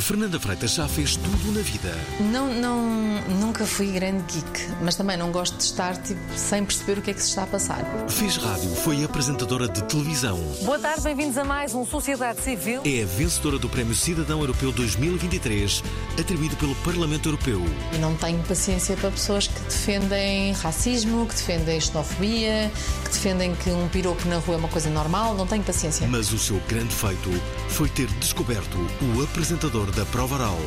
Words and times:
Fernanda 0.00 0.38
Freitas 0.38 0.74
já 0.74 0.86
fez 0.86 1.16
tudo 1.16 1.52
na 1.52 1.62
vida. 1.62 1.96
Não, 2.20 2.52
não, 2.52 3.20
nunca 3.40 3.64
fui 3.64 3.92
grande 3.92 4.22
geek, 4.30 4.68
mas 4.82 4.94
também 4.94 5.16
não 5.16 5.32
gosto 5.32 5.56
de 5.56 5.64
estar 5.64 5.96
tipo, 5.96 6.20
sem 6.36 6.64
perceber 6.64 6.98
o 6.98 7.02
que 7.02 7.10
é 7.10 7.14
que 7.14 7.22
se 7.22 7.30
está 7.30 7.44
a 7.44 7.46
passar. 7.46 7.82
Fez 8.08 8.36
rádio, 8.36 8.68
foi 8.76 9.02
apresentadora 9.02 9.66
de 9.66 9.82
televisão. 9.84 10.38
Boa 10.64 10.78
tarde, 10.78 11.00
bem-vindos 11.00 11.38
a 11.38 11.44
mais 11.44 11.74
um 11.74 11.86
Sociedade 11.86 12.42
Civil. 12.42 12.82
É 12.84 13.02
a 13.02 13.06
vencedora 13.06 13.58
do 13.58 13.70
Prémio 13.70 13.94
Cidadão 13.94 14.40
Europeu 14.40 14.70
2023, 14.70 15.82
atribuído 16.20 16.56
pelo 16.56 16.74
Parlamento 16.76 17.28
Europeu. 17.28 17.62
E 17.94 17.98
não 17.98 18.14
tenho 18.16 18.42
paciência 18.44 18.96
para 18.96 19.10
pessoas 19.10 19.46
que 19.46 19.60
defendem 19.60 20.52
racismo, 20.52 21.26
que 21.26 21.34
defendem 21.34 21.80
xenofobia, 21.80 22.70
que 23.02 23.10
defendem 23.10 23.54
que 23.54 23.70
um 23.70 23.88
piropo 23.88 24.28
na 24.28 24.36
rua 24.38 24.56
é 24.56 24.58
uma 24.58 24.68
coisa 24.68 24.90
normal. 24.90 25.34
Não 25.34 25.46
tenho 25.46 25.64
paciência. 25.64 26.06
Mas 26.06 26.32
o 26.32 26.38
seu 26.38 26.60
grande 26.68 26.94
feito 26.94 27.30
foi 27.70 27.88
ter 27.88 28.06
descoberto 28.18 28.76
o 29.00 29.22
apresentador 29.22 29.85
da 29.92 30.04
prova 30.06 30.36
oral. 30.36 30.58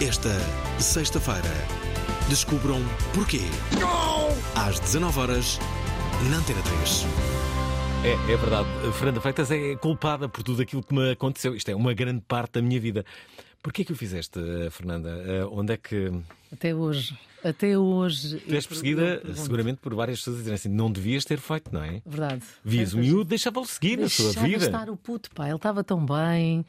Esta 0.00 0.30
sexta-feira, 0.78 1.50
descubram 2.28 2.80
porquê. 3.14 3.40
Às 4.54 4.80
19 4.80 5.20
horas 5.20 5.58
na 6.30 6.38
Antena 6.38 6.60
3. 6.62 7.06
É, 8.04 8.32
é 8.32 8.36
verdade. 8.36 8.68
Fernanda 8.92 9.20
Freitas 9.20 9.50
é 9.50 9.76
culpada 9.76 10.28
por 10.28 10.42
tudo 10.42 10.62
aquilo 10.62 10.82
que 10.82 10.94
me 10.94 11.12
aconteceu. 11.12 11.54
Isto 11.54 11.70
é 11.70 11.74
uma 11.74 11.94
grande 11.94 12.22
parte 12.26 12.52
da 12.54 12.62
minha 12.62 12.78
vida. 12.80 13.04
Porquê 13.64 13.82
que 13.82 13.92
o 13.92 13.96
fizeste, 13.96 14.38
eh, 14.38 14.68
Fernanda? 14.68 15.08
Eh, 15.26 15.42
Onde 15.50 15.72
é 15.72 15.78
que. 15.78 16.12
Até 16.52 16.74
hoje. 16.74 17.18
Até 17.42 17.78
hoje. 17.78 18.38
Tu 18.40 18.54
és 18.54 18.66
perseguida, 18.66 19.22
seguramente, 19.34 19.78
por 19.80 19.94
várias 19.94 20.18
pessoas 20.18 20.36
a 20.36 20.38
dizerem 20.40 20.54
assim: 20.56 20.68
não 20.68 20.92
devias 20.92 21.24
ter 21.24 21.38
feito, 21.38 21.72
não 21.72 21.82
é? 21.82 22.02
Verdade. 22.04 22.42
Vias 22.62 22.92
o 22.92 22.98
miúdo, 22.98 23.24
deixava-o 23.24 23.64
seguir 23.64 24.02
a 24.02 24.08
sua 24.10 24.32
vida. 24.32 24.66
estar 24.66 24.90
o 24.90 24.98
puto, 24.98 25.30
pá. 25.30 25.46
Ele 25.46 25.56
estava 25.56 25.82
tão 25.82 26.04
bem. 26.04 26.62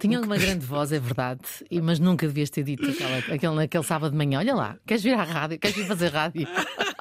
Tinha 0.00 0.18
uma 0.22 0.38
grande 0.38 0.64
voz, 0.64 0.90
é 0.90 0.98
verdade. 0.98 1.42
Mas 1.82 1.98
nunca 1.98 2.26
devias 2.26 2.48
ter 2.48 2.62
dito 2.62 2.88
aquela, 2.88 3.18
aquele, 3.18 3.54
naquele 3.54 3.84
sábado 3.84 4.12
de 4.12 4.16
manhã: 4.16 4.38
olha 4.38 4.54
lá, 4.54 4.78
queres 4.86 5.02
vir 5.02 5.12
à 5.12 5.24
rádio? 5.24 5.58
Queres 5.58 5.76
vir 5.76 5.86
fazer 5.86 6.08
rádio? 6.08 6.48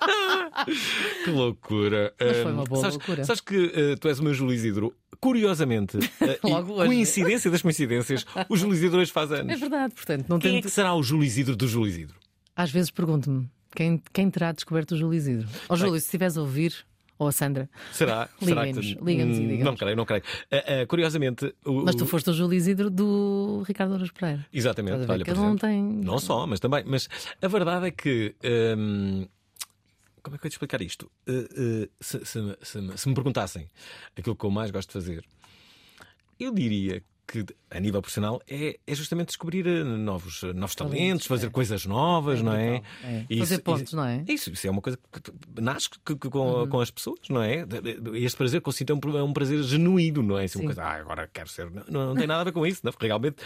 Que 1.23 1.29
loucura. 1.31 2.13
Mas 2.19 2.37
foi 2.37 2.51
uma 2.51 2.63
boa 2.63 2.81
sabes, 2.81 2.97
loucura. 2.97 3.23
Sabes 3.25 3.41
que 3.41 3.71
eh, 3.75 3.95
tu 3.99 4.07
és 4.07 4.19
o 4.19 4.23
meu 4.23 4.33
Júlio 4.33 4.53
Isidro. 4.53 4.93
Curiosamente, 5.19 5.97
eh, 6.21 6.39
Logo 6.43 6.73
hoje. 6.73 6.87
coincidência 6.87 7.49
das 7.49 7.61
coincidências, 7.61 8.25
o 8.49 8.55
Júlio 8.55 8.73
Isidro 8.75 8.99
hoje 8.99 9.11
faz 9.11 9.31
É 9.31 9.39
anos. 9.41 9.59
verdade, 9.59 9.93
portanto, 9.93 10.25
não 10.29 10.39
Quem 10.39 10.51
tem. 10.51 10.59
é 10.59 10.61
que 10.61 10.69
será 10.69 10.93
o 10.95 11.01
Júlio 11.03 11.23
Isidro 11.25 11.55
do 11.55 11.67
Júlio 11.67 11.89
Isidro? 11.89 12.15
Às 12.55 12.69
vezes 12.71 12.91
pergunto-me 12.91 13.49
quem, 13.75 14.01
quem 14.13 14.29
terá 14.29 14.51
descoberto 14.51 14.91
o 14.93 14.97
Júlio 14.97 15.17
Isidro. 15.17 15.47
Ó 15.69 15.75
Júlio, 15.75 15.99
se 15.99 16.05
estiveres 16.05 16.37
a 16.37 16.41
ouvir, 16.41 16.73
ou 17.19 17.27
a 17.27 17.31
Sandra, 17.31 17.67
Será? 17.91 18.29
Será 18.39 18.61
que- 18.65 18.71
liga-nos 18.73 18.85
e 18.85 18.97
Hum, 19.01 19.47
digam-nos. 19.47 19.65
Não 19.65 19.75
creio, 19.75 19.95
não 19.95 20.05
creio. 20.05 20.23
Ah, 20.51 20.81
ah, 20.83 20.85
curiosamente. 20.87 21.51
o- 21.65 21.83
mas 21.83 21.95
tu 21.95 22.05
foste 22.05 22.29
o 22.29 22.33
Júlio 22.33 22.55
Isidro 22.55 22.89
do 22.91 23.63
Ricardo 23.67 23.93
Ouros 23.93 24.11
Pereira. 24.11 24.45
Exatamente, 24.53 25.09
olha, 25.09 25.25
Cada 25.25 25.41
um 25.41 25.55
tem- 25.55 25.81
Não 25.83 26.19
só, 26.19 26.45
mas 26.45 26.59
também. 26.59 26.83
Mas 26.85 27.09
a 27.41 27.47
verdade 27.47 27.87
é 27.87 27.91
que. 27.91 28.35
hum, 28.77 29.27
como 30.27 30.35
é 30.35 30.39
que 30.39 30.47
eu 30.47 30.49
te 30.49 30.53
explicar 30.53 30.81
isto? 30.81 31.09
Uh, 31.27 31.31
uh, 31.85 31.89
se, 31.99 32.25
se 32.25 32.39
me- 32.41 32.57
se 32.61 32.97
se 32.97 33.09
me 33.09 33.15
perguntassem 33.15 33.67
aquilo 34.15 34.35
que 34.35 34.45
eu 34.45 34.51
mais 34.51 34.71
gosto 34.71 34.89
de 34.89 34.93
fazer, 34.93 35.25
eu 36.39 36.53
diria 36.53 37.03
que, 37.29 37.45
a 37.69 37.79
nível 37.81 38.01
profissional, 38.01 38.41
é, 38.47 38.79
é 38.87 38.95
justamente 38.95 39.27
descobrir 39.27 39.67
uh, 39.67 39.83
novos, 39.83 40.43
novos 40.55 40.75
talentos, 40.75 41.27
fazer 41.27 41.47
é. 41.47 41.49
coisas 41.49 41.85
novas, 41.85 42.41
não 42.41 42.53
é? 42.53 42.81
É. 43.03 43.25
Isso- 43.29 43.39
Fazer 43.39 43.57
pontos, 43.59 43.81
isso- 43.83 43.95
não 43.97 44.05
é? 44.05 44.15
Uhum. 44.17 44.25
Isso, 44.29 44.49
isso 44.51 44.65
é 44.67 44.69
uma 44.71 44.81
coisa 44.81 44.97
que 45.11 45.61
nasce 45.61 45.89
que- 45.89 46.15
que- 46.15 46.29
com, 46.29 46.65
com 46.69 46.79
as 46.79 46.89
pessoas, 46.89 47.19
não 47.29 47.43
é? 47.43 47.65
Este 48.13 48.37
prazer 48.37 48.61
que 48.61 48.69
eu 48.69 48.73
sinto 48.73 48.91
é 48.93 48.95
um, 48.95 49.17
é 49.17 49.23
um 49.23 49.33
prazer 49.33 49.61
genuíno, 49.63 50.23
não 50.23 50.37
é? 50.37 50.45
Assim, 50.45 50.59
uma 50.59 50.65
coisa, 50.67 50.83
ah, 50.83 50.93
agora 50.93 51.29
quero 51.33 51.49
ser. 51.49 51.69
Não, 51.69 51.83
não, 51.89 52.05
não 52.07 52.15
tem 52.15 52.27
nada 52.27 52.41
a 52.41 52.43
ver 52.45 52.53
com 52.53 52.65
isso, 52.65 52.79
não? 52.83 52.93
Realmente. 52.97 53.37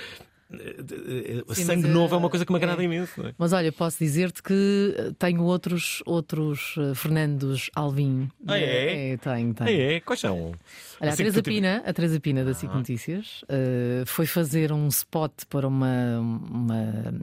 Eh, 0.54 1.44
eh, 1.50 1.54
Sim, 1.54 1.64
sangue 1.64 1.84
mas, 1.84 1.92
novo 1.92 2.16
é 2.16 2.18
uma 2.18 2.28
eh, 2.28 2.30
coisa 2.30 2.46
que 2.46 2.52
me 2.52 2.58
agrada 2.58 2.82
é. 2.82 2.86
imenso, 2.86 3.26
é? 3.26 3.34
Mas 3.38 3.54
olha, 3.54 3.72
posso 3.72 4.00
dizer-te 4.00 4.44
que 4.44 4.96
eh, 4.98 5.12
tenho 5.18 5.44
outros, 5.44 6.02
outros 6.06 6.76
eh, 6.78 6.94
Fernandos 6.96 7.70
Alvim. 7.76 8.30
Ah, 8.48 8.58
é? 8.58 9.14
É, 9.14 9.18
tenho, 9.18 9.54
tenho. 9.54 9.70
Ah, 9.70 9.72
é? 9.72 10.00
Quais 10.00 10.20
são? 10.20 10.48
Olha, 10.48 10.56
a 11.02 11.08
Assim 11.08 11.18
Teresa 11.18 11.44
Pina, 11.44 11.84
a 11.86 11.94
Teresa 11.94 12.20
Pina 12.20 12.44
da 12.44 12.54
SIC 12.54 12.74
Notícias, 12.74 13.46
eh, 13.50 14.04
foi 14.06 14.26
fazer 14.26 14.72
um 14.72 14.88
spot 14.88 15.32
para 15.50 15.68
uma, 15.68 16.20
uma, 16.20 17.14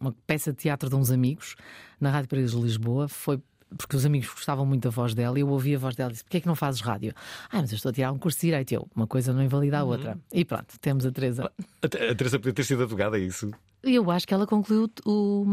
uma 0.00 0.14
peça 0.26 0.52
de 0.52 0.58
teatro 0.58 0.88
de 0.88 0.96
uns 0.96 1.10
amigos 1.10 1.56
na 2.00 2.10
Rádio 2.10 2.28
Paris 2.28 2.50
de 2.50 2.60
Lisboa. 2.60 3.08
Foi 3.08 3.40
porque 3.76 3.96
os 3.96 4.04
amigos 4.06 4.28
gostavam 4.28 4.64
muito 4.64 4.82
da 4.82 4.90
voz 4.90 5.14
dela 5.14 5.38
e 5.38 5.42
eu 5.42 5.48
ouvi 5.48 5.74
a 5.74 5.78
voz 5.78 5.94
dela 5.94 6.10
e 6.10 6.12
disse: 6.12 6.24
Porquê 6.24 6.38
é 6.38 6.40
que 6.40 6.46
não 6.46 6.54
fazes 6.54 6.80
rádio? 6.80 7.12
Ah, 7.50 7.60
mas 7.60 7.70
eu 7.72 7.76
estou 7.76 7.90
a 7.90 7.92
tirar 7.92 8.12
um 8.12 8.18
curso 8.18 8.38
de 8.38 8.46
direito. 8.46 8.72
Eu, 8.72 8.88
uma 8.94 9.06
coisa 9.06 9.32
não 9.32 9.42
invalida 9.42 9.78
a 9.78 9.84
outra. 9.84 10.18
E 10.32 10.44
pronto, 10.44 10.78
temos 10.80 11.04
a 11.06 11.10
Teresa. 11.10 11.50
A 11.82 11.86
a 11.86 12.14
Teresa 12.14 12.38
podia 12.38 12.52
ter 12.52 12.64
sido 12.64 12.82
advogada, 12.82 13.18
é 13.18 13.22
isso? 13.22 13.50
Eu 13.84 14.10
acho 14.10 14.26
que 14.26 14.34
ela 14.34 14.46
concluiu 14.46 14.90
o, 15.04 15.46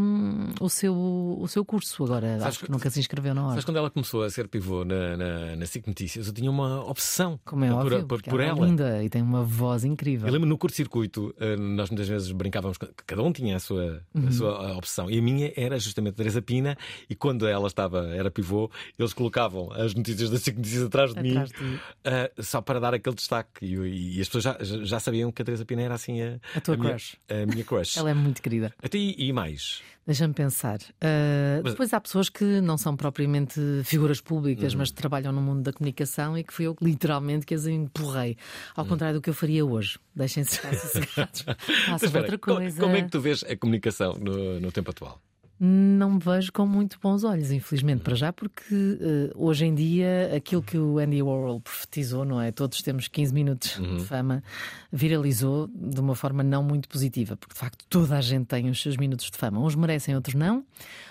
o, 0.60 0.70
seu, 0.70 0.94
o 0.96 1.48
seu 1.48 1.64
curso. 1.66 2.04
Agora, 2.04 2.28
Sabes 2.40 2.46
acho 2.46 2.66
que 2.66 2.72
nunca 2.72 2.90
se 2.90 3.00
inscreveu 3.00 3.34
na 3.34 3.46
hora. 3.46 3.56
Mas 3.56 3.66
quando 3.66 3.78
ela 3.78 3.90
começou 3.90 4.24
a 4.24 4.30
ser 4.30 4.48
pivô 4.48 4.84
na, 4.86 5.18
na, 5.18 5.56
na 5.56 5.66
SIC 5.66 5.88
Notícias, 5.88 6.28
eu 6.28 6.34
tinha 6.34 6.50
uma 6.50 6.84
obsessão 6.90 7.40
Como 7.46 7.66
é 7.66 7.70
por, 7.70 7.78
óbvio, 7.78 8.06
por, 8.08 8.22
por 8.22 8.40
ela 8.40 8.58
é 8.66 8.70
linda 8.70 9.04
e 9.04 9.10
tem 9.10 9.22
uma 9.22 9.44
voz 9.44 9.84
incrível. 9.84 10.28
Eu 10.28 10.34
lembro 10.34 10.48
no 10.48 10.58
curto-circuito, 10.58 11.34
eh, 11.40 11.56
nós 11.56 11.90
muitas 11.90 12.08
vezes 12.08 12.32
brincávamos, 12.32 12.78
cada 12.78 13.22
um 13.22 13.32
tinha 13.32 13.56
a 13.56 13.60
sua, 13.60 14.02
Uhum. 14.14 14.28
a 14.28 14.32
sua 14.32 14.70
eh, 14.70 14.74
obsessão. 14.76 15.10
E 15.10 15.18
a 15.18 15.22
minha 15.22 15.52
era 15.56 15.78
justamente 15.80 16.14
a 16.14 16.18
Teresa 16.18 16.42
Pina, 16.42 16.78
e 17.10 17.16
quando 17.16 17.48
ela 17.48 17.68
estava, 17.68 18.08
era 18.16 18.30
pivô, 18.32 18.70
eles 18.98 19.14
colocavam 19.14 19.72
as 19.74 19.94
notícias 19.94 20.30
da 20.30 20.38
SIC 20.38 20.58
Notícias 20.58 20.84
atrás 20.84 21.14
de 21.14 21.20
Atrás 21.20 21.52
mim, 21.60 21.72
de 21.72 21.80
eh, 22.04 22.32
só 22.40 22.62
para 22.62 22.80
dar 22.80 22.94
aquele 22.94 23.16
destaque. 23.16 23.66
E, 23.66 24.18
e 24.18 24.22
as 24.22 24.28
pessoas 24.28 24.44
já, 24.44 24.58
já 24.84 25.00
sabiam 25.00 25.32
que 25.32 25.42
a 25.42 25.46
Teresa 25.46 25.66
Pina 25.66 25.82
era 25.82 25.94
assim 25.96 26.22
a, 26.22 26.40
A 26.56 26.62
tua 26.62 26.78
minha, 26.78 26.90
crush. 26.92 27.18
A 27.30 27.46
minha 27.46 27.64
crush. 27.64 27.98
Ela 28.02 28.12
é 28.12 28.14
muito 28.22 28.42
querida. 28.42 28.72
Até 28.82 28.98
e, 28.98 29.16
e 29.18 29.34
mais. 29.34 29.82
Deixa-me 30.06 30.34
pensar. 30.34 30.80
Uh, 30.80 31.62
Mas- 31.64 31.74
Depois 31.74 31.94
há 31.94 32.02
pessoas 32.02 32.28
que 32.28 32.44
não 32.62 32.78
são 32.78 32.96
propriamente 32.98 33.60
figuras 33.84 34.20
públicas, 34.20 34.74
mas 34.74 34.90
trabalham 34.92 35.32
no 35.32 35.42
mundo 35.42 35.62
da 35.62 35.72
comunicação 35.72 36.38
e 36.38 36.44
que 36.44 36.52
fui 36.54 36.66
eu 36.66 36.76
literalmente 36.82 37.46
que 37.46 37.54
as 37.54 37.66
empurrei. 37.68 38.36
Ao 38.76 38.84
contrário 38.86 39.20
do 39.20 39.22
que 39.22 39.30
eu 39.30 39.34
faria 39.34 39.64
hoje. 39.66 40.00
Deixem-se 40.16 40.56
estar 40.56 40.74
sossegados. 40.74 41.46
Façam 41.88 42.20
outra 42.22 42.38
co- 42.38 42.56
coisa. 42.56 42.82
Como 42.82 42.96
é 42.96 43.02
que 43.04 43.10
tu 43.10 43.22
vês 43.22 43.44
a 43.44 43.56
comunicação 43.56 44.14
no, 44.20 44.60
no 44.60 44.72
tempo 44.72 44.90
atual? 44.90 45.22
Não 45.64 46.14
me 46.14 46.20
vejo 46.20 46.52
com 46.52 46.66
muito 46.66 46.98
bons 47.00 47.24
olhos, 47.24 47.52
infelizmente, 47.52 48.02
para 48.02 48.16
já, 48.16 48.34
porque 48.34 48.74
uh, 48.74 49.32
hoje 49.36 49.66
em 49.66 49.76
dia 49.76 50.36
aquilo 50.36 50.64
que 50.64 50.76
o 50.76 50.98
Andy 50.98 51.22
Warhol 51.22 51.62
profetizou, 51.62 52.26
não 52.26 52.42
é? 52.42 52.52
Todos 52.52 52.82
temos 52.82 53.08
15 53.08 53.32
minutos 53.32 53.80
de 53.80 54.04
fama, 54.04 54.44
viralizou 54.92 55.68
de 55.68 56.00
uma 56.00 56.16
forma 56.16 56.42
não 56.42 56.64
muito 56.64 56.90
positiva, 56.90 57.38
porque 57.38 57.54
de 57.54 57.60
facto 57.60 57.86
toda 57.88 58.18
a 58.18 58.22
gente 58.22 58.48
tem 58.48 58.72
os 58.72 58.82
seus 58.82 58.98
minutos 58.98 59.30
de 59.30 59.38
fama. 59.38 59.60
Uns 59.60 59.76
merecem, 59.76 60.16
outros 60.16 60.34
não, 60.34 60.66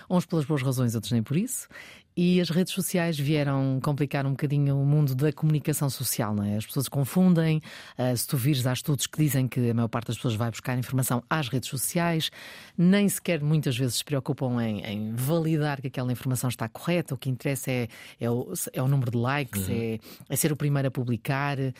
uns 0.09 0.25
pelas 0.25 0.43
boas 0.43 0.61
razões, 0.61 0.95
outros 0.95 1.13
nem 1.13 1.23
por 1.23 1.37
isso. 1.37 1.69
E 2.15 2.41
as 2.41 2.49
redes 2.49 2.73
sociais 2.73 3.17
vieram 3.17 3.79
complicar 3.81 4.25
um 4.25 4.31
bocadinho 4.31 4.77
o 4.77 4.85
mundo 4.85 5.15
da 5.15 5.31
comunicação 5.31 5.89
social, 5.89 6.35
não 6.35 6.43
é? 6.43 6.57
As 6.57 6.65
pessoas 6.65 6.89
confundem. 6.89 7.61
Uh, 7.97 8.15
se 8.15 8.27
tu 8.27 8.37
vires, 8.37 8.65
há 8.67 8.73
estudos 8.73 9.07
que 9.07 9.17
dizem 9.17 9.47
que 9.47 9.69
a 9.69 9.73
maior 9.73 9.87
parte 9.87 10.07
das 10.07 10.17
pessoas 10.17 10.35
vai 10.35 10.49
buscar 10.49 10.77
informação 10.77 11.23
às 11.29 11.47
redes 11.47 11.69
sociais, 11.69 12.29
nem 12.77 13.07
sequer 13.07 13.41
muitas 13.41 13.77
vezes 13.77 13.95
se 13.95 14.05
preocupam 14.05 14.61
em, 14.61 14.81
em 14.81 15.15
validar 15.15 15.81
que 15.81 15.87
aquela 15.87 16.11
informação 16.11 16.49
está 16.49 16.67
correta. 16.67 17.15
O 17.15 17.17
que 17.17 17.29
interessa 17.29 17.71
é, 17.71 17.87
é, 18.19 18.29
o, 18.29 18.51
é 18.73 18.81
o 18.81 18.87
número 18.87 19.11
de 19.11 19.17
likes, 19.17 19.67
uhum. 19.67 19.73
é, 19.73 19.99
é, 20.29 20.35
ser 20.35 20.51
o 20.51 20.55
primeiro 20.55 20.87
a 20.87 20.91
publicar, 20.91 21.57
é, 21.59 21.73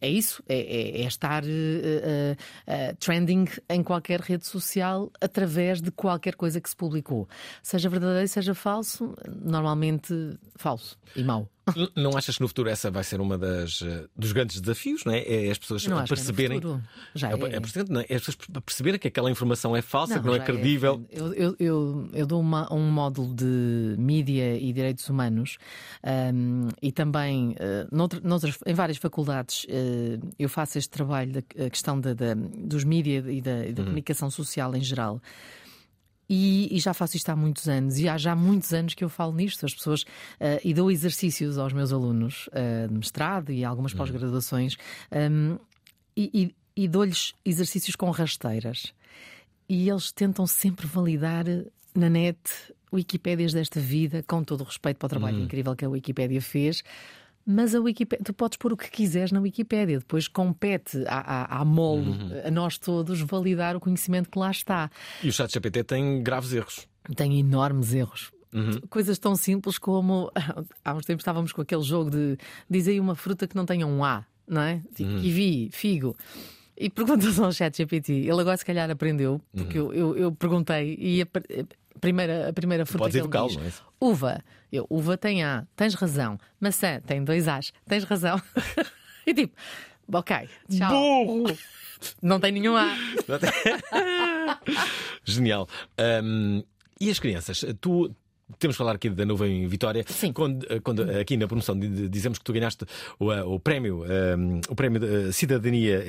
é 0.00 0.08
isso, 0.08 0.42
é, 0.48 0.58
é, 0.58 1.02
é 1.02 1.06
estar 1.06 1.44
uh, 1.44 1.46
uh, 1.46 2.96
trending 2.98 3.46
em 3.68 3.82
qualquer 3.82 4.20
rede 4.20 4.46
social 4.46 5.10
através 5.20 5.80
de 5.80 5.90
qualquer 5.90 6.34
coisa 6.34 6.60
que 6.60 6.68
se 6.68 6.76
publicou. 6.76 7.28
Seja 7.62 7.88
verdadeiro, 7.88 8.26
seja 8.28 8.54
falso, 8.54 9.11
normalmente 9.28 10.38
falso 10.56 10.98
e 11.14 11.22
mau. 11.22 11.48
Não 11.94 12.16
achas 12.16 12.36
que 12.36 12.42
no 12.42 12.48
futuro 12.48 12.68
essa 12.68 12.90
vai 12.90 13.04
ser 13.04 13.20
uma 13.20 13.38
das 13.38 13.82
eh, 13.82 14.06
dos 14.16 14.32
grandes 14.32 14.60
desafios, 14.60 15.04
não 15.04 15.12
é? 15.12 15.22
É 15.22 15.50
as 15.50 15.58
pessoas 15.58 15.86
não 15.86 16.04
perceberem. 16.04 16.58
É 16.58 16.80
já 17.14 17.30
é, 17.30 17.34
é. 17.34 17.36
É, 17.36 17.50
é? 17.50 17.52
é 17.54 18.16
as 18.16 18.22
pessoas 18.22 18.36
perceberem 18.64 18.98
que 18.98 19.06
aquela 19.06 19.30
informação 19.30 19.76
é 19.76 19.80
falsa, 19.80 20.16
não, 20.16 20.22
que 20.22 20.26
não 20.26 20.34
é, 20.34 20.38
é 20.38 20.40
credível. 20.40 21.06
É. 21.08 21.20
Eu, 21.20 21.34
eu, 21.34 21.56
eu, 21.60 22.08
eu, 22.12 22.26
dou 22.26 22.40
uma, 22.40 22.72
um 22.72 22.90
módulo 22.90 23.32
de 23.32 23.94
mídia 23.96 24.56
e 24.56 24.72
direitos 24.72 25.08
humanos 25.08 25.56
um, 26.34 26.68
e 26.82 26.90
também 26.90 27.50
uh, 27.50 27.88
noutra, 27.92 28.20
noutras, 28.24 28.58
em 28.66 28.74
várias 28.74 28.98
faculdades 28.98 29.64
uh, 29.64 30.30
eu 30.36 30.48
faço 30.48 30.78
este 30.78 30.90
trabalho 30.90 31.32
da 31.32 31.70
questão 31.70 32.00
da, 32.00 32.12
da 32.12 32.34
dos 32.34 32.82
mídia 32.82 33.24
e 33.28 33.40
da, 33.40 33.66
e 33.66 33.72
da 33.72 33.82
hum. 33.82 33.84
comunicação 33.86 34.30
social 34.30 34.74
em 34.74 34.82
geral. 34.82 35.20
E, 36.34 36.74
e, 36.74 36.80
já 36.80 36.94
faço 36.94 37.14
isto 37.14 37.28
há 37.28 37.36
muitos 37.36 37.68
anos, 37.68 37.98
e 37.98 38.08
há 38.08 38.16
já 38.16 38.34
muitos 38.34 38.72
anos 38.72 38.94
que 38.94 39.04
eu 39.04 39.10
falo 39.10 39.34
nisto. 39.34 39.66
As 39.66 39.74
pessoas. 39.74 40.00
Uh, 40.40 40.56
e 40.64 40.72
dou 40.72 40.90
exercícios 40.90 41.58
aos 41.58 41.74
meus 41.74 41.92
alunos 41.92 42.48
uh, 42.48 42.88
de 42.88 42.94
mestrado 42.94 43.52
e 43.52 43.62
algumas 43.62 43.92
uhum. 43.92 43.98
pós-graduações, 43.98 44.78
um, 45.12 45.58
e, 46.16 46.54
e, 46.74 46.84
e 46.84 46.88
dou-lhes 46.88 47.34
exercícios 47.44 47.94
com 47.96 48.10
rasteiras. 48.10 48.94
E 49.68 49.90
eles 49.90 50.10
tentam 50.10 50.46
sempre 50.46 50.86
validar 50.86 51.44
na 51.94 52.08
net 52.08 52.40
Wikipédias 52.90 53.52
desta 53.52 53.78
vida, 53.78 54.24
com 54.26 54.42
todo 54.42 54.62
o 54.62 54.64
respeito 54.64 54.96
para 54.96 55.08
o 55.08 55.10
trabalho 55.10 55.36
uhum. 55.36 55.44
incrível 55.44 55.76
que 55.76 55.84
a 55.84 55.88
Wikipédia 55.90 56.40
fez 56.40 56.82
mas 57.46 57.74
a 57.74 57.80
Wikipédia, 57.80 58.24
tu 58.24 58.32
podes 58.32 58.56
pôr 58.56 58.72
o 58.72 58.76
que 58.76 58.90
quiseres 58.90 59.32
na 59.32 59.40
Wikipédia, 59.40 59.98
depois 59.98 60.28
compete 60.28 61.04
à, 61.06 61.42
à, 61.56 61.60
à 61.60 61.64
mole, 61.64 62.10
uhum. 62.10 62.30
a 62.44 62.50
nós 62.50 62.78
todos, 62.78 63.20
validar 63.20 63.76
o 63.76 63.80
conhecimento 63.80 64.30
que 64.30 64.38
lá 64.38 64.50
está. 64.50 64.90
E 65.22 65.28
o 65.28 65.32
ChatGPT 65.32 65.84
tem 65.84 66.22
graves 66.22 66.52
erros. 66.52 66.86
Tem 67.16 67.38
enormes 67.38 67.92
erros. 67.94 68.30
Uhum. 68.52 68.80
Coisas 68.90 69.18
tão 69.18 69.34
simples 69.34 69.78
como 69.78 70.30
há 70.84 70.94
uns 70.94 71.06
tempos 71.06 71.22
estávamos 71.22 71.52
com 71.52 71.62
aquele 71.62 71.82
jogo 71.82 72.10
de 72.10 72.36
diz 72.68 72.86
aí 72.86 73.00
uma 73.00 73.14
fruta 73.14 73.48
que 73.48 73.56
não 73.56 73.64
tenha 73.64 73.86
um 73.86 74.04
A, 74.04 74.24
não 74.46 74.62
é? 74.62 74.82
Tipo, 74.94 75.10
uhum. 75.10 75.20
kiwi, 75.20 75.70
figo. 75.72 76.16
E 76.76 76.90
perguntas 76.90 77.38
ao 77.38 77.52
ChatGPT. 77.52 78.12
Ele 78.12 78.40
agora 78.40 78.56
se 78.56 78.64
calhar 78.64 78.90
aprendeu, 78.90 79.40
porque 79.54 79.78
uhum. 79.78 79.92
eu, 79.92 80.14
eu, 80.14 80.16
eu, 80.16 80.32
perguntei 80.32 80.96
e 80.98 81.22
primeira, 82.00 82.48
a 82.48 82.52
primeira 82.52 82.86
fruta 82.86 83.10
que 83.10 83.18
ele 83.18 83.28
diz, 83.28 83.56
é? 83.56 83.72
uva. 84.00 84.42
Eu, 84.70 84.86
uva 84.88 85.16
tem 85.16 85.44
A, 85.44 85.66
tens 85.76 85.94
razão. 85.94 86.38
Maçã 86.60 87.00
tem 87.00 87.22
dois 87.22 87.48
As, 87.48 87.72
tens 87.86 88.04
razão. 88.04 88.40
e 89.26 89.34
tipo, 89.34 89.54
ok, 90.12 90.48
tchau. 90.70 90.90
Burro! 90.90 91.58
Não 92.20 92.40
tem 92.40 92.52
nenhum 92.52 92.76
A. 92.76 92.86
Genial. 95.24 95.68
Um, 96.24 96.62
e 97.00 97.10
as 97.10 97.18
crianças? 97.18 97.64
Tu 97.80 98.14
temos 98.58 98.76
que 98.76 98.78
falar 98.78 98.94
aqui 98.94 99.10
da 99.10 99.24
nuvem 99.24 99.66
Vitória. 99.66 100.04
Sim. 100.06 100.32
Quando, 100.32 100.66
eh, 100.68 100.80
quando 100.80 101.02
aqui 101.02 101.36
na 101.36 101.46
promoção 101.46 101.78
dizemos 101.78 102.38
que 102.38 102.44
tu 102.44 102.52
ganhaste 102.52 102.84
o, 103.18 103.32
eh, 103.32 103.42
o 103.42 103.58
prémio, 103.58 104.02
um, 104.02 104.58
eh, 104.58 104.60
o 104.68 104.74
prémio 104.74 105.00
de 105.00 105.32
Cidadania 105.32 106.02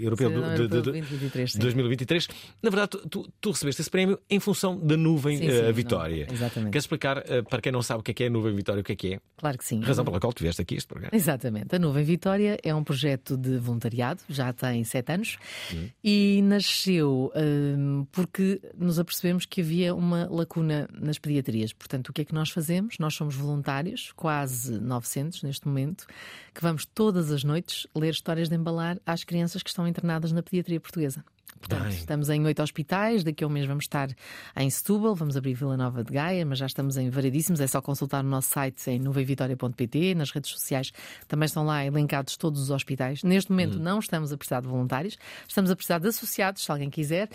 Europeu 0.00 0.30
de, 0.30 0.68
de, 0.68 0.68
de, 0.68 0.82
2023, 0.82 1.56
2023. 1.56 2.28
Na 2.62 2.70
verdade, 2.70 2.98
tu, 3.10 3.28
tu, 3.40 3.50
recebeste 3.50 3.82
esse 3.82 3.90
prémio 3.90 4.18
em 4.28 4.40
função 4.40 4.78
da 4.78 4.96
nuvem 4.96 5.38
sim, 5.38 5.50
sim, 5.50 5.72
Vitória. 5.72 6.26
Não, 6.26 6.34
exatamente. 6.34 6.72
Queres 6.72 6.84
explicar 6.84 7.22
para 7.48 7.60
quem 7.60 7.72
não 7.72 7.82
sabe 7.82 8.00
o 8.00 8.02
que 8.02 8.10
é, 8.10 8.14
que 8.14 8.24
é 8.24 8.26
a 8.26 8.30
nuvem 8.30 8.54
Vitória, 8.54 8.80
o 8.80 8.84
que 8.84 8.92
é 8.92 8.96
que 8.96 9.14
é? 9.14 9.20
Claro 9.36 9.58
que 9.58 9.64
sim. 9.64 9.80
Razão 9.80 10.04
pela 10.04 10.20
qual 10.20 10.32
tu 10.32 10.42
vieste 10.42 10.60
aqui 10.62 10.74
este 10.74 10.86
programa. 10.86 11.14
Exatamente. 11.14 11.74
A 11.74 11.78
nuvem 11.78 12.04
Vitória 12.04 12.58
é 12.62 12.74
um 12.74 12.84
projeto 12.84 13.36
de 13.36 13.58
voluntariado, 13.58 14.20
já 14.28 14.52
tem 14.52 14.84
sete 14.84 15.12
anos, 15.12 15.36
hum. 15.72 15.88
e 16.02 16.42
nasceu 16.42 17.32
um, 17.34 18.06
porque 18.12 18.60
nos 18.76 18.98
apercebemos 18.98 19.46
que 19.46 19.60
havia 19.60 19.94
uma 19.94 20.28
lacuna 20.30 20.88
nas 21.00 21.18
pediatrias. 21.24 21.72
Portanto, 21.72 22.10
o 22.10 22.12
que 22.12 22.20
é 22.20 22.24
que 22.24 22.34
nós 22.34 22.50
fazemos? 22.50 22.98
Nós 22.98 23.14
somos 23.14 23.34
voluntários, 23.34 24.12
quase 24.14 24.78
900 24.78 25.42
neste 25.42 25.66
momento, 25.66 26.06
que 26.52 26.60
vamos 26.60 26.84
todas 26.84 27.32
as 27.32 27.42
noites 27.42 27.86
ler 27.96 28.10
histórias 28.10 28.50
de 28.50 28.54
embalar 28.54 29.00
às 29.06 29.24
crianças 29.24 29.62
que 29.62 29.70
estão 29.70 29.88
internadas 29.88 30.32
na 30.32 30.42
pediatria 30.42 30.78
portuguesa. 30.78 31.24
Portanto, 31.58 31.84
Bem. 31.84 31.92
estamos 31.92 32.28
em 32.28 32.44
oito 32.44 32.62
hospitais, 32.62 33.24
daqui 33.24 33.42
a 33.42 33.46
um 33.46 33.50
mês 33.50 33.66
vamos 33.66 33.84
estar 33.84 34.10
em 34.54 34.68
Setúbal, 34.68 35.14
vamos 35.14 35.34
abrir 35.34 35.54
Vila 35.54 35.78
Nova 35.78 36.04
de 36.04 36.12
Gaia, 36.12 36.44
mas 36.44 36.58
já 36.58 36.66
estamos 36.66 36.98
em 36.98 37.08
variedíssimos, 37.08 37.58
é 37.58 37.66
só 37.66 37.80
consultar 37.80 38.22
o 38.22 38.28
nosso 38.28 38.50
site 38.50 38.90
em 38.90 38.98
nuvemvitoria.pt, 38.98 40.14
nas 40.14 40.30
redes 40.30 40.50
sociais 40.50 40.92
também 41.26 41.46
estão 41.46 41.64
lá 41.64 41.84
elencados 41.84 42.36
todos 42.36 42.60
os 42.60 42.70
hospitais. 42.70 43.22
Neste 43.22 43.50
momento 43.50 43.78
hum. 43.78 43.82
não 43.82 43.98
estamos 43.98 44.30
a 44.30 44.36
precisar 44.36 44.60
de 44.60 44.68
voluntários, 44.68 45.16
estamos 45.48 45.70
a 45.70 45.76
precisar 45.76 45.98
de 46.00 46.08
associados, 46.08 46.62
se 46.62 46.70
alguém 46.70 46.90
quiser, 46.90 47.30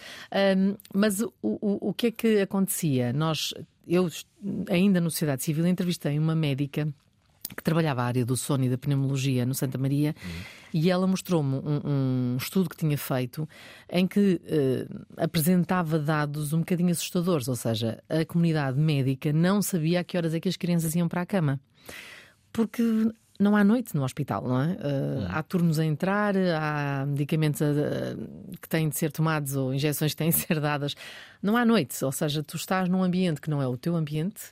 um, 0.57 0.75
mas 0.93 1.21
o, 1.21 1.33
o, 1.41 1.89
o 1.89 1.93
que 1.93 2.07
é 2.07 2.11
que 2.11 2.41
acontecia? 2.41 3.11
Nós 3.11 3.53
eu, 3.89 4.09
ainda 4.69 5.01
no 5.01 5.09
Sociedade 5.09 5.43
Civil, 5.43 5.65
entrevistei 5.67 6.17
uma 6.17 6.35
médica 6.35 6.87
que 7.55 7.63
trabalhava 7.63 8.03
a 8.03 8.05
área 8.05 8.25
do 8.25 8.37
sono 8.37 8.65
e 8.65 8.69
da 8.69 8.77
pneumologia 8.77 9.45
no 9.45 9.55
Santa 9.55 9.77
Maria 9.77 10.15
uhum. 10.23 10.31
e 10.73 10.89
ela 10.89 11.07
mostrou-me 11.07 11.55
um, 11.55 11.81
um, 11.83 12.37
estudo 12.37 12.69
que 12.69 12.77
tinha 12.77 12.97
feito 12.97 13.49
em 13.89 14.05
que 14.05 14.39
uh, 14.43 15.05
apresentava 15.17 15.97
dados 15.97 16.53
um 16.53 16.59
bocadinho 16.59 16.91
assustadores, 16.91 17.47
ou 17.47 17.55
seja, 17.55 18.01
a 18.07 18.23
comunidade 18.23 18.79
médica 18.79 19.33
não 19.33 19.61
sabia 19.61 20.01
a 20.01 20.03
que 20.03 20.15
horas 20.15 20.33
é 20.33 20.39
que 20.39 20.49
as 20.49 20.57
crianças 20.57 20.93
iam 20.95 21.07
para 21.07 21.21
a 21.21 21.25
cama. 21.25 21.59
Porque 22.53 22.83
não 23.39 23.55
há 23.55 23.63
noite 23.63 23.95
no 23.95 24.03
hospital, 24.03 24.45
não 24.45 24.61
é? 24.61 24.73
Uh, 24.73 25.27
há 25.29 25.41
turnos 25.41 25.79
a 25.79 25.85
entrar, 25.85 26.35
há 26.35 27.05
medicamentos 27.07 27.61
a, 27.61 27.67
a, 27.67 28.57
que 28.61 28.67
têm 28.67 28.89
de 28.89 28.97
ser 28.97 29.11
tomados 29.11 29.55
ou 29.55 29.73
injeções 29.73 30.11
que 30.11 30.17
têm 30.17 30.29
de 30.29 30.35
ser 30.35 30.59
dadas. 30.59 30.93
Não 31.41 31.55
há 31.55 31.63
noite, 31.63 32.03
ou 32.03 32.11
seja, 32.11 32.43
tu 32.43 32.57
estás 32.57 32.89
num 32.89 33.01
ambiente 33.01 33.39
que 33.39 33.49
não 33.49 33.61
é 33.61 33.67
o 33.67 33.77
teu 33.77 33.95
ambiente, 33.95 34.51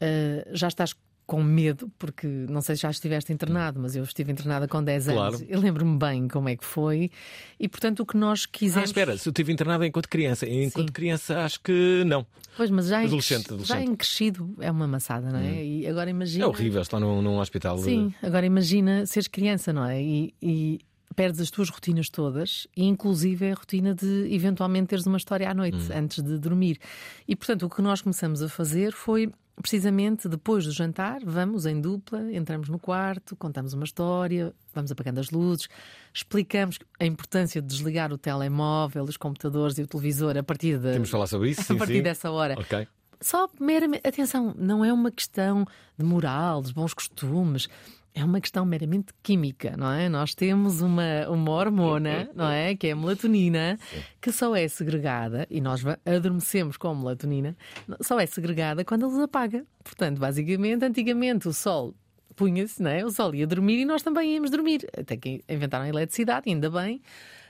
uh, 0.00 0.56
já 0.56 0.68
estás 0.68 0.94
com 1.26 1.42
medo, 1.42 1.90
porque 1.98 2.26
não 2.26 2.60
sei 2.60 2.76
se 2.76 2.82
já 2.82 2.90
estiveste 2.90 3.32
internado, 3.32 3.80
mas 3.80 3.96
eu 3.96 4.04
estive 4.04 4.30
internada 4.30 4.68
com 4.68 4.82
10 4.82 5.06
claro. 5.06 5.36
anos. 5.36 5.44
Eu 5.48 5.58
lembro-me 5.58 5.98
bem 5.98 6.28
como 6.28 6.48
é 6.48 6.56
que 6.56 6.64
foi. 6.64 7.10
E 7.58 7.68
portanto, 7.68 8.00
o 8.00 8.06
que 8.06 8.16
nós 8.16 8.44
quisemos. 8.44 8.82
Ah, 8.82 8.84
espera, 8.84 9.16
se 9.16 9.28
eu 9.28 9.30
estive 9.30 9.52
internada 9.52 9.86
enquanto 9.86 10.08
criança. 10.08 10.46
Enquanto 10.46 10.88
Sim. 10.88 10.92
criança, 10.92 11.40
acho 11.40 11.60
que 11.60 12.04
não. 12.04 12.26
Pois, 12.56 12.70
mas 12.70 12.88
já 12.88 13.02
adolescente, 13.02 13.46
em, 13.46 13.54
adolescente. 13.54 13.68
já 13.68 13.80
em 13.82 13.96
crescido 13.96 14.54
é 14.60 14.70
uma 14.70 14.86
maçada, 14.86 15.30
não 15.30 15.38
é? 15.38 15.42
Hum. 15.42 15.64
E 15.64 15.86
agora 15.86 16.10
imagina. 16.10 16.44
É 16.44 16.46
horrível 16.46 16.82
estar 16.82 17.00
num, 17.00 17.22
num 17.22 17.38
hospital. 17.38 17.78
Sim, 17.78 18.12
agora 18.22 18.44
imagina 18.44 19.06
seres 19.06 19.26
criança, 19.26 19.72
não 19.72 19.84
é? 19.86 20.02
E, 20.02 20.34
e 20.42 20.80
perdes 21.16 21.40
as 21.40 21.50
tuas 21.50 21.70
rotinas 21.70 22.08
todas, 22.08 22.66
inclusive 22.76 23.50
a 23.50 23.54
rotina 23.54 23.94
de 23.94 24.28
eventualmente 24.30 24.88
teres 24.88 25.06
uma 25.06 25.16
história 25.16 25.48
à 25.48 25.54
noite, 25.54 25.78
hum. 25.78 25.96
antes 25.96 26.22
de 26.22 26.38
dormir. 26.38 26.78
E 27.26 27.34
portanto, 27.34 27.64
o 27.66 27.70
que 27.70 27.80
nós 27.80 28.02
começamos 28.02 28.42
a 28.42 28.48
fazer 28.48 28.92
foi 28.92 29.30
precisamente 29.60 30.28
depois 30.28 30.64
do 30.64 30.72
jantar, 30.72 31.20
vamos 31.24 31.66
em 31.66 31.80
dupla, 31.80 32.32
entramos 32.32 32.68
no 32.68 32.78
quarto, 32.78 33.36
contamos 33.36 33.72
uma 33.72 33.84
história, 33.84 34.52
vamos 34.74 34.90
apagando 34.90 35.20
as 35.20 35.30
luzes, 35.30 35.68
explicamos 36.12 36.78
a 36.98 37.06
importância 37.06 37.62
de 37.62 37.68
desligar 37.68 38.12
o 38.12 38.18
telemóvel, 38.18 39.04
os 39.04 39.16
computadores 39.16 39.78
e 39.78 39.82
o 39.82 39.86
televisor 39.86 40.36
a 40.36 40.42
partir 40.42 40.78
de, 40.78 40.92
Temos 40.92 41.08
de 41.08 41.12
falar 41.12 41.26
sobre 41.26 41.50
isso, 41.50 41.62
sim, 41.64 41.74
a 41.74 41.78
partir 41.78 41.96
sim. 41.96 42.02
dessa 42.02 42.30
hora. 42.30 42.58
Okay. 42.60 42.86
Só 43.20 43.48
meramente, 43.58 44.06
atenção, 44.06 44.54
não 44.58 44.84
é 44.84 44.92
uma 44.92 45.10
questão 45.10 45.64
de 45.96 46.04
moral, 46.04 46.60
de 46.60 46.74
bons 46.74 46.92
costumes 46.92 47.68
é 48.14 48.24
uma 48.24 48.40
questão 48.40 48.64
meramente 48.64 49.12
química, 49.22 49.76
não 49.76 49.90
é? 49.90 50.08
Nós 50.08 50.34
temos 50.34 50.80
uma, 50.80 51.28
uma 51.28 51.50
hormona, 51.50 52.30
não 52.34 52.48
é? 52.48 52.74
Que 52.76 52.88
é 52.88 52.92
a 52.92 52.96
melatonina, 52.96 53.76
que 54.20 54.30
só 54.30 54.54
é 54.54 54.68
segregada, 54.68 55.46
e 55.50 55.60
nós 55.60 55.82
adormecemos 56.06 56.76
com 56.76 56.94
melatonina, 56.94 57.56
só 58.00 58.20
é 58.20 58.26
segregada 58.26 58.84
quando 58.84 59.04
a 59.04 59.08
luz 59.08 59.18
apaga. 59.18 59.64
Portanto, 59.82 60.18
basicamente, 60.18 60.84
antigamente 60.84 61.48
o 61.48 61.52
sol 61.52 61.92
punha-se, 62.36 62.80
não 62.82 62.90
é? 62.90 63.04
O 63.04 63.10
sol 63.10 63.34
ia 63.34 63.46
dormir 63.46 63.80
e 63.80 63.84
nós 63.84 64.02
também 64.02 64.34
íamos 64.34 64.50
dormir. 64.50 64.88
Até 64.96 65.16
que 65.16 65.42
inventaram 65.48 65.84
a 65.84 65.88
eletricidade, 65.88 66.48
ainda 66.48 66.70
bem 66.70 67.02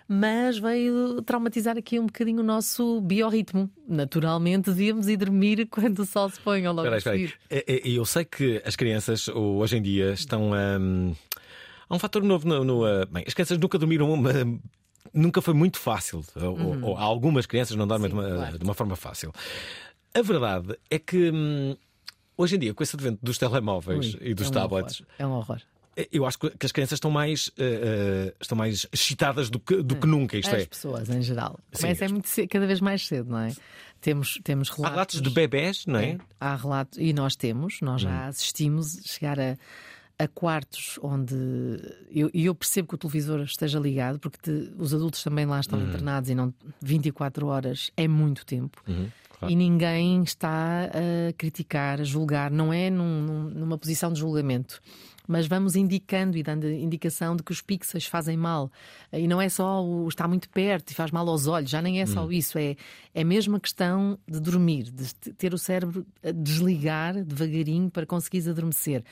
mas 0.06 0.58
veio 0.58 1.22
traumatizar 1.22 1.76
aqui 1.78 1.98
um 1.98 2.06
bocadinho 2.06 2.40
o 2.40 2.42
nosso 2.42 3.00
biorritmo. 3.00 3.70
Naturalmente 3.88 4.70
devíamos 4.70 5.08
ir 5.08 5.16
dormir 5.16 5.66
quando 5.70 6.00
o 6.00 6.06
sol 6.06 6.28
se 6.28 6.40
põe 6.40 6.66
ao 6.66 6.74
logo. 6.74 6.88
É, 7.50 7.64
é, 7.66 7.88
eu 7.88 8.04
sei 8.04 8.24
que 8.24 8.62
as 8.64 8.76
crianças 8.76 9.28
hoje 9.28 9.76
em 9.76 9.82
dia 9.82 10.12
estão. 10.12 10.52
Um, 10.52 11.14
há 11.88 11.94
um 11.94 11.98
fator 11.98 12.22
novo 12.22 12.46
no. 12.46 12.64
no 12.64 12.84
uh, 12.84 13.06
bem, 13.06 13.24
as 13.26 13.34
crianças 13.34 13.58
nunca 13.58 13.78
dormiram 13.78 14.12
uma, 14.12 14.32
nunca 15.12 15.40
foi 15.40 15.54
muito 15.54 15.78
fácil. 15.78 16.22
Uhum. 16.36 16.82
Ou, 16.82 16.90
ou, 16.90 16.96
algumas 16.96 17.46
crianças 17.46 17.76
não 17.76 17.86
dormem 17.86 18.10
Sim, 18.10 18.16
de, 18.16 18.22
uma, 18.22 18.36
claro. 18.36 18.58
de, 18.58 18.64
uma, 18.64 18.74
forma 18.74 18.96
fácil. 18.96 19.32
A 20.12 20.22
verdade 20.22 20.76
é 20.90 20.98
que 20.98 21.30
hum, 21.30 21.76
hoje 22.36 22.56
em 22.56 22.58
dia, 22.58 22.74
com 22.74 22.82
esse 22.82 22.94
advento 22.94 23.18
dos 23.22 23.38
telemóveis 23.38 24.14
Ui, 24.14 24.20
e 24.20 24.34
dos 24.34 24.46
é 24.46 24.50
um 24.50 24.52
tablets, 24.52 25.00
horror, 25.00 25.14
É 25.18 25.26
um 25.26 25.32
horror. 25.32 25.60
Eu 26.12 26.24
acho 26.26 26.38
que 26.38 26.66
as 26.66 26.72
crianças 26.72 26.96
estão 26.96 27.10
mais, 27.10 27.50
eh, 27.58 27.80
eh, 28.28 28.34
estão 28.40 28.56
mais 28.56 28.86
excitadas 28.92 29.48
do 29.50 29.58
que, 29.58 29.82
do 29.82 29.96
que 29.96 30.06
nunca. 30.06 30.36
Isto 30.36 30.54
As 30.54 30.62
é. 30.62 30.66
pessoas, 30.66 31.08
em 31.08 31.22
geral. 31.22 31.58
Começa 31.80 32.04
as- 32.04 32.12
muito 32.12 32.28
cedo, 32.28 32.48
cada 32.48 32.66
vez 32.66 32.80
mais 32.80 33.06
cedo, 33.06 33.30
não 33.30 33.38
é? 33.38 33.52
Temos, 34.00 34.38
temos 34.44 34.70
Há 34.70 34.74
relatos. 34.74 34.92
relatos 34.94 35.22
de 35.22 35.30
bebés, 35.30 35.86
não 35.86 35.98
é? 35.98 36.18
Há 36.40 36.54
relatos, 36.56 36.98
e 36.98 37.12
nós 37.12 37.36
temos, 37.36 37.80
nós 37.80 38.02
Hum. 38.02 38.08
já 38.08 38.26
assistimos 38.26 38.98
chegar 39.04 39.38
a, 39.40 39.56
a 40.18 40.28
quartos 40.28 40.98
onde. 41.02 41.34
eu- 42.10 42.30
E 42.34 42.44
eu, 42.46 42.54
percebo 42.54 42.88
que 42.88 42.94
o 42.94 42.98
televisor 42.98 43.40
esteja 43.40 43.78
ligado, 43.78 44.18
porque 44.20 44.38
te- 44.42 44.72
os 44.78 44.92
adultos 44.94 45.22
também 45.22 45.46
lá 45.46 45.56
Hum. 45.56 45.60
estão 45.60 45.80
internados 45.80 46.28
e 46.30 46.34
não 46.34 46.52
24 46.82 47.46
horas 47.46 47.90
é 47.96 48.06
muito 48.06 48.44
tempo. 48.44 48.82
Uhum, 48.86 49.08
claro. 49.38 49.52
E 49.52 49.56
ninguém 49.56 50.22
está 50.22 50.84
a 50.84 51.32
criticar, 51.36 52.00
a 52.00 52.04
julgar, 52.04 52.50
não 52.50 52.72
é 52.72 52.90
num- 52.90 53.22
num- 53.22 53.50
numa 53.50 53.78
posição 53.78 54.12
de 54.12 54.20
julgamento. 54.20 54.80
Mas 55.26 55.46
vamos 55.46 55.74
indicando 55.74 56.36
e 56.36 56.42
dando 56.42 56.68
indicação 56.68 57.34
de 57.34 57.42
que 57.42 57.50
os 57.50 57.62
pixels 57.62 58.04
fazem 58.06 58.36
mal. 58.36 58.70
E 59.10 59.26
não 59.26 59.40
é 59.40 59.48
só 59.48 59.82
o 59.82 60.06
estar 60.06 60.28
muito 60.28 60.50
perto 60.50 60.90
e 60.90 60.94
faz 60.94 61.10
mal 61.10 61.26
aos 61.28 61.46
olhos, 61.46 61.70
já 61.70 61.80
nem 61.80 62.00
é 62.00 62.06
só 62.06 62.30
isso. 62.30 62.58
É, 62.58 62.76
é 63.14 63.24
mesmo 63.24 63.56
a 63.56 63.60
questão 63.60 64.18
de 64.28 64.38
dormir, 64.38 64.90
de 64.90 65.14
te- 65.14 65.32
ter 65.32 65.54
o 65.54 65.58
cérebro 65.58 66.06
a 66.22 66.30
desligar 66.30 67.24
devagarinho 67.24 67.90
para 67.90 68.04
conseguires 68.04 68.46
adormecer. 68.46 69.02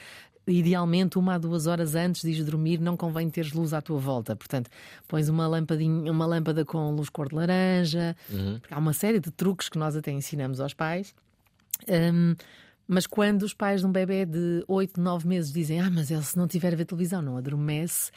Idealmente, 0.47 1.19
uma 1.19 1.37
a 1.37 1.39
duas 1.39 1.67
horas 1.69 1.95
antes 1.95 2.23
de 2.23 2.31
ires 2.31 2.45
dormir, 2.45 2.81
não 2.81 2.97
convém 2.97 3.31
teres 3.31 3.53
luz 3.53 3.73
à 3.73 3.81
tua 3.81 3.99
volta. 3.99 4.35
Portanto, 4.35 4.69
pões 5.07 5.29
uma 5.29 5.47
lampadinha, 5.47 6.11
uma 6.11 6.27
lâmpada 6.27 6.65
com 6.65 6.91
luz 6.95 7.09
cor 7.09 7.29
de 7.29 7.37
laranja. 7.37 8.17
Porque 8.61 8.75
há 8.75 8.79
uma 8.79 8.93
série 8.93 9.21
de 9.21 9.31
truques 9.31 9.69
que 9.69 9.79
nós 9.79 9.95
até 9.97 10.11
ensinamos 10.11 10.61
aos 10.61 10.75
pais. 10.75 11.15
Hum, 11.89 12.35
mas 12.89 13.07
quando 13.07 13.43
os 13.43 13.55
pais 13.55 13.81
de 13.81 13.87
um 13.87 13.93
bebê 13.93 14.25
de 14.27 14.65
8, 14.69 15.01
9 15.01 15.27
meses 15.29 15.53
dizem 15.53 15.81
Ah, 15.81 15.91
mas 15.91 16.11
ele 16.11 16.23
se 16.23 16.37
não 16.37 16.47
tiver 16.49 16.73
a 16.73 16.77
ver 16.77 16.85
televisão 16.85 17.23
não 17.23 17.37
adormece, 17.37 18.11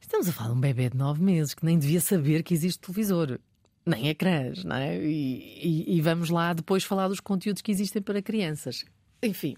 estamos 0.00 0.28
a 0.28 0.32
falar 0.32 0.50
de 0.50 0.56
um 0.56 0.60
bebê 0.60 0.88
de 0.90 0.96
9 0.96 1.22
meses 1.22 1.54
que 1.54 1.64
nem 1.64 1.78
devia 1.78 2.00
saber 2.00 2.42
que 2.42 2.52
existe 2.54 2.80
televisor, 2.80 3.38
nem 3.84 4.08
ecrãs, 4.08 4.64
não 4.64 4.76
é? 4.76 4.96
E, 4.98 5.84
e- 5.86 5.96
e 5.96 6.00
vamos 6.00 6.30
lá 6.30 6.52
depois 6.52 6.82
falar 6.84 7.08
dos 7.08 7.20
conteúdos 7.20 7.62
que 7.62 7.70
existem 7.70 8.02
para 8.02 8.20
crianças. 8.22 8.84
Enfim. 9.22 9.56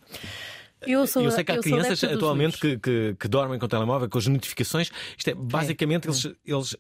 Eu, 0.87 1.09
sou, 1.09 1.25
Eu 1.25 1.33
sei 1.33 1.43
que 1.43 1.51
há 1.51 1.59
crianças 1.59 2.05
atualmente 2.05 2.57
que, 2.61 2.79
que, 2.79 3.17
que 3.19 3.27
dormem 3.27 3.59
com 3.59 3.65
o 3.67 3.69
telemóvel, 3.69 4.09
com 4.09 4.17
as 4.17 4.29
notificações. 4.29 4.93
Isto 5.17 5.31
é, 5.31 5.35
basicamente, 5.35 6.07
Eles, 6.07 6.25
eles, 6.45 6.77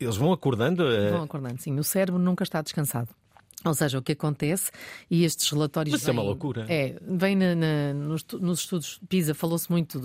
eles 0.00 0.16
vão 0.16 0.32
acordando. 0.32 0.82
eh, 0.90 1.10
Vão 1.10 1.24
acordando, 1.24 1.60
sim. 1.60 1.78
O 1.78 1.84
cérebro 1.84 2.18
nunca 2.18 2.42
está 2.42 2.62
descansado. 2.62 3.10
Ou 3.64 3.72
seja, 3.72 3.98
o 3.98 4.02
que 4.02 4.12
acontece, 4.12 4.70
e 5.10 5.24
estes 5.24 5.48
relatórios. 5.50 5.92
Mas 5.92 6.02
isso 6.02 6.10
é 6.10 6.12
uma 6.12 6.22
loucura. 6.22 6.66
É, 6.68 6.96
vem 7.00 7.34
na- 7.34 7.54
na- 7.54 7.94
nos, 7.94 8.24
nos 8.40 8.60
estudos 8.60 9.00
PISA, 9.08 9.34
falou-se 9.34 9.70
muito 9.70 9.98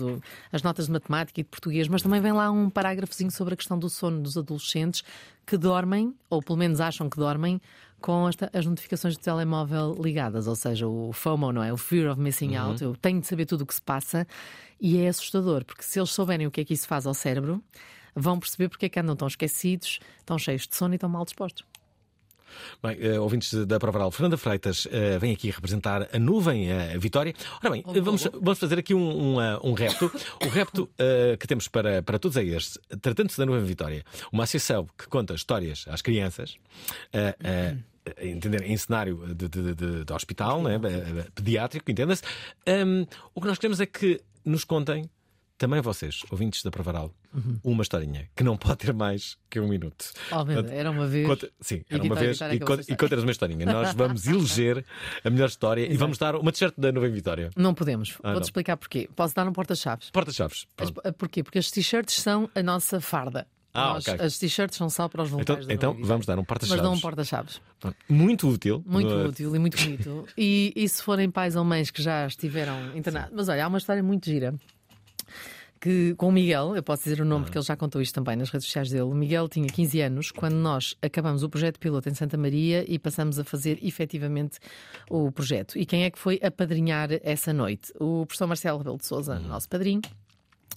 das 0.50 0.62
notas 0.62 0.86
de 0.86 0.92
matemática 0.92 1.40
e 1.40 1.44
de 1.44 1.48
português, 1.50 1.86
mas 1.88 2.00
também 2.02 2.20
vem 2.22 2.32
lá 2.32 2.50
um 2.50 2.70
parágrafozinho 2.70 3.30
sobre 3.30 3.52
a 3.54 3.56
questão 3.56 3.78
do 3.78 3.90
sono 3.90 4.22
dos 4.22 4.38
adolescentes 4.38 5.02
que 5.46 5.58
dormem, 5.58 6.14
ou 6.30 6.42
pelo 6.42 6.58
menos 6.58 6.80
acham 6.80 7.10
que 7.10 7.16
dormem, 7.18 7.60
com 8.00 8.26
esta- 8.26 8.48
as 8.54 8.64
notificações 8.64 9.14
do 9.14 9.20
telemóvel 9.22 9.94
ligadas, 10.02 10.46
ou 10.46 10.56
seja, 10.56 10.88
o 10.88 11.12
FOMO, 11.12 11.52
não 11.52 11.62
é? 11.62 11.70
O 11.70 11.76
Fear 11.76 12.10
of 12.12 12.18
Missing 12.18 12.56
Uhum. 12.56 12.62
Out. 12.70 12.82
Eu 12.82 12.96
tenho 12.96 13.20
de 13.20 13.26
saber 13.26 13.44
tudo 13.44 13.60
o 13.62 13.66
que 13.66 13.74
se 13.74 13.82
passa 13.82 14.26
e 14.80 14.96
é 14.96 15.08
assustador, 15.08 15.66
porque 15.66 15.82
se 15.82 15.98
eles 16.00 16.08
souberem 16.10 16.46
o 16.46 16.50
que 16.50 16.62
é 16.62 16.64
que 16.64 16.72
isso 16.72 16.88
faz 16.88 17.06
ao 17.06 17.12
cérebro, 17.12 17.62
vão 18.16 18.38
perceber 18.40 18.70
porque 18.70 18.86
é 18.86 18.88
que 18.88 18.98
andam 18.98 19.14
tão 19.14 19.28
esquecidos, 19.28 19.98
tão 20.24 20.38
cheios 20.38 20.66
de 20.66 20.74
sono 20.74 20.94
e 20.94 20.98
tão 20.98 21.10
mal 21.10 21.26
dispostos. 21.26 21.62
Bem, 22.82 22.96
eh, 23.00 23.18
ouvintes 23.20 23.52
da 23.66 23.78
Provaral, 23.78 24.10
Fernanda 24.10 24.36
Freitas 24.36 24.86
eh, 24.90 25.18
vem 25.18 25.32
aqui 25.32 25.50
representar 25.50 26.08
a 26.12 26.18
nuvem, 26.18 26.70
a 26.72 26.98
Vitória. 26.98 27.34
Ora 27.62 27.70
bem, 27.72 27.84
eh, 27.94 28.00
vamos, 28.00 28.26
vamos 28.32 28.58
fazer 28.58 28.78
aqui 28.78 28.94
um, 28.94 29.34
um, 29.36 29.40
eh, 29.40 29.58
um 29.62 29.72
repto. 29.72 30.10
O 30.44 30.48
repto 30.48 30.88
eh, 30.98 31.36
que 31.38 31.46
temos 31.46 31.68
para, 31.68 32.02
para 32.02 32.18
todos 32.18 32.36
é 32.36 32.44
este. 32.44 32.78
Tratando-se 33.00 33.38
da 33.38 33.46
Nuvem 33.46 33.64
Vitória, 33.64 34.04
uma 34.32 34.44
associação 34.44 34.86
que 34.96 35.06
conta 35.08 35.34
histórias 35.34 35.84
às 35.88 36.02
crianças. 36.02 36.56
eh, 37.12 37.34
eh, 37.42 37.76
entender, 38.22 38.62
em 38.62 38.76
cenário 38.76 39.34
de, 39.34 39.46
de, 39.48 39.74
de- 39.74 40.04
de 40.04 40.12
hospital, 40.12 40.62
né? 40.62 40.76
eh, 40.82 41.26
pediátrico, 41.34 41.90
entenda-se. 41.90 42.22
Hum, 42.66 43.06
o 43.34 43.40
que 43.40 43.46
nós 43.46 43.58
queremos 43.58 43.78
é 43.80 43.86
que 43.86 44.20
nos 44.44 44.64
contem, 44.64 45.08
também 45.60 45.80
vocês, 45.82 46.22
ouvintes 46.30 46.62
da 46.62 46.70
Provaral, 46.70 47.12
uma 47.62 47.82
historinha 47.82 48.30
que 48.34 48.42
não 48.42 48.56
pode 48.56 48.78
ter 48.78 48.94
mais 48.94 49.36
que 49.50 49.60
um 49.60 49.68
minuto. 49.68 50.06
Oh, 50.32 50.42
meu 50.42 50.64
era 50.66 50.90
uma 50.90 51.06
vez. 51.06 51.26
Conta- 51.26 51.50
sim, 51.60 51.84
E 51.90 51.94
era 51.94 52.02
uma 52.02 52.14
vez. 52.14 52.40
E, 52.40 52.44
acabou 52.44 52.66
conta- 52.66 52.80
essa 52.80 52.92
e 52.92 52.96
conta-nos 52.96 53.24
uma 53.24 53.30
historinha. 53.30 53.66
Nós 53.66 53.92
vamos 53.94 54.24
eleger 54.26 54.82
a 55.22 55.28
melhor 55.28 55.48
história 55.50 55.84
e 55.92 55.96
vamos 55.98 56.16
dar 56.16 56.34
uma 56.34 56.50
t-shirt 56.50 56.72
da 56.78 56.90
Nuvem 56.90 57.12
Vitória. 57.12 57.50
Não 57.54 57.74
podemos. 57.74 58.16
Ah, 58.22 58.32
Vou-te 58.32 58.44
explicar 58.44 58.78
porquê. 58.78 59.06
Posso 59.14 59.34
dar 59.34 59.46
um 59.46 59.52
porta-chaves. 59.52 60.10
Porta-chaves. 60.10 60.66
Pronto. 60.74 60.94
Porquê? 61.18 61.42
Porque 61.42 61.58
as 61.58 61.70
t-shirts 61.70 62.14
são 62.22 62.48
a 62.54 62.62
nossa 62.62 62.98
farda. 62.98 63.46
Ah, 63.74 63.92
Nós- 63.94 64.08
ok. 64.08 64.24
As 64.26 64.38
t-shirts 64.38 64.76
são 64.78 64.88
só 64.88 65.08
para 65.08 65.22
os 65.22 65.28
Então, 65.28 65.36
voluntários. 65.56 65.68
então 65.68 65.90
Nuvem 65.92 66.06
vamos 66.08 66.26
dar 66.26 66.38
um 66.38 66.44
Mas 66.48 66.68
dão 66.80 66.94
um 66.94 66.98
porta-chaves. 66.98 67.60
porta-chaves. 67.60 67.96
Muito 68.08 68.48
útil. 68.48 68.82
Muito 68.86 69.12
Uh, 69.14 69.28
útil 69.28 69.54
e 69.54 69.58
muito 69.58 69.76
bonito. 69.76 70.26
E, 70.38 70.72
e 70.74 70.88
se 70.88 71.02
forem 71.02 71.30
pais 71.30 71.54
ou 71.54 71.64
mães 71.64 71.90
que 71.90 72.02
já 72.02 72.26
estiveram 72.26 72.96
internados. 72.96 73.30
Mas 73.34 73.48
olha, 73.48 73.64
há 73.64 73.68
uma 73.68 73.78
história 73.78 74.02
muito 74.02 74.24
gira. 74.24 74.54
Que, 75.80 76.14
com 76.16 76.28
o 76.28 76.32
Miguel, 76.32 76.76
eu 76.76 76.82
posso 76.82 77.04
dizer 77.04 77.22
o 77.22 77.24
nome 77.24 77.46
porque 77.46 77.56
ele 77.56 77.64
já 77.64 77.74
contou 77.74 78.02
isto 78.02 78.14
também 78.14 78.36
nas 78.36 78.50
redes 78.50 78.66
sociais 78.66 78.90
dele. 78.90 79.04
O 79.04 79.14
Miguel 79.14 79.48
tinha 79.48 79.66
15 79.66 80.00
anos 80.02 80.30
quando 80.30 80.54
nós 80.56 80.94
acabamos 81.00 81.42
o 81.42 81.48
projeto 81.48 81.78
piloto 81.80 82.06
em 82.06 82.14
Santa 82.14 82.36
Maria 82.36 82.84
e 82.86 82.98
passamos 82.98 83.38
a 83.38 83.44
fazer 83.44 83.78
efetivamente 83.82 84.58
o 85.08 85.32
projeto. 85.32 85.78
E 85.78 85.86
quem 85.86 86.04
é 86.04 86.10
que 86.10 86.18
foi 86.18 86.38
apadrinhar 86.42 87.08
essa 87.22 87.50
noite? 87.54 87.92
O 87.98 88.26
professor 88.26 88.46
Marcelo 88.46 88.76
Rebelo 88.78 88.98
de 88.98 89.06
Souza, 89.06 89.38
nosso 89.38 89.68
padrinho, 89.70 90.02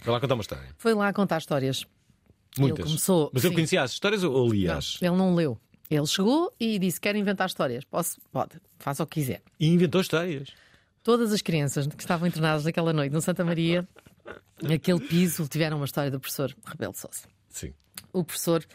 Vai 0.06 0.14
lá 0.14 0.22
contar 0.22 0.36
uma 0.36 0.42
história. 0.42 0.70
foi 0.78 0.94
lá 0.94 1.12
contar 1.12 1.38
histórias. 1.38 1.86
Muitas. 2.58 2.86
começou- 2.86 3.30
Mas 3.34 3.44
eu 3.44 3.50
sim. 3.50 3.56
conhecia 3.56 3.82
as 3.84 3.92
histórias 3.92 4.24
ou, 4.24 4.48
li-as? 4.50 5.00
ele 5.02 5.16
não 5.18 5.36
leu. 5.36 5.58
Ele 5.90 6.06
chegou 6.08 6.54
e 6.60 6.80
disse: 6.80 7.02
Quer 7.02 7.16
inventar 7.18 7.48
histórias? 7.48 7.84
Posso? 7.84 8.22
Pode, 8.32 8.52
faça 8.80 9.04
o 9.04 9.08
que 9.08 9.20
quiser. 9.20 9.42
E 9.60 9.68
inventou 9.68 10.00
histórias. 10.00 10.48
Todas 11.04 11.34
as 11.34 11.42
crianças 11.42 11.88
que 11.88 12.02
estavam 12.02 12.26
internadas 12.28 12.64
naquela 12.64 12.94
noite 12.94 13.12
no 13.12 13.22
Santa 13.22 13.44
Maria, 13.44 13.86
naquele 14.62 15.00
piso, 15.00 15.48
tiveram 15.48 15.78
uma 15.78 15.86
história 15.86 16.10
do 16.12 16.20
professor 16.20 16.54
Rebelo 16.66 16.94
Sousa. 16.96 17.28
Sim. 17.50 17.74
O 18.12 18.24
professor, 18.24 18.66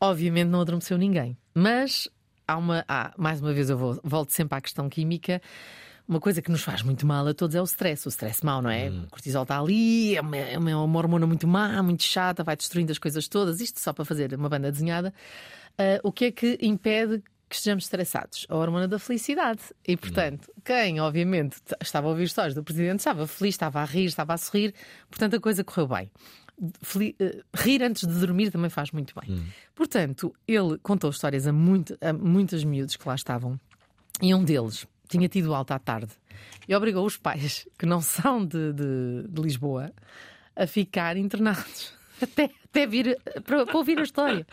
obviamente, 0.00 0.48
não 0.48 0.60
adormeceu 0.60 0.98
ninguém. 0.98 1.36
Mas 1.54 2.08
há 2.46 2.56
uma. 2.56 2.84
há- 2.88 3.12
mais 3.16 3.40
uma 3.40 3.52
vez, 3.52 3.70
eu 3.70 3.78
vou, 3.78 3.98
volto 4.04 4.30
sempre 4.32 4.56
à 4.58 4.60
questão 4.60 4.88
química. 4.88 5.40
Uma 6.08 6.20
coisa 6.20 6.40
que 6.40 6.50
nos 6.52 6.62
faz 6.62 6.82
muito 6.82 7.04
mal 7.04 7.26
a 7.26 7.34
todos 7.34 7.56
é 7.56 7.60
o 7.60 7.64
stress. 7.64 8.06
O 8.06 8.10
stress 8.10 8.44
mau, 8.44 8.62
não 8.62 8.70
é? 8.70 8.88
O 8.90 9.08
cortisol 9.10 9.42
está 9.42 9.58
ali, 9.58 10.16
é 10.16 10.20
uma, 10.20 10.36
é 10.36 10.56
uma- 10.58 10.84
uma 10.84 10.98
hormona 10.98 11.26
muito 11.26 11.48
má, 11.48 11.82
muito 11.82 12.04
chata, 12.04 12.44
vai 12.44 12.54
destruindo 12.56 12.92
as 12.92 12.98
coisas 12.98 13.26
todas. 13.26 13.60
Isto 13.60 13.80
só 13.80 13.92
para 13.92 14.04
fazer 14.04 14.32
uma 14.34 14.48
banda 14.48 14.70
desenhada. 14.70 15.12
Ah, 15.76 15.98
o 16.04 16.12
que 16.12 16.26
é 16.26 16.30
que 16.32 16.58
impede 16.62 17.22
que 17.48 17.54
estejamos 17.56 17.84
estressados? 17.84 18.46
A 18.48 18.56
hormona 18.56 18.88
da 18.88 18.98
felicidade. 18.98 19.60
E, 19.86 19.96
portanto, 19.96 20.50
quem, 20.64 21.00
obviamente, 21.00 21.56
estava 21.80 22.06
a 22.08 22.10
ouvir 22.10 22.24
histórias 22.24 22.54
do 22.54 22.62
presidente, 22.64 22.98
estava 23.00 23.26
feliz, 23.26 23.54
estava 23.54 23.80
a 23.80 23.84
rir, 23.84 24.06
estava 24.06 24.34
a 24.34 24.36
sorrir, 24.38 24.74
portanto, 25.10 25.36
a 25.36 25.40
coisa 25.40 25.62
correu 25.64 25.86
bem. 25.88 26.10
Eh, 27.20 27.42
rir 27.54 27.82
antes 27.82 28.08
de 28.08 28.14
dormir 28.18 28.50
também 28.50 28.70
faz 28.70 28.90
muito 28.90 29.14
bem. 29.20 29.44
Portanto, 29.74 30.34
ele 30.48 30.78
contou 30.78 31.10
histórias 31.10 31.46
a, 31.46 31.52
muito, 31.52 31.96
a 32.00 32.12
muitos 32.12 32.64
miúdos 32.64 32.96
que 32.96 33.06
lá 33.06 33.14
estavam 33.14 33.60
e 34.22 34.34
um 34.34 34.42
deles 34.42 34.86
tinha 35.08 35.28
tido 35.28 35.54
alta 35.54 35.74
à 35.74 35.78
tarde 35.78 36.12
e 36.66 36.74
obrigou 36.74 37.04
os 37.04 37.16
pais, 37.18 37.68
que 37.78 37.84
não 37.86 38.00
são 38.00 38.44
de, 38.44 38.72
de- 38.72 39.28
de 39.28 39.42
Lisboa, 39.42 39.92
a 40.56 40.66
ficar 40.66 41.16
internados. 41.18 41.92
Até, 42.22 42.48
até 42.76 42.86
vir 42.86 43.18
eh, 43.26 43.40
para, 43.40 43.64
para 43.66 43.76
ouvir 43.78 43.98
a 43.98 44.02
história. 44.02 44.46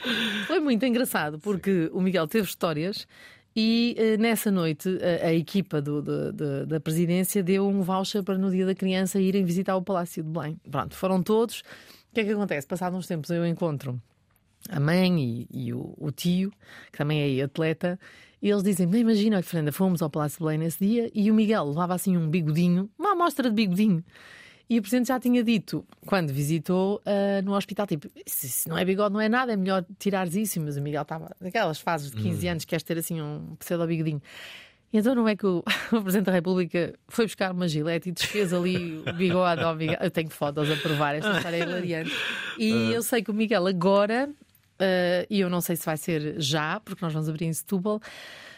Foi 0.48 0.60
muito 0.60 0.86
engraçado, 0.86 1.40
porque 1.40 1.90
o 1.94 2.02
Miguel 2.02 2.28
teve 2.28 2.48
histórias 2.48 3.08
e 3.56 3.96
eh, 3.98 4.18
nessa 4.18 4.50
noite 4.50 4.90
a, 5.22 5.28
a 5.28 5.34
equipa 5.34 5.82
do- 5.82 6.02
do- 6.02 6.34
do- 6.34 6.66
da 6.66 6.80
presidência 6.80 7.44
deu 7.44 7.68
um 7.68 7.82
voucher 7.82 8.24
para 8.24 8.38
no 8.38 8.50
dia 8.50 8.66
da 8.66 8.74
criança 8.76 9.20
irem 9.20 9.44
visitar 9.44 9.76
o 9.76 9.82
Palácio 9.82 10.24
de 10.24 10.30
Belém. 10.30 10.58
Pronto, 10.72 10.96
foram 10.96 11.22
todos. 11.22 11.60
O 11.60 12.14
que 12.14 12.22
é 12.22 12.24
que 12.24 12.32
acontece? 12.32 12.66
Passados 12.68 12.98
uns 12.98 13.08
tempos 13.08 13.30
eu 13.30 13.46
encontro 13.46 14.02
a 14.70 14.80
mãe 14.80 15.20
e, 15.52 15.66
e 15.68 15.74
o, 15.74 15.94
o 15.98 16.10
tio, 16.12 16.52
que 16.92 16.98
também 16.98 17.40
é 17.40 17.44
atleta, 17.44 18.00
e 18.42 18.50
eles 18.50 18.64
dizem: 18.64 18.88
"Bem, 18.88 19.02
Imagina, 19.02 19.36
olha, 19.38 19.44
Fernanda, 19.44 19.72
fomos 19.72 20.02
ao 20.02 20.10
Palácio 20.10 20.38
de 20.38 20.44
Belém 20.44 20.58
nesse 20.60 20.80
dia 20.86 21.12
e 21.14 21.30
o 21.30 21.34
Miguel 21.34 21.66
levava 21.70 21.94
assim 21.96 22.16
um 22.16 22.30
bigodinho, 22.30 22.90
uma 22.98 23.12
amostra 23.12 23.50
de 23.50 23.56
bigodinho. 23.56 24.04
E 24.70 24.80
o 24.80 24.82
Presidente 24.82 25.08
já 25.08 25.20
tinha 25.20 25.44
dito, 25.44 25.86
quando 26.06 26.32
visitou 26.32 27.02
ah, 27.06 27.42
no 27.44 27.54
hospital, 27.54 27.86
tipo, 27.86 28.10
se, 28.26 28.50
se 28.50 28.70
não 28.70 28.78
é 28.78 28.86
bigode, 28.86 29.14
não 29.14 29.22
é 29.22 29.30
nada, 29.30 29.54
é 29.54 29.56
melhor 29.56 29.86
tirares 30.00 30.36
isso. 30.36 30.60
Mas 30.62 30.78
o 30.78 30.82
Miguel 30.82 31.02
estava 31.02 31.36
naquelas 31.40 31.80
fases 31.80 32.12
de 32.12 32.22
15 32.22 32.48
anos, 32.48 32.66
queres 32.66 32.84
ter 32.84 32.98
assim 32.98 33.22
um 33.22 33.56
pseudo-bigodinho. 33.60 34.22
E 34.92 34.98
então 34.98 35.16
não 35.16 35.28
é 35.28 35.36
que 35.36 35.46
o, 35.46 35.64
o 35.92 36.02
Presidente 36.02 36.26
da 36.26 36.32
República 36.32 36.94
foi 37.08 37.26
buscar 37.26 37.52
uma 37.52 37.68
gilete 37.68 38.10
e 38.10 38.12
desfez 38.12 38.54
ali 38.54 39.00
o 39.00 39.14
bigode 39.14 39.62
ao 39.62 39.76
Miguel. 39.76 39.98
Eu 40.00 40.12
tenho 40.12 40.30
fotos 40.30 40.70
a 40.70 40.76
provar, 40.78 41.16
esta 41.16 41.36
história 41.38 41.58
é 41.58 41.60
hilariante. 41.62 42.12
E 42.58 42.92
eu 42.92 43.02
sei 43.04 43.22
que 43.22 43.32
o 43.32 43.34
Miguel 43.34 43.68
agora 43.68 44.30
eh, 44.80 45.26
e 45.30 45.40
eu 45.40 45.50
não 45.50 45.62
sei 45.62 45.76
se 45.76 45.86
vai 45.86 45.98
ser 45.98 46.40
já, 46.42 46.80
porque 46.80 47.04
nós 47.04 47.14
vamos 47.14 47.30
abrir 47.30 47.46
em 47.46 47.54
Setúbal. 47.54 48.02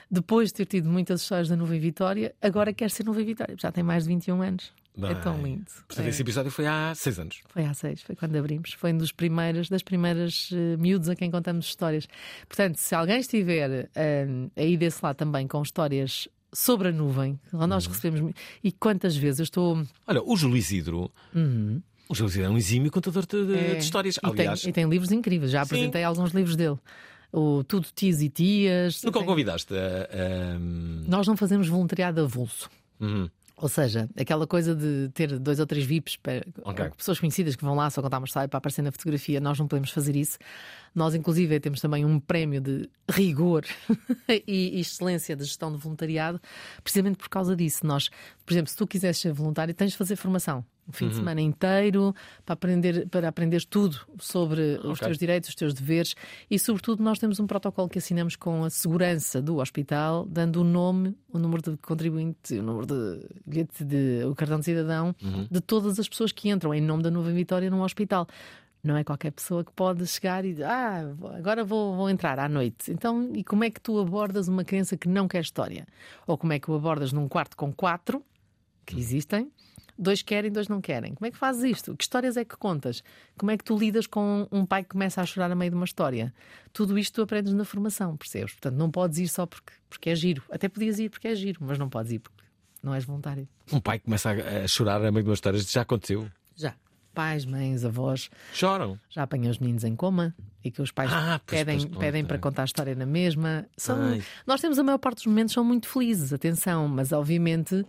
Depois 0.09 0.49
de 0.49 0.55
ter 0.55 0.65
tido 0.65 0.89
muitas 0.89 1.21
histórias 1.21 1.49
da 1.49 1.55
Nuvem 1.55 1.79
Vitória, 1.79 2.33
agora 2.41 2.73
quer 2.73 2.89
ser 2.89 3.05
Nuvem 3.05 3.25
Vitória, 3.25 3.55
já 3.59 3.71
tem 3.71 3.83
mais 3.83 4.03
de 4.03 4.09
21 4.09 4.41
anos. 4.41 4.73
É 5.01 5.13
tão 5.15 5.33
Bem, 5.35 5.43
lindo. 5.55 5.65
Portanto, 5.87 6.05
É. 6.05 6.09
esse 6.09 6.21
episódio 6.21 6.51
foi 6.51 6.65
há 6.67 6.93
seis 6.95 7.19
anos. 7.19 7.41
Foi 7.49 7.65
há 7.65 7.73
seis, 7.73 8.01
foi 8.01 8.15
quando 8.15 8.35
abrimos. 8.37 8.73
Foi 8.73 8.93
um 8.93 8.97
dos 8.97 9.11
primeiros, 9.11 9.67
das 9.69 9.83
primeiras 9.83 10.49
eh, 10.53 10.77
miúdos 10.77 11.09
a 11.09 11.15
quem 11.15 11.29
contamos 11.29 11.65
histórias. 11.65 12.07
Portanto, 12.47 12.77
se 12.77 12.95
alguém 12.95 13.19
estiver 13.19 13.89
eh, 13.93 14.27
aí 14.55 14.77
desse 14.77 15.03
lado 15.03 15.17
também 15.17 15.47
com 15.47 15.61
histórias 15.61 16.27
sobre 16.53 16.87
a 16.87 16.91
nuvem, 16.91 17.37
Uhum. 17.51 17.67
nós 17.67 17.85
recebemos. 17.85 18.21
mu- 18.21 18.33
E 18.63 18.71
quantas 18.71 19.17
vezes 19.17 19.39
eu 19.39 19.43
estou. 19.43 19.83
Olha, 20.07 20.21
o 20.23 20.37
Júlio 20.37 20.55
Isidro. 20.55 21.11
O 22.07 22.15
Júlio 22.15 22.29
Isidro 22.29 22.47
é 22.47 22.49
um 22.49 22.57
exímio 22.57 22.89
contador 22.91 23.25
de, 23.25 23.45
de- 23.45 23.51
Uhum. 23.51 23.57
É, 23.59 23.73
de 23.75 23.83
histórias. 23.83 24.15
E 24.17 24.21
tem, 24.21 24.29
Aliás, 24.31 24.63
e 24.63 24.71
tem 24.71 24.87
livros 24.87 25.11
incríveis. 25.11 25.51
Já 25.51 25.65
Sim. 25.65 25.75
apresentei 25.75 26.03
alguns 26.03 26.31
livros 26.31 26.55
dele. 26.55 26.77
O 27.33 27.63
Tudo 27.65 27.87
Tios 27.93 28.21
e 28.21 28.29
Tias. 28.29 29.03
nunca 29.03 29.17
o 29.17 29.21
Tem- 29.21 29.27
convidaste 29.27 29.73
a- 29.73 30.57
Nós 31.05 31.27
não 31.27 31.35
fazemos 31.35 31.67
voluntariado 31.67 32.21
avulso. 32.21 32.69
Uhum. 32.99 33.29
Ou 33.57 33.69
seja, 33.69 34.09
aquela 34.19 34.45
coisa 34.45 34.75
de 34.75 35.09
ter 35.13 35.39
dois 35.39 35.59
ou 35.61 35.65
três 35.65 35.85
VIPs, 35.85 36.17
para, 36.17 36.45
Ok. 36.63 36.89
pessoas 36.97 37.19
conhecidas 37.19 37.55
que 37.55 37.63
vão 37.63 37.73
lá 37.73 37.89
só 37.89 38.01
contar 38.01 38.17
uma 38.17 38.25
história 38.25 38.49
para 38.49 38.57
aparecer 38.57 38.81
na 38.81 38.91
fotografia, 38.91 39.39
nós 39.39 39.57
não 39.57 39.65
podemos 39.67 39.91
fazer 39.91 40.15
isso. 40.15 40.37
Nós, 40.93 41.15
inclusive, 41.15 41.57
temos 41.61 41.79
também 41.79 42.03
um 42.03 42.19
prémio 42.19 42.59
de 42.59 42.89
rigor 43.09 43.63
e 44.47 44.79
excelência 44.79 45.35
de 45.35 45.45
gestão 45.45 45.71
de 45.71 45.77
voluntariado, 45.77 46.39
precisamente 46.83 47.17
por 47.17 47.29
causa 47.29 47.55
disso. 47.55 47.85
Nós, 47.85 48.09
por 48.45 48.53
exemplo, 48.53 48.69
se 48.69 48.75
tu 48.75 48.85
quiseres 48.85 49.17
ser 49.17 49.31
voluntário, 49.31 49.73
tens 49.73 49.91
de 49.91 49.97
fazer 49.97 50.15
formação. 50.17 50.63
Um 50.87 50.91
fim 50.91 51.05
Uhum. 51.05 51.09
de 51.09 51.15
semana 51.17 51.41
inteiro 51.41 52.13
para 52.45 52.53
aprender, 52.53 53.07
para 53.09 53.27
aprender 53.27 53.65
tudo 53.65 53.97
sobre 54.19 54.77
os 54.83 54.91
Ok. 54.99 55.07
teus 55.07 55.17
direitos, 55.17 55.49
os 55.49 55.55
teus 55.55 55.73
deveres 55.73 56.13
e, 56.49 56.59
sobretudo, 56.59 57.01
nós 57.01 57.17
temos 57.17 57.39
um 57.39 57.47
protocolo 57.47 57.89
que 57.89 57.97
assinamos 57.97 58.35
com 58.35 58.63
a 58.63 58.69
segurança 58.69 59.41
do 59.41 59.57
hospital, 59.57 60.25
dando 60.29 60.61
o 60.61 60.63
nome, 60.63 61.17
o 61.33 61.39
número 61.39 61.61
de 61.71 61.77
contribuinte, 61.77 62.59
o 62.59 62.63
número 62.63 62.85
de 62.85 63.27
bilhete 63.45 63.83
de 63.83 64.23
o 64.25 64.35
cartão 64.35 64.59
de 64.59 64.65
cidadão 64.65 65.15
de 65.49 65.59
todas 65.59 65.99
as 65.99 66.07
pessoas 66.07 66.31
que 66.31 66.49
entram 66.49 66.71
em 66.73 66.81
nome 66.81 67.01
da 67.01 67.09
Nuvem 67.09 67.33
Vitória 67.33 67.69
num 67.69 67.81
hospital. 67.81 68.27
Não 68.83 68.95
é 68.95 69.03
qualquer 69.03 69.31
pessoa 69.31 69.63
que 69.63 69.71
pode 69.71 70.05
chegar 70.05 70.45
e 70.45 70.51
dizer, 70.51 70.65
ah, 70.65 71.11
agora 71.35 71.63
vou, 71.63 71.95
vou 71.95 72.07
entrar 72.07 72.37
à 72.37 72.47
noite. 72.47 72.91
Então, 72.91 73.31
e 73.33 73.43
como 73.43 73.63
é 73.63 73.71
que 73.71 73.81
tu 73.81 73.97
abordas 73.97 74.47
uma 74.47 74.63
criança 74.63 74.95
que 74.95 75.07
não 75.09 75.27
quer 75.27 75.41
história? 75.41 75.87
Ou 76.27 76.37
como 76.37 76.53
é 76.53 76.59
que 76.59 76.69
o 76.69 76.75
abordas 76.75 77.11
num 77.11 77.27
quarto 77.27 77.57
com 77.57 77.73
quatro, 77.73 78.23
que 78.85 78.99
existem, 78.99 79.51
dois 79.97 80.21
querem, 80.21 80.51
dois 80.51 80.67
não 80.67 80.81
querem? 80.81 81.13
Como 81.13 81.27
é 81.27 81.31
que 81.31 81.37
fazes 81.37 81.63
isto? 81.63 81.95
Que 81.95 82.03
histórias 82.03 82.37
é 82.37 82.45
que 82.45 82.57
contas? 82.57 83.03
Como 83.37 83.51
é 83.51 83.57
que 83.57 83.63
tu 83.63 83.77
lidas 83.77 84.07
com 84.07 84.47
um 84.51 84.65
pai 84.65 84.83
que 84.83 84.89
começa 84.89 85.21
a 85.21 85.25
chorar 85.25 85.51
a 85.51 85.55
meio 85.55 85.71
de 85.71 85.75
uma 85.77 85.85
história? 85.85 86.33
Tudo 86.73 86.97
isto 86.97 87.15
tu 87.15 87.21
aprendes 87.21 87.53
na 87.53 87.65
formação, 87.65 88.15
percebes? 88.17 88.53
Portanto, 88.53 88.75
não 88.75 88.91
podes 88.91 89.17
ir 89.19 89.27
só 89.27 89.45
porque, 89.45 89.73
porque 89.89 90.09
é 90.09 90.15
giro. 90.15 90.43
Até 90.51 90.67
podias 90.69 90.99
ir 90.99 91.09
porque 91.09 91.27
é 91.27 91.35
giro, 91.35 91.59
mas 91.61 91.77
não 91.77 91.89
podes 91.89 92.11
ir 92.11 92.19
porque 92.19 92.43
não 92.83 92.93
és 92.93 93.03
voluntário. 93.05 93.47
Um 93.71 93.79
pai 93.79 93.97
que 93.99 94.05
começa 94.05 94.29
a, 94.31 94.67
chorar 94.67 95.03
a 95.03 95.11
meio 95.11 95.23
de 95.23 95.29
uma 95.29 95.33
história. 95.33 95.59
Já 95.59 95.81
aconteceu. 95.81 96.29
Já. 96.55 96.75
Pais, 97.13 97.45
mães, 97.45 97.85
avós. 97.85 98.29
Choram. 98.51 98.99
já 99.09 99.23
apanhei 99.23 99.49
os 99.49 99.57
meninos 99.57 99.85
em 99.85 99.95
coma 99.95 100.35
e 100.61 100.69
que 100.69 100.81
os 100.81 100.91
pais 100.91 101.09
Ah, 101.13 101.39
pois, 101.45 101.59
pedem, 101.59 101.77
pois, 101.77 101.89
pois, 101.89 101.99
pedem 102.05 102.25
para 102.25 102.37
contar 102.37 102.63
a 102.63 102.65
história 102.65 102.93
na 102.93 103.05
mesma. 103.05 103.65
São, 103.77 103.97
Ai. 104.01 104.21
nós 104.45 104.59
temos 104.59 104.77
a 104.77 104.83
maior 104.83 104.97
parte 104.97 105.17
dos 105.19 105.25
momentos 105.27 105.53
são 105.53 105.63
muito 105.63 105.87
felizes, 105.87 106.33
atenção, 106.33 106.89
mas 106.89 107.13
obviamente 107.13 107.85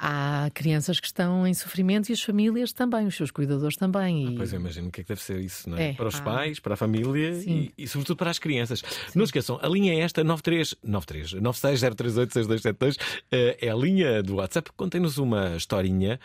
há 0.00 0.50
crianças 0.54 0.98
que 0.98 1.06
estão 1.06 1.46
em 1.46 1.52
sofrimento 1.52 2.08
e 2.08 2.12
as 2.14 2.22
famílias 2.22 2.72
também, 2.72 3.06
os 3.06 3.14
seus 3.14 3.30
cuidadores 3.30 3.76
também. 3.76 4.32
E... 4.32 4.36
Pois 4.36 4.52
eu 4.52 4.58
imagino 4.58 4.88
o 4.88 4.90
que 4.90 5.02
é 5.02 5.04
que 5.04 5.08
deve 5.08 5.20
ser 5.20 5.38
isso, 5.38 5.68
não 5.68 5.76
é? 5.76 5.90
É, 5.90 5.92
para 5.92 6.08
os 6.08 6.14
ah. 6.14 6.22
pais, 6.22 6.58
para 6.58 6.72
a 6.74 6.76
família 6.76 7.34
Sim. 7.34 7.70
e, 7.76 7.84
e 7.84 7.86
sobretudo 7.86 8.16
para 8.16 8.30
as 8.30 8.38
crianças. 8.38 8.82
Não 9.14 9.24
esqueçam, 9.24 9.58
a 9.62 9.68
linha 9.68 9.92
é 9.92 10.00
esta 10.00 10.24
93 10.24 10.74
93 10.82 11.34
960386272 11.34 12.96
eh, 13.30 13.58
é 13.60 13.68
a 13.68 13.74
linha 13.74 14.22
do 14.22 14.36
WhatsApp. 14.36 14.70
Contem-nos 14.74 15.18
uma 15.18 15.56
historinha. 15.56 16.18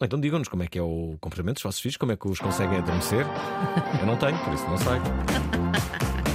Ou 0.00 0.04
então 0.04 0.20
digam-nos 0.20 0.48
como 0.48 0.62
é 0.62 0.66
que 0.66 0.78
é 0.78 0.82
o 0.82 1.16
comportamento 1.20 1.56
dos 1.56 1.62
vossos 1.62 1.80
filhos, 1.80 1.96
como 1.96 2.12
é 2.12 2.16
que 2.16 2.28
os 2.28 2.38
conseguem 2.38 2.78
adormecer. 2.78 3.26
Eu 4.00 4.06
não 4.06 4.16
tenho, 4.16 4.38
por 4.44 4.54
isso 4.54 4.64
não 4.64 4.78
sei. 4.78 4.98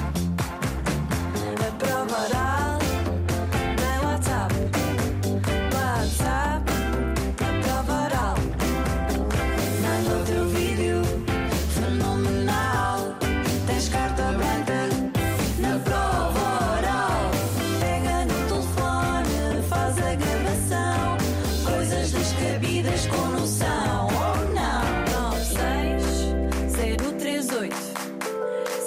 96 27.43 27.49
038 27.49 27.75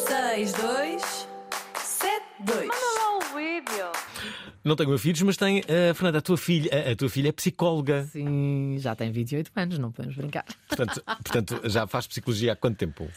62 0.06 1.28
72. 1.74 2.68
Manda 2.68 2.74
lá 2.98 3.18
o 3.18 3.36
vídeo. 3.36 3.92
Não 4.64 4.74
tenho 4.74 4.98
filhos, 4.98 5.22
mas 5.22 5.36
tem 5.36 5.60
a 5.60 5.94
Fernanda, 5.94 6.18
a 6.18 6.22
tua 6.22 6.36
filha. 6.38 6.70
A, 6.72 6.92
a 6.92 6.96
tua 6.96 7.08
filha 7.08 7.28
é 7.28 7.32
psicóloga. 7.32 8.04
Sim, 8.12 8.76
já 8.78 8.94
tem 8.96 9.12
28 9.12 9.50
anos, 9.54 9.78
não 9.78 9.92
podemos 9.92 10.16
brincar. 10.16 10.44
Portanto, 10.68 11.02
portanto, 11.04 11.68
já 11.68 11.86
faz 11.86 12.06
psicologia 12.06 12.52
há 12.52 12.56
quanto 12.56 12.76
tempo? 12.76 13.08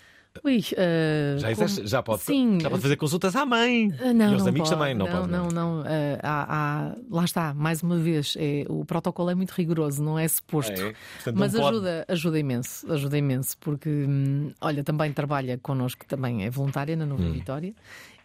Ui, 0.43 0.63
eh, 0.77 1.35
Já, 1.39 1.55
como- 1.55 1.87
já, 1.87 2.03
pode, 2.03 2.21
Sim, 2.21 2.59
já 2.61 2.69
pode 2.69 2.81
fazer 2.83 2.95
consultas 2.95 3.35
à 3.35 3.45
mãe. 3.45 3.91
Ah, 3.99 4.13
Não, 4.13 4.29
e 4.29 4.33
aos 4.33 4.43
não 4.43 4.49
amigos 4.49 4.69
pode. 4.69 4.79
também, 4.79 4.95
não, 4.95 5.07
pode. 5.07 5.27
Não, 5.31 5.47
não. 5.47 5.83
eh, 5.85 6.19
há- 6.21 6.45
há- 6.91 6.95
lá 7.09 7.25
está, 7.25 7.53
mais 7.53 7.81
uma 7.81 7.97
vez, 7.97 8.35
é, 8.39 8.63
o 8.69 8.85
protocolo 8.85 9.31
é 9.31 9.35
muito 9.35 9.49
rigoroso, 9.51 10.01
não 10.03 10.17
é 10.19 10.27
suposto. 10.27 10.71
É, 10.71 10.93
portanto, 11.15 11.35
Mas 11.35 11.53
não 11.53 11.59
pode. 11.61 11.75
ajuda, 11.75 12.05
ajuda 12.07 12.39
imenso, 12.39 12.91
ajuda 12.93 13.17
imenso, 13.17 13.57
porque 13.59 13.89
hum, 13.89 14.51
olha, 14.61 14.83
também 14.83 15.11
trabalha 15.11 15.57
connosco, 15.57 16.05
também 16.05 16.45
é 16.45 16.49
voluntária 16.49 16.95
na 16.95 17.05
Hum. 17.05 17.07
Nova 17.09 17.29
Vitória, 17.29 17.73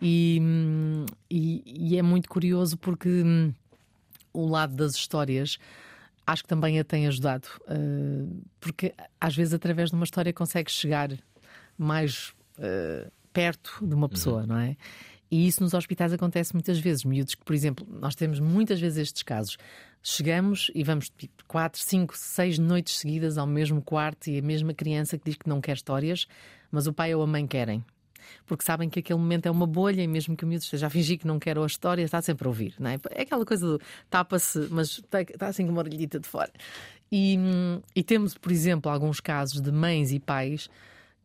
e, 0.00 0.38
hum, 0.40 1.06
e, 1.30 1.62
e 1.94 1.98
é 1.98 2.02
muito 2.02 2.28
curioso 2.28 2.76
porque 2.76 3.08
hum, 3.08 3.52
o 4.32 4.46
lado 4.46 4.74
das 4.76 4.94
histórias 4.94 5.58
acho 6.26 6.42
que 6.42 6.48
também 6.48 6.78
a 6.78 6.84
tem 6.84 7.06
ajudado, 7.06 7.48
porque 8.60 8.94
às 9.20 9.34
vezes 9.34 9.52
através 9.54 9.90
de 9.90 9.96
uma 9.96 10.04
história 10.04 10.32
consegues 10.32 10.74
chegar 10.74 11.10
mais 11.78 12.34
eh, 12.58 13.10
perto 13.32 13.78
de 13.82 13.94
uma 13.94 14.08
pessoa, 14.08 14.46
não 14.46 14.56
é? 14.58 14.76
E 15.30 15.48
isso 15.48 15.62
nos 15.62 15.74
hospitais 15.74 16.12
acontece 16.12 16.54
muitas 16.54 16.78
vezes. 16.78 17.04
Miúdos 17.04 17.34
que, 17.34 17.44
por 17.44 17.54
exemplo, 17.54 17.84
nós 17.90 18.14
temos 18.14 18.38
muitas 18.38 18.80
vezes 18.80 18.98
estes 18.98 19.22
casos. 19.24 19.56
Chegamos 20.00 20.70
e 20.74 20.84
vamos 20.84 21.08
tipo, 21.08 21.44
quatro, 21.48 21.80
cinco, 21.80 22.16
seis 22.16 22.58
noites 22.58 22.98
seguidas 22.98 23.36
ao 23.36 23.46
mesmo 23.46 23.82
quarto 23.82 24.28
e 24.28 24.38
a 24.38 24.42
mesma 24.42 24.72
criança 24.72 25.18
que 25.18 25.24
diz 25.24 25.36
que 25.36 25.48
não 25.48 25.60
quer 25.60 25.72
histórias, 25.72 26.28
mas 26.70 26.86
o 26.86 26.92
pai 26.92 27.14
ou 27.14 27.22
a 27.22 27.26
mãe 27.26 27.46
querem. 27.46 27.84
Porque 28.46 28.64
sabem 28.64 28.88
que 28.88 29.00
aquele 29.00 29.18
momento 29.18 29.46
é 29.46 29.50
uma 29.50 29.66
bolha 29.66 30.02
e 30.02 30.06
mesmo 30.06 30.36
que 30.36 30.44
o 30.44 30.46
miúdo 30.46 30.62
esteja 30.62 30.86
a 30.86 30.90
fingir 30.90 31.18
que 31.18 31.26
não 31.26 31.38
quer 31.38 31.58
a 31.58 31.66
história, 31.66 32.02
está 32.02 32.22
sempre 32.22 32.46
a 32.46 32.48
ouvir, 32.48 32.74
não 32.78 32.90
é? 32.90 32.98
É 33.10 33.22
aquela 33.22 33.44
coisa 33.44 33.66
do 33.66 33.80
tapa-se, 34.08 34.68
mas 34.70 34.98
está, 34.98 35.22
está 35.22 35.48
assim 35.48 35.64
com 35.64 35.72
uma 35.72 35.80
orelhita 35.80 36.20
de 36.20 36.28
fora. 36.28 36.52
E, 37.10 37.36
hum, 37.38 37.80
e 37.94 38.02
temos, 38.04 38.38
por 38.38 38.52
exemplo, 38.52 38.90
alguns 38.90 39.18
casos 39.20 39.60
de 39.60 39.72
mães 39.72 40.12
e 40.12 40.20
pais 40.20 40.70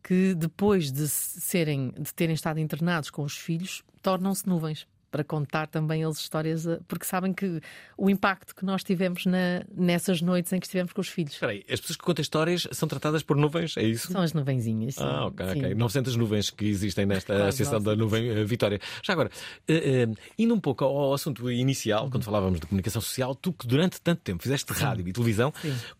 que 0.02 0.34
depois 0.34 0.90
de 0.90 1.06
serem 1.08 1.92
de 1.98 2.12
terem 2.14 2.34
estado 2.34 2.58
internados 2.60 3.10
com 3.10 3.22
os 3.22 3.36
filhos 3.36 3.82
tornam-se 4.02 4.48
nuvens 4.48 4.86
para 5.10 5.24
contar 5.24 5.66
também 5.66 6.02
eles 6.04 6.18
histórias 6.18 6.68
a- 6.68 6.78
porque 6.86 7.04
sabem 7.04 7.32
que 7.32 7.60
o 7.98 8.08
impacto 8.08 8.54
que 8.54 8.64
nós 8.64 8.84
tivemos 8.84 9.26
na, 9.26 9.64
nessas 9.74 10.22
noites 10.22 10.52
em 10.52 10.60
que 10.60 10.66
estivemos 10.66 10.92
com 10.92 11.00
os 11.00 11.08
filhos 11.08 11.32
Espera 11.32 11.50
aí, 11.50 11.64
as 11.68 11.80
pessoas 11.80 11.96
que 11.96 12.04
contam 12.04 12.22
histórias 12.22 12.68
são 12.70 12.88
tratadas 12.88 13.20
por 13.24 13.36
nuvens, 13.36 13.76
é 13.76 13.82
isso? 13.82 14.12
são 14.12 14.22
as 14.22 14.32
nuvenzinhas 14.32 14.94
sim, 14.94 15.02
Ah, 15.02 15.26
ok, 15.26 15.46
sim. 15.52 15.58
ok. 15.58 15.74
900 15.74 16.14
nuvens 16.14 16.50
que 16.50 16.64
existem 16.64 17.06
nesta 17.06 17.32
Quase 17.34 17.48
Associação 17.48 17.82
da 17.82 17.96
Nuvem 17.96 18.28
eh, 18.28 18.44
Vitória. 18.44 18.78
Já 19.02 19.12
agora, 19.14 19.30
eh, 19.66 20.04
eh, 20.04 20.08
indo 20.38 20.54
um 20.54 20.60
pouco 20.60 20.84
ao 20.84 21.12
assunto 21.12 21.50
inicial, 21.50 22.08
quando 22.08 22.22
falávamos 22.22 22.60
de 22.60 22.66
comunicação 22.68 23.02
social, 23.02 23.34
tu 23.34 23.52
que 23.52 23.66
durante 23.66 24.00
tanto 24.00 24.22
tempo 24.22 24.40
fizeste 24.40 24.72
rádio 24.72 25.08
e 25.08 25.12
televisão, 25.12 25.52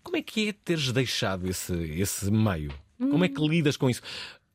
como 0.05 0.19
é 0.19 0.23
que 0.23 0.49
é 0.51 0.53
teres 0.53 0.93
deixado 0.93 1.49
esse, 1.49 1.75
esse 1.75 2.31
meio? 2.31 2.73
Como 3.09 3.25
é 3.25 3.29
que 3.29 3.41
lidas 3.49 3.77
com 3.77 3.89
isso? 3.89 4.03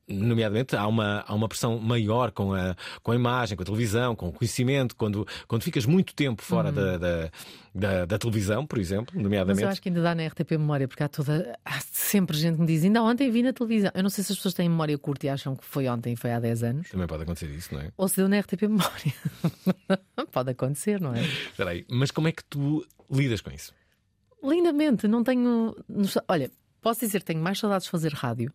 Nomeadamente, 0.08 0.76
há 0.76 0.86
uma, 0.86 1.24
há 1.26 1.34
uma 1.34 1.48
pressão 1.48 1.80
maior 1.80 2.30
com 2.30 2.54
a, 2.54 2.76
com 3.02 3.10
a 3.10 3.16
imagem, 3.16 3.56
com 3.56 3.64
a 3.64 3.66
televisão, 3.66 4.14
com 4.14 4.28
o 4.28 4.32
conhecimento. 4.32 4.94
Quando, 4.94 5.26
quando 5.48 5.62
ficas 5.64 5.84
muito 5.84 6.14
tempo 6.14 6.42
fora 6.42 6.70
da, 6.70 6.96
da, 6.96 7.30
da, 7.74 8.04
da 8.04 8.16
televisão, 8.16 8.64
por 8.64 8.78
exemplo, 8.78 9.12
Mas 9.12 9.24
nomeadamente. 9.24 9.64
eu 9.64 9.68
acho 9.68 9.82
que 9.82 9.88
ainda 9.88 10.00
dá 10.02 10.14
na 10.14 10.24
RTP 10.28 10.52
Memória, 10.52 10.86
porque 10.86 11.02
há 11.02 11.08
toda. 11.08 11.58
Há 11.64 11.80
sempre 11.90 12.36
gente 12.36 12.54
que 12.54 12.60
me 12.60 12.68
diz, 12.68 12.84
ainda 12.84 13.02
ontem 13.02 13.28
vi 13.32 13.42
na 13.42 13.52
televisão. 13.52 13.90
Eu 13.96 14.04
não 14.04 14.10
sei 14.10 14.22
se 14.22 14.30
as 14.30 14.38
pessoas 14.38 14.54
têm 14.54 14.68
memória 14.68 14.96
curta 14.96 15.26
e 15.26 15.28
acham 15.28 15.56
que 15.56 15.64
foi 15.64 15.88
ontem 15.88 16.12
e 16.12 16.16
foi 16.16 16.30
há 16.30 16.38
10 16.38 16.62
anos. 16.62 16.88
Também 16.88 17.08
pode 17.08 17.24
acontecer 17.24 17.50
isso, 17.50 17.74
não 17.74 17.80
é? 17.80 17.90
Ou 17.96 18.06
se 18.06 18.14
deu 18.18 18.28
na 18.28 18.38
RTP 18.38 18.62
Memória. 18.62 19.12
Pode 20.30 20.50
acontecer, 20.50 21.00
não 21.00 21.14
é? 21.16 21.20
Espera 21.22 21.70
aí, 21.70 21.84
mas 21.90 22.12
como 22.12 22.28
é 22.28 22.32
que 22.32 22.44
tu 22.44 22.86
lidas 23.10 23.40
com 23.40 23.50
isso? 23.50 23.74
Lindamente, 24.44 25.08
não 25.08 25.24
tenho. 25.24 25.74
Olha, 26.28 26.48
posso 26.80 27.00
dizer 27.00 27.20
que 27.20 27.24
tenho 27.26 27.40
mais 27.42 27.58
saudades 27.58 27.84
de 27.86 27.90
fazer 27.90 28.12
rádio, 28.12 28.52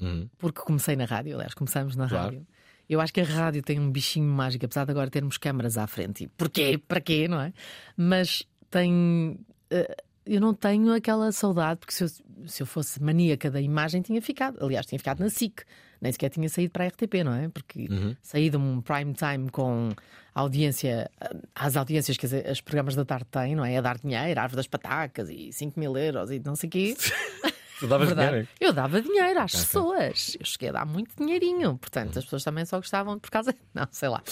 Uhum. 0.00 0.28
porque 0.38 0.60
comecei 0.60 0.96
na 0.96 1.04
rádio, 1.04 1.34
aliás, 1.34 1.54
começamos 1.54 1.94
na 1.96 2.08
Claro. 2.08 2.24
rádio. 2.24 2.46
Eu 2.88 3.00
acho 3.00 3.12
que 3.14 3.20
a 3.20 3.24
rádio 3.24 3.62
tem 3.62 3.80
um 3.80 3.90
bichinho 3.90 4.28
mágico, 4.30 4.66
apesar 4.66 4.84
de 4.84 4.90
agora 4.90 5.08
termos 5.10 5.38
câmaras 5.38 5.78
à 5.78 5.86
frente. 5.86 6.24
E 6.24 6.28
porquê? 6.28 6.76
Para 6.76 7.00
quê, 7.00 7.26
não 7.28 7.40
é? 7.40 7.52
Mas 7.96 8.42
tem. 8.70 9.38
eh, 9.70 9.96
eu 10.26 10.40
não 10.40 10.52
tenho 10.54 10.92
aquela 10.92 11.30
saudade, 11.32 11.80
porque 11.80 11.92
se 11.94 12.04
eu, 12.04 12.08
se 12.48 12.62
eu 12.62 12.66
fosse 12.66 13.02
maníaca 13.02 13.50
da 13.50 13.60
imagem, 13.60 14.02
tinha 14.02 14.20
ficado. 14.20 14.62
Aliás, 14.62 14.84
tinha 14.86 14.98
ficado 14.98 15.20
na 15.20 15.30
SIC. 15.30 15.62
Nem 16.00 16.12
sequer 16.12 16.28
tinha 16.30 16.48
saído 16.48 16.72
para 16.72 16.84
a 16.84 16.88
RTP, 16.88 17.22
não 17.24 17.32
é? 17.32 17.48
Porque 17.48 17.88
saí 18.22 18.50
de 18.50 18.56
um 18.58 18.80
prime 18.82 19.14
time 19.14 19.48
com 19.50 19.90
audiência, 20.34 21.10
as 21.54 21.76
audiências 21.76 22.16
que 22.18 22.26
as- 22.26 22.32
os 22.52 22.60
programas 22.60 22.94
da 22.94 23.04
tarde 23.04 23.26
têm, 23.30 23.54
não 23.54 23.64
é? 23.64 23.78
A 23.78 23.80
dar 23.80 23.96
dinheiro, 23.98 24.38
a 24.38 24.42
árvore 24.42 24.56
das 24.56 24.66
patacas 24.66 25.30
e 25.30 25.50
5 25.52 25.78
mil 25.80 25.96
euros 25.96 26.30
e 26.30 26.38
não 26.44 26.54
sei 26.56 26.68
o 26.68 26.70
quê. 26.70 26.94
Tu 27.80 27.86
davas 27.86 28.08
Verdade. 28.08 28.28
dinheiro. 28.28 28.48
Eu 28.60 28.72
dava 28.72 29.00
dinheiro 29.00 29.40
às 29.40 29.52
pessoas. 29.52 30.36
Eu 30.38 30.46
cheguei 30.46 30.68
a 30.68 30.72
dar 30.72 30.86
muito 30.86 31.10
dinheirinho. 31.16 31.76
Portanto, 31.78 32.18
as 32.18 32.24
pessoas 32.24 32.44
também 32.44 32.64
só 32.64 32.78
gostavam 32.78 33.18
por 33.18 33.30
causa. 33.30 33.54
Não, 33.74 33.86
sei 33.90 34.08
lá. 34.08 34.22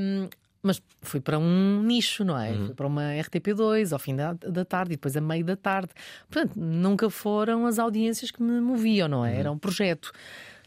Hum, 0.00 0.28
mas 0.62 0.80
fui 1.00 1.20
para 1.20 1.38
um 1.38 1.82
nicho, 1.82 2.24
não 2.24 2.38
é? 2.38 2.54
Fui 2.54 2.74
para 2.74 2.86
uma 2.86 3.02
RTP2 3.02 3.92
ao 3.92 3.98
fim 3.98 4.14
da, 4.14 4.32
da 4.34 4.64
tarde 4.64 4.92
e 4.92 4.96
depois 4.96 5.16
a 5.16 5.20
meio 5.20 5.44
da 5.44 5.56
tarde. 5.56 5.90
Portanto, 6.30 6.54
nunca 6.54 7.10
foram 7.10 7.66
as 7.66 7.80
audiências 7.80 8.30
que 8.30 8.40
me 8.40 8.60
moviam, 8.60 9.08
não 9.08 9.24
é? 9.24 9.38
Era 9.40 9.50
um 9.50 9.58
projeto. 9.58 10.12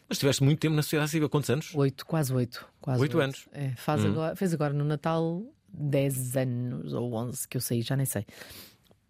Mas 0.10 0.20
tiveste 0.20 0.44
muito 0.44 0.60
tempo 0.60 0.76
na 0.76 0.82
sociedade 0.82 1.12
civil. 1.12 1.30
Quantos 1.30 1.50
anos? 1.50 1.74
Oito, 1.74 2.06
quase 2.06 2.34
oito. 2.34 2.68
Quase 2.82 3.02
Oito 3.02 3.20
anos. 3.20 3.48
É, 3.54 3.70
faz 3.78 4.04
agora, 4.04 4.36
fez 4.36 4.54
agora 4.54 4.74
no 4.74 4.84
Natal 4.84 5.42
10 5.70 6.38
anos 6.38 6.94
ou 6.94 7.14
11 7.14 7.48
que 7.48 7.58
eu 7.58 7.62
saí, 7.62 7.82
já 7.82 7.96
nem 7.96 8.06
sei. 8.06 8.26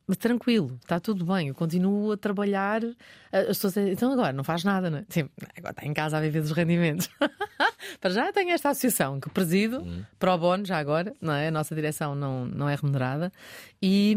Mas 0.08 0.18
tranquilo, 0.18 0.78
está 0.82 1.00
tudo 1.00 1.26
bem, 1.26 1.48
eu 1.48 1.56
continuo 1.56 2.12
a 2.12 2.18
trabalhar. 2.18 2.82
As 3.32 3.46
pessoas 3.48 3.74
dizem, 3.74 3.94
então 3.94 4.12
agora 4.12 4.32
não 4.34 4.44
faz 4.44 4.64
nada, 4.64 4.90
não 4.90 5.00
é? 5.00 5.06
Sim, 5.10 5.28
agora 5.58 5.72
está 5.72 5.86
em 5.86 5.94
casa 5.94 6.18
a 6.18 6.22
viver 6.22 6.42
dos 6.42 6.52
rendimentos. 6.52 7.10
Para 8.00 8.12
já 8.12 8.32
tenho 8.32 8.52
esta 8.52 8.70
associação 8.70 9.20
que 9.20 9.30
presido, 9.30 9.84
pro 10.20 10.38
bono, 10.38 10.64
já 10.66 10.78
agora, 10.78 11.14
não 11.20 11.34
é? 11.34 11.48
A 11.48 11.52
nossa 11.52 11.74
direção 11.74 12.14
não, 12.14 12.46
não 12.46 12.70
é 12.70 12.76
remunerada. 12.76 13.32
E, 13.82 14.16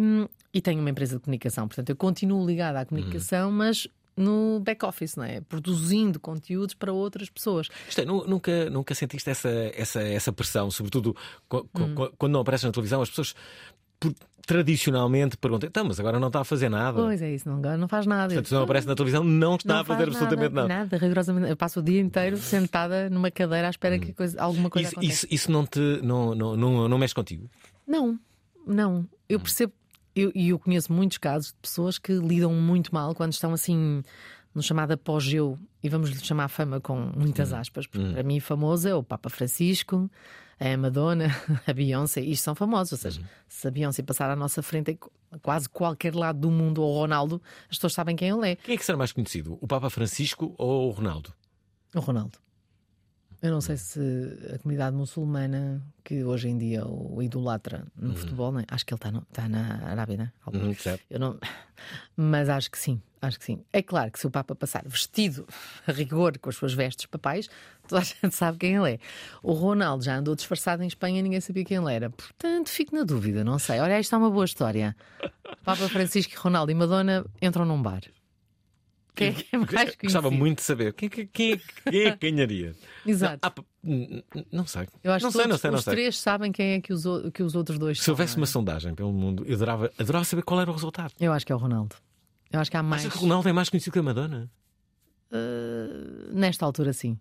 e 0.52 0.60
tenho 0.60 0.80
uma 0.80 0.90
empresa 0.90 1.16
de 1.16 1.22
comunicação, 1.22 1.66
portanto 1.66 1.88
eu 1.90 1.96
continuo 1.96 2.46
ligada 2.46 2.80
à 2.80 2.84
comunicação, 2.84 3.50
mas 3.50 3.88
no 4.16 4.58
back-office, 4.60 5.14
não 5.16 5.22
é? 5.24 5.40
Produzindo 5.42 6.18
conteúdos 6.18 6.74
para 6.74 6.92
outras 6.92 7.30
pessoas. 7.30 7.68
Isto 7.88 8.00
é, 8.00 8.04
nu- 8.04 8.26
nunca, 8.26 8.68
nunca 8.68 8.92
sentiste 8.94 9.30
essa, 9.30 9.48
essa, 9.74 10.02
essa 10.02 10.32
pressão, 10.32 10.70
sobretudo 10.72 11.16
co- 11.48 11.68
co- 11.72 11.82
Hum. 11.84 12.10
quando 12.18 12.32
não 12.32 12.40
apareces 12.40 12.64
na 12.64 12.72
televisão, 12.72 13.00
as 13.00 13.08
pessoas 13.10 13.34
por- 14.00 14.14
tradicionalmente 14.46 15.36
perguntam: 15.36 15.68
então, 15.68 15.84
mas 15.84 16.00
agora 16.00 16.18
não 16.18 16.28
está 16.28 16.40
a 16.40 16.44
fazer 16.44 16.68
nada. 16.68 17.00
Pois 17.02 17.20
é, 17.22 17.34
isso, 17.34 17.48
não, 17.48 17.58
agora 17.58 17.76
não 17.76 17.86
faz 17.88 18.06
nada. 18.06 18.28
Portanto, 18.28 18.48
se 18.48 18.54
não 18.54 18.62
aparece 18.62 18.86
na 18.86 18.94
televisão, 18.94 19.22
não 19.22 19.56
está 19.56 19.74
Não 19.74 19.80
a 19.80 19.84
fazer 19.84 20.04
faz 20.06 20.16
absolutamente 20.16 20.54
nada. 20.54 20.68
Nada, 20.68 20.96
rigorosamente. 20.96 21.50
Eu 21.50 21.56
passo 21.56 21.80
o 21.80 21.82
dia 21.82 22.00
inteiro 22.00 22.36
sentada 22.38 23.10
numa 23.10 23.30
cadeira 23.30 23.66
à 23.66 23.70
espera 23.70 23.98
que 23.98 24.12
coisa- 24.12 24.40
alguma 24.42 24.70
coisa 24.70 24.88
Isso, 24.88 24.98
aconteça. 24.98 25.26
isso, 25.26 25.34
isso 25.34 25.52
não 25.52 25.66
te 25.66 25.78
não, 26.02 26.34
não, 26.34 26.56
não, 26.56 26.88
não 26.88 26.98
mexe 26.98 27.14
contigo? 27.14 27.48
Não, 27.86 28.18
não. 28.66 29.06
Eu 29.28 29.38
percebo, 29.38 29.72
eu- 30.16 30.32
e 30.34 30.48
eu, 30.48 30.58
conheço 30.58 30.92
muitos 30.92 31.18
casos 31.18 31.48
de 31.48 31.54
pessoas 31.60 31.98
que 31.98 32.12
lidam 32.14 32.52
muito 32.54 32.92
mal 32.94 33.14
quando 33.14 33.32
estão 33.32 33.52
assim 33.52 34.02
no 34.54 34.62
chamado 34.62 34.92
apogeu, 34.92 35.56
e 35.84 35.88
vamos 35.88 36.08
lhe 36.10 36.18
chamar 36.18 36.48
fama 36.48 36.80
com 36.80 36.96
muitas 37.14 37.52
aspas, 37.52 37.86
porque 37.86 38.12
para 38.12 38.22
mim 38.24 38.40
famoso 38.40 38.88
é 38.88 38.94
o 38.94 39.02
Papa 39.04 39.28
Francisco, 39.28 40.10
a 40.60 40.76
Madonna, 40.76 41.28
a 41.66 41.72
Beyoncé, 41.72 42.20
isto 42.20 42.44
são 42.44 42.54
famosos. 42.54 42.92
Ou 42.92 42.98
seja, 42.98 43.20
se 43.46 43.68
a 43.68 43.70
Beyoncé 43.70 44.02
passar 44.02 44.30
à 44.30 44.36
nossa 44.36 44.62
frente 44.62 44.92
em 44.92 44.98
quase 45.40 45.68
qualquer 45.68 46.14
lado 46.14 46.40
do 46.40 46.50
mundo, 46.50 46.82
ou 46.82 46.94
o 46.94 46.98
Ronaldo, 47.00 47.40
as 47.70 47.76
pessoas 47.76 47.92
sabem 47.92 48.16
quem 48.16 48.28
ele 48.28 48.50
é. 48.50 48.56
Quem 48.56 48.74
é 48.74 48.78
que 48.78 48.84
será 48.84 48.98
mais 48.98 49.12
conhecido? 49.12 49.58
O 49.60 49.66
Papa 49.66 49.88
Francisco 49.90 50.54
ou 50.58 50.88
o 50.88 50.90
Ronaldo? 50.90 51.32
O 51.94 52.00
Ronaldo. 52.00 52.38
Eu 53.40 53.52
não 53.52 53.60
sei 53.60 53.76
se 53.76 54.00
a 54.52 54.58
comunidade 54.58 54.96
muçulmana 54.96 55.80
que 56.02 56.24
hoje 56.24 56.48
em 56.48 56.58
dia 56.58 56.84
o 56.84 57.22
idolatra 57.22 57.86
no 57.94 58.16
futebol, 58.16 58.50
né? 58.50 58.64
acho 58.68 58.84
que 58.84 58.92
ele 58.92 58.98
está 58.98 59.22
tá 59.32 59.48
na 59.48 59.86
Arábia, 59.86 60.16
né? 60.16 60.32
Uhum, 60.52 60.74
certo. 60.74 61.04
Eu 61.08 61.20
não... 61.20 61.38
Mas 62.16 62.48
acho 62.48 62.68
que 62.68 62.78
sim, 62.78 63.00
acho 63.20 63.38
que 63.38 63.44
sim. 63.44 63.62
É 63.72 63.82
claro 63.82 64.10
que 64.10 64.18
se 64.18 64.26
o 64.26 64.30
Papa 64.30 64.54
passar 64.54 64.82
vestido 64.86 65.46
a 65.86 65.92
rigor 65.92 66.38
com 66.38 66.48
as 66.50 66.56
suas 66.56 66.72
vestes 66.74 67.06
papais, 67.06 67.48
toda 67.86 68.00
a 68.02 68.04
gente 68.04 68.34
sabe 68.34 68.58
quem 68.58 68.76
ele 68.76 68.92
é. 68.94 68.98
O 69.42 69.52
Ronaldo 69.52 70.04
já 70.04 70.16
andou 70.16 70.34
disfarçado 70.34 70.82
em 70.82 70.86
Espanha 70.86 71.20
e 71.20 71.22
ninguém 71.22 71.40
sabia 71.40 71.64
quem 71.64 71.76
ele 71.76 71.92
era. 71.94 72.10
Portanto, 72.10 72.68
fico 72.68 72.94
na 72.94 73.04
dúvida, 73.04 73.42
não 73.44 73.58
sei. 73.58 73.80
Olha, 73.80 73.98
isto 74.00 74.14
é 74.14 74.18
uma 74.18 74.30
boa 74.30 74.44
história. 74.44 74.96
Papa 75.64 75.88
Francisco, 75.88 76.32
Ronaldo 76.38 76.70
e 76.72 76.74
Madonna 76.74 77.24
entram 77.42 77.64
num 77.64 77.80
bar. 77.82 78.02
Quem 79.14 79.30
é 79.30 79.32
que 79.32 79.46
é 79.52 79.58
mais 79.58 79.68
conhecido? 79.70 80.02
Gostava 80.02 80.30
muito 80.30 80.58
de 80.58 80.62
saber. 80.64 80.92
Quem, 80.92 81.08
quem, 81.08 81.26
quem, 81.26 81.52
é 81.52 81.56
que- 81.56 81.90
quem 81.90 82.02
é 82.04 82.10
que 82.16 82.30
ganharia? 82.30 82.76
Exato. 83.04 83.38
Ah, 83.42 83.50
p- 83.50 83.62
n- 83.82 84.22
n- 84.32 84.46
não 84.52 84.64
sei. 84.64 84.86
Eu 85.02 85.10
acho 85.12 85.24
não 85.24 85.32
que 85.32 85.38
sei, 85.38 85.42
todos, 85.42 85.50
não 85.54 85.58
sei, 85.58 85.70
não 85.72 85.78
os 85.78 85.84
sei. 85.84 85.92
três 85.94 86.18
sabem 86.20 86.52
quem 86.52 86.74
é 86.74 86.80
que 86.80 86.92
os, 86.92 87.02
que 87.34 87.42
os 87.42 87.56
outros 87.56 87.80
dois 87.80 87.98
Se 87.98 88.04
são. 88.04 88.12
houvesse 88.12 88.34
não 88.36 88.42
uma 88.42 88.44
é? 88.44 88.46
sondagem 88.46 88.94
pelo 88.94 89.12
mundo, 89.12 89.42
eu 89.44 89.56
adorava, 89.56 89.90
adorava 89.98 90.24
saber 90.24 90.42
qual 90.42 90.60
era 90.60 90.70
o 90.70 90.72
resultado. 90.72 91.12
Eu 91.18 91.32
acho 91.32 91.44
que 91.44 91.50
é 91.50 91.54
o 91.56 91.58
Ronaldo. 91.58 91.96
Eu 92.52 92.60
acho 92.60 92.70
que 92.70 92.76
há 92.76 92.82
mais. 92.82 93.02
Achas 93.02 93.12
que 93.12 93.18
o 93.18 93.22
Ronaldo 93.22 93.48
é 93.48 93.52
mais 93.52 93.68
conhecido 93.68 93.92
que 93.92 93.98
a 93.98 94.02
Madonna? 94.02 94.50
Uh, 95.30 96.32
nesta 96.32 96.64
altura, 96.64 96.92
sim. 96.92 97.18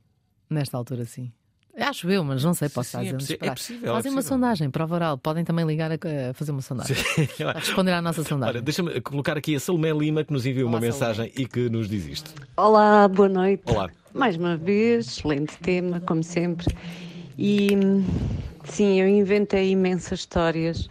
Nesta 0.50 0.78
altura, 0.78 1.06
sim. 1.06 1.32
Acho 1.80 2.10
eu, 2.10 2.24
mas 2.24 2.44
não 2.44 2.56
sei, 2.56 2.70
posso 2.70 2.90
Sim, 2.90 3.16
estar 3.16 3.46
é 3.46 3.50
a 3.50 3.52
é 3.52 3.54
possível, 3.54 3.92
é 3.92 3.96
Fazem 3.96 4.12
uma 4.12 4.18
possível. 4.18 4.24
sondagem, 4.24 4.70
prova 4.72 4.96
oral. 4.96 5.18
Podem 5.18 5.46
também 5.46 5.64
ligar 5.64 5.92
a, 5.92 5.96
a 5.96 6.34
fazer 6.34 6.52
uma 6.52 6.62
sondagem. 6.62 6.96
A 7.46 7.60
responder 7.60 7.92
à 7.92 8.02
nossa 8.02 8.24
sondagem. 8.24 8.64
Deixa-me 8.64 9.00
colocar 9.02 9.38
aqui 9.38 9.56
a 9.56 9.60
Salomé 9.60 9.92
Lima 9.92 10.24
que 10.24 10.34
nos 10.34 10.44
enviou 10.48 10.68
Olá, 10.68 10.78
uma 10.78 10.82
mensagem 10.82 11.32
e 11.36 11.46
que 11.46 11.70
nos 11.70 11.88
diz 11.88 12.08
isto. 12.08 12.34
Olá, 12.56 13.08
boa 13.08 13.30
noite. 13.30 13.62
Olá. 13.68 13.92
Mais 14.12 14.36
uma 14.38 14.58
vez, 14.58 15.08
excelente 15.08 15.56
tema, 15.60 16.00
como 16.00 16.24
sempre. 16.24 16.66
E 17.38 17.70
sim, 18.64 19.00
eu 19.00 19.08
inventei 19.08 19.70
imensas 19.70 20.22
histórias. 20.22 20.90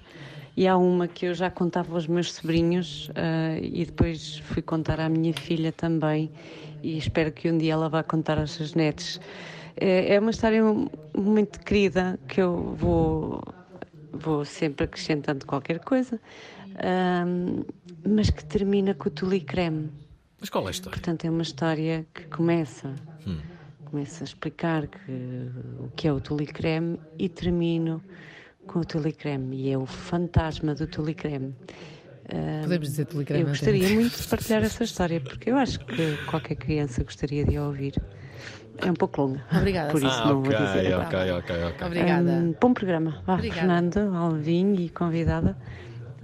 E 0.57 0.67
há 0.67 0.77
uma 0.77 1.07
que 1.07 1.27
eu 1.27 1.35
já 1.35 1.51
contava 1.51 1.95
aos 1.95 2.07
meus 2.07 2.33
sobrinhos 2.33 3.11
ah, 3.15 3.59
e 3.61 3.85
depois 3.85 4.39
fui 4.39 4.63
contar 4.63 4.99
à 4.99 5.09
minha 5.09 5.35
filha 5.35 5.71
também. 5.71 6.31
E 6.83 6.97
espero 6.97 7.31
que 7.31 7.51
um 7.51 7.59
dia 7.59 7.75
ela 7.75 7.89
vá 7.89 8.03
contar 8.03 8.39
aos 8.39 8.53
seus 8.53 8.75
netos. 8.75 9.21
É 9.77 10.15
é 10.15 10.21
uma 10.21 10.31
história 10.31 10.63
muito 11.15 11.61
querida 11.61 12.19
que 12.27 12.41
eu 12.41 12.75
vou, 12.79 13.43
vou 14.13 14.45
sempre 14.47 14.85
acrescentando 14.85 15.45
qualquer 15.45 15.81
coisa, 15.81 16.19
hum, 17.27 17.63
mas 18.09 18.31
que 18.31 18.43
termina 18.43 18.95
com 18.95 19.09
o 19.09 19.13
tule 19.13 19.41
creme. 19.41 19.91
Mas 20.41 20.49
qual 20.49 20.65
é 20.65 20.69
a 20.69 20.71
história? 20.71 20.99
Portanto, 20.99 21.27
é 21.27 21.31
uma 21.31 21.43
história 21.43 22.07
que 22.15 22.25
começa, 22.29 22.95
começa 23.91 24.25
a 24.25 24.27
explicar 24.27 24.87
que, 24.87 25.13
o 25.81 25.91
que 25.95 26.09
é 26.09 26.13
o 26.13 26.21
tule 26.21 26.47
creme 26.47 26.99
e 27.19 27.29
termino 27.29 28.03
com 28.67 28.81
o 28.81 28.85
tule 28.85 29.13
creme. 29.13 29.57
E 29.57 29.71
é 29.73 29.79
o 29.79 29.87
fantasma 29.87 30.75
do 30.75 30.87
tule 30.87 31.15
creme. 31.15 31.55
Ah, 32.29 32.63
Podemos 32.63 32.89
dizer 32.89 33.05
tule 33.07 33.25
creme 33.25 33.43
Eu 33.43 33.49
gostaria 33.49 33.89
muito 33.91 34.21
de 34.21 34.29
partilhar 34.29 34.63
essa 34.65 34.83
história, 34.85 35.21
porque 35.21 35.51
eu 35.51 35.57
acho 35.57 35.79
que 35.81 36.17
qualquer 36.27 36.57
criança 36.57 37.05
gostaria 37.05 37.45
de 37.45 37.57
a 37.57 37.65
ouvir. 37.65 37.95
É 38.79 38.91
um 38.91 38.95
pouco 38.95 39.23
longa. 39.23 39.43
Obrigada, 39.57 39.91
Por 39.91 40.03
isso 40.03 40.09
Ah, 40.11 40.27
não 40.27 40.41
ok, 40.41 40.53
vou 40.55 40.67
dizer. 40.67 40.95
ok, 40.99 41.31
ok, 41.33 41.65
ok. 41.65 41.87
Obrigada. 41.87 42.31
Hum, 42.33 42.55
bom 42.61 42.75
programa. 42.75 43.23
Vá, 43.25 43.35
Obrigada. 43.35 43.61
Fernanda, 43.61 44.11
Alvim 44.19 44.75
e 44.75 44.89
convidada. 44.91 45.57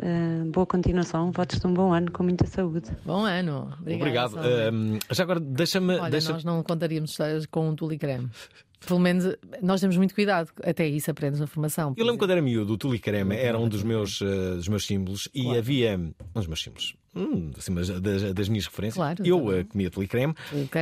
Ah, 0.03 0.45
boa 0.53 0.67
continuação. 0.67 1.31
Votos 1.33 1.59
de 1.61 1.67
um 1.67 1.73
bom 1.73 1.95
ano 1.95 2.11
com 2.11 2.25
muita 2.25 2.47
saúde. 2.47 2.91
Bom 3.07 3.25
ano. 3.25 3.73
Obrigado. 3.81 4.33
Salomé. 4.33 4.71
Hum, 4.71 4.99
já 5.11 5.23
agora 5.23 5.41
deixa-me. 5.41 5.95
Olha, 5.99 6.11
deixa 6.11 6.33
nós 6.33 6.45
não 6.45 6.63
contaríamos 6.63 7.13
histórias 7.13 7.47
com 7.47 7.71
um 7.71 7.75
tule 7.75 7.97
creme. 7.97 8.29
Pelo 8.87 8.99
menos 8.99 9.37
nós 9.63 9.81
temos 9.81 9.97
muito 9.97 10.15
cuidado. 10.15 10.51
Até 10.63 10.87
isso 10.87 11.11
aprendes 11.11 11.41
na 11.41 11.47
formação. 11.47 11.95
Eu 11.97 12.05
lembro 12.05 12.19
quando 12.19 12.31
era 12.33 12.43
miúdo, 12.43 12.73
o 12.75 12.79
tule 12.79 12.99
creme 12.99 13.37
era 13.37 13.59
um 13.59 13.69
dos 13.69 13.83
meus, 13.83 14.21
eh, 14.21 14.55
dos 14.57 14.69
meus 14.69 14.87
símbolos 14.87 15.29
e 15.35 15.57
havia. 15.57 15.97
Um 15.97 16.13
dos 16.35 16.47
meus 16.47 16.63
símbolos. 16.63 16.95
Hum, 17.15 17.51
assim, 17.57 17.73
mas 17.73 17.89
das, 17.89 18.35
das 18.35 18.49
minhas 18.49 18.67
referências. 18.67 18.97
Claro, 18.97 19.27
eu 19.27 19.53
eh, 19.53 19.65
comia 19.65 19.91
tule 19.91 20.09
creme 20.09 20.35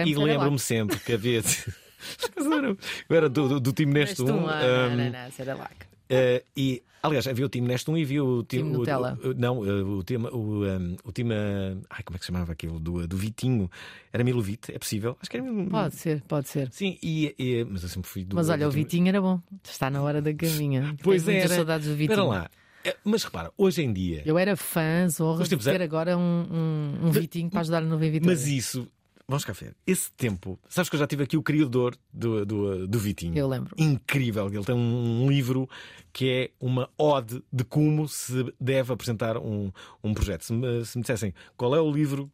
e 0.07 0.15
lembro-me 0.15 0.59
sempre 0.59 0.99
que 0.99 1.13
havia. 1.13 1.43
eu 3.09 3.17
era 3.17 3.29
do, 3.29 3.49
do, 3.49 3.61
do 3.61 3.73
time 3.73 3.93
Neste 3.93 4.23
Neste 4.23 4.33
1. 4.33 4.37
um, 4.37 4.49
ah, 4.49 4.89
não, 4.89 4.97
não, 4.97 5.11
não, 5.11 5.29
isso 5.29 5.43
era 5.43 5.55
lá. 5.55 5.71
Eh, 6.09 6.43
e, 6.57 6.83
aliás, 7.03 7.27
havia 7.27 7.47
o 7.47 7.49
time 7.49 7.67
Neste 7.69 7.91
1 7.91 7.97
e 7.99 8.03
havia 8.03 8.25
o 8.25 8.43
time. 8.43 8.71
O- 8.71 8.73
Nutella. 8.79 9.19
o- 9.23 9.35
não, 9.35 9.65
eh, 9.67 9.83
o 9.83 10.03
time. 10.03 10.27
O, 10.29 10.65
um, 10.65 10.97
o 11.05 11.13
time 11.13 11.35
eh, 11.35 11.77
ai, 11.91 12.03
como 12.03 12.17
é 12.17 12.19
que 12.19 12.25
se 12.25 12.33
chamava 12.33 12.53
aquilo? 12.53 12.79
Do, 12.81 13.07
do 13.07 13.17
Vitinho. 13.17 13.71
Era 14.13 14.23
Milovite, 14.25 14.73
é 14.75 14.79
possível? 14.79 15.17
Acho 15.21 15.31
que 15.31 15.37
era 15.37 15.47
Mil- 15.47 15.69
Pode 15.71 15.95
ser, 15.97 16.23
pode 16.23 16.49
ser. 16.49 16.69
Sim, 16.73 16.99
e, 17.03 17.35
e- 17.39 17.65
mas 17.65 17.83
eu 17.83 17.89
sempre 17.89 18.09
fui 18.11 18.25
do. 18.25 18.37
Mas 18.37 18.49
olha, 18.49 18.67
o 18.67 18.71
Vitinho 18.71 19.09
era 19.09 19.21
bom. 19.21 19.41
Está 19.65 19.91
na 19.91 20.03
hora 20.03 20.21
da 20.23 20.33
caminha. 20.35 20.97
Pois 21.03 21.25
muitas 21.25 21.45
era. 21.45 21.55
saudades 21.57 21.87
do 21.89 21.95
Vitinho. 21.95 22.13
Espera 22.21 22.25
lá. 22.25 22.51
Eh, 22.85 22.97
Mas 23.05 23.23
repara, 23.25 23.53
hoje 23.59 23.83
em 23.83 23.93
dia. 23.93 24.23
Eu 24.25 24.39
era 24.39 24.57
fã, 24.57 25.07
zorra 25.09 25.43
Os 25.43 25.49
de 25.51 25.57
ter 25.59 25.83
agora 25.83 26.17
um, 26.17 26.47
um, 26.51 27.07
um 27.09 27.11
Vitinho 27.11 27.51
para 27.51 27.61
ajudar 27.61 27.83
no 27.83 27.99
Vitória. 27.99 28.23
Mas 28.25 28.47
isso, 28.47 28.89
vamos 29.31 29.45
cá 29.45 29.53
ver, 29.53 29.77
esse 29.87 30.11
tempo, 30.13 30.59
sabes 30.69 30.89
que 30.91 30.97
eu 30.97 31.01
já 31.01 31.07
tive 31.07 31.23
aqui 31.23 31.37
o 31.37 31.43
criador 31.43 31.97
do, 32.13 32.45
do, 32.45 32.89
do 32.89 32.99
Vitinho. 32.99 33.37
Eu 33.37 33.47
lembro. 33.49 33.75
Incrível, 33.79 34.49
ele 34.49 34.65
tem 34.65 34.75
um 34.75 35.31
livro 35.31 35.69
que 36.13 36.29
é 36.29 36.51
uma 36.61 36.91
ode 36.99 37.43
de 37.53 37.63
como 37.63 38.09
se 38.09 38.53
deve 38.61 38.93
apresentar 38.93 39.39
um, 39.39 39.71
um 40.03 40.13
projeto. 40.13 40.45
Se 40.45 40.53
me, 40.53 40.85
se 40.85 40.99
me 40.99 41.03
dissessem 41.03 41.33
qual 41.57 41.77
é 41.77 41.81
o 41.81 41.91
livro 41.91 42.31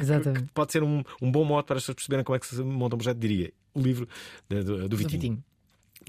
Exatamente. 0.00 0.44
que 0.46 0.52
pode 0.52 0.72
ser 0.72 0.82
um, 0.82 1.02
um 1.20 1.30
bom 1.30 1.44
modo 1.44 1.66
para 1.66 1.76
as 1.76 1.82
pessoas 1.82 1.96
perceberem 1.96 2.24
como 2.24 2.36
é 2.36 2.38
que 2.38 2.46
se 2.46 2.62
monta 2.62 2.96
um 2.96 2.98
projeto, 2.98 3.18
diria 3.18 3.52
o 3.74 3.80
livro 3.80 4.08
do, 4.48 4.64
do 4.64 4.88
Do 4.88 4.96
Vitinho. 4.96 5.20
Vitinho. 5.20 5.44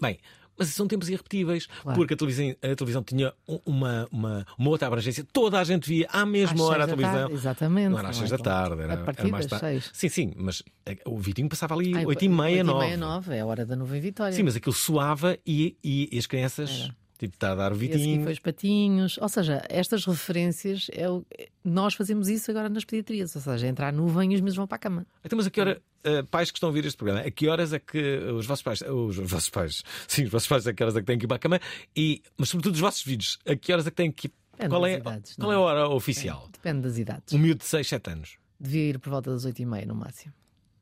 Bem, 0.02 0.18
mas 0.58 0.70
são 0.70 0.88
tempos 0.88 1.10
irrepetíveis, 1.10 1.68
Claro. 1.82 1.98
porque 1.98 2.14
a 2.14 2.18
televisão, 2.18 2.50
a 2.62 2.76
televisão 2.76 3.04
tinha 3.04 3.34
um- 3.48 3.60
uma, 3.66 4.08
uma, 4.12 4.46
uma 4.58 4.70
outra 4.70 4.88
abrangência, 4.88 5.26
toda 5.34 5.60
a 5.60 5.64
gente 5.64 5.88
via 5.88 6.08
à 6.12 6.26
mesma 6.26 6.54
Às 6.56 6.62
hora 6.62 6.84
a 6.84 6.88
televisão. 6.88 7.14
tarde, 7.14 7.34
exatamente. 7.34 7.90
Não 7.90 8.00
era 8.00 8.10
às 8.10 8.18
seis 8.18 8.32
é 8.32 8.38
da 8.38 8.44
tarde, 8.44 8.82
era, 8.82 8.94
A 8.94 8.98
partir 8.98 9.22
era 9.22 9.30
mais 9.30 9.46
das 9.48 9.60
tarde. 9.60 9.82
seis. 9.82 9.90
Sim, 9.94 10.10
sim, 10.10 10.34
mas 10.38 10.64
eh, 10.86 10.98
o 11.06 11.18
Vitinho 11.18 11.50
passava 11.50 11.74
ali 11.76 11.94
Ai, 11.96 12.06
8 12.06 12.26
e 12.26 12.30
meia, 12.30 12.58
oito 12.58 12.66
9. 12.68 12.78
e 12.86 12.88
meia, 12.88 12.98
nove, 12.98 13.36
é 13.36 13.40
a 13.42 13.46
hora 13.46 13.66
da 13.66 13.76
nuvem 13.76 14.02
Vitória. 14.02 14.34
Sim, 14.34 14.44
mas 14.44 14.56
aquilo 14.56 14.74
soava 14.74 15.38
e, 15.46 15.76
e, 15.84 16.10
e 16.12 16.18
as 16.18 16.26
crianças, 16.28 16.70
Era. 16.86 17.01
Tipo, 17.22 17.36
está 17.36 17.52
a 17.52 17.56
dar 17.56 17.72
o 17.72 17.76
E 17.76 17.78
Vitinho. 17.78 18.24
foi 18.24 18.34
os 18.34 18.40
patinhos. 18.40 19.18
Ou 19.20 19.30
seja, 19.30 19.64
estas 19.70 20.06
referências, 20.06 20.88
é 20.92 21.10
o- 21.10 21.26
nós 21.64 21.94
fazemos 21.94 22.28
isso 22.28 22.50
agora 22.52 22.68
nas 22.68 22.84
pediatrias. 22.84 23.36
Ou 23.36 23.42
seja, 23.42 23.68
entra 23.68 23.88
a 23.88 23.92
nuvem 23.92 24.32
e 24.32 24.36
os 24.36 24.42
miúdos 24.42 24.56
vão 24.58 24.68
para 24.68 24.76
a 24.76 24.80
cama. 24.80 25.06
Então, 25.24 25.38
mas 25.38 25.46
a 25.46 25.50
que 25.52 25.62
hora, 25.62 25.82
eh, 26.04 26.24
pais 26.24 26.50
que 26.52 26.58
estão 26.58 26.68
a 26.68 26.72
ouvir 26.72 26.86
este 26.86 26.98
programa, 26.98 27.22
a 27.26 27.30
que 27.32 27.48
horas 27.48 27.72
é 27.74 27.80
que 27.80 28.18
os 28.18 28.46
vossos 28.46 28.64
pais, 28.64 28.82
os, 28.82 29.18
os 29.20 29.30
vossos 29.32 29.50
pais, 29.50 29.84
sim, 30.08 30.24
os 30.26 30.30
vossos 30.32 30.48
pais, 30.48 30.66
a 30.68 30.74
que 30.74 30.84
horas 30.84 30.96
é 30.96 31.00
que 31.00 31.06
têm 31.06 31.18
que 31.20 31.26
ir 31.26 31.28
para 31.28 31.38
a 31.38 31.40
cama? 31.40 31.60
E, 31.96 32.22
mas 32.38 32.50
sobretudo 32.50 32.74
os 32.76 32.82
vossos 32.82 33.02
filhos, 33.04 33.38
a 33.46 33.56
que 33.56 33.72
horas 33.72 33.86
é 33.88 33.90
que 33.92 33.96
têm 33.96 34.12
que 34.12 34.28
ir? 34.28 34.32
Depende 34.54 34.70
Qual 34.76 34.86
é, 34.86 34.94
idades, 34.98 35.36
qual 35.38 35.52
é 35.52 35.56
é? 35.56 35.58
a 35.58 35.60
hora 35.62 35.90
oficial? 35.90 36.50
Depende 36.52 36.82
das 36.82 36.98
idades. 36.98 37.34
Um 37.34 37.40
miúdo 37.40 37.60
de 37.60 37.66
6, 37.66 37.88
7 37.88 38.10
anos. 38.12 38.38
Devia 38.60 38.90
ir 38.90 39.00
por 39.00 39.10
volta 39.10 39.32
das 39.32 39.44
8h30 39.46 39.86
no 39.88 39.96
máximo. 39.96 40.34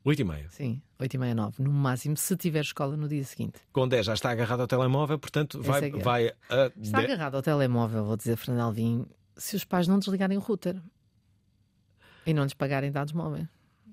8 0.04 0.20
e 0.20 0.24
meia. 0.24 0.46
Sim, 0.50 0.82
8h30, 1.00 1.34
9 1.34 1.62
no 1.62 1.72
máximo, 1.72 2.16
se 2.16 2.36
tiver 2.36 2.60
escola 2.60 2.96
no 2.96 3.08
dia 3.08 3.24
seguinte. 3.24 3.58
Com 3.72 3.88
10 3.88 4.06
já 4.06 4.14
está 4.14 4.30
agarrado 4.30 4.60
ao 4.60 4.66
telemóvel, 4.66 5.18
portanto 5.18 5.60
vai, 5.62 5.86
é 5.86 5.90
vai 5.90 6.28
a. 6.28 6.70
Está 6.80 6.98
agarrado 7.00 7.36
ao 7.36 7.42
telemóvel, 7.42 8.04
vou 8.04 8.16
dizer, 8.16 8.36
Fernando 8.36 8.60
Alvim, 8.66 9.06
se 9.36 9.56
os 9.56 9.64
pais 9.64 9.88
não 9.88 9.98
desligarem 9.98 10.36
o 10.36 10.40
router 10.40 10.80
e 12.26 12.34
não 12.34 12.44
lhes 12.44 12.54
pagarem 12.54 12.92
dados 12.92 13.12
móveis. 13.12 13.46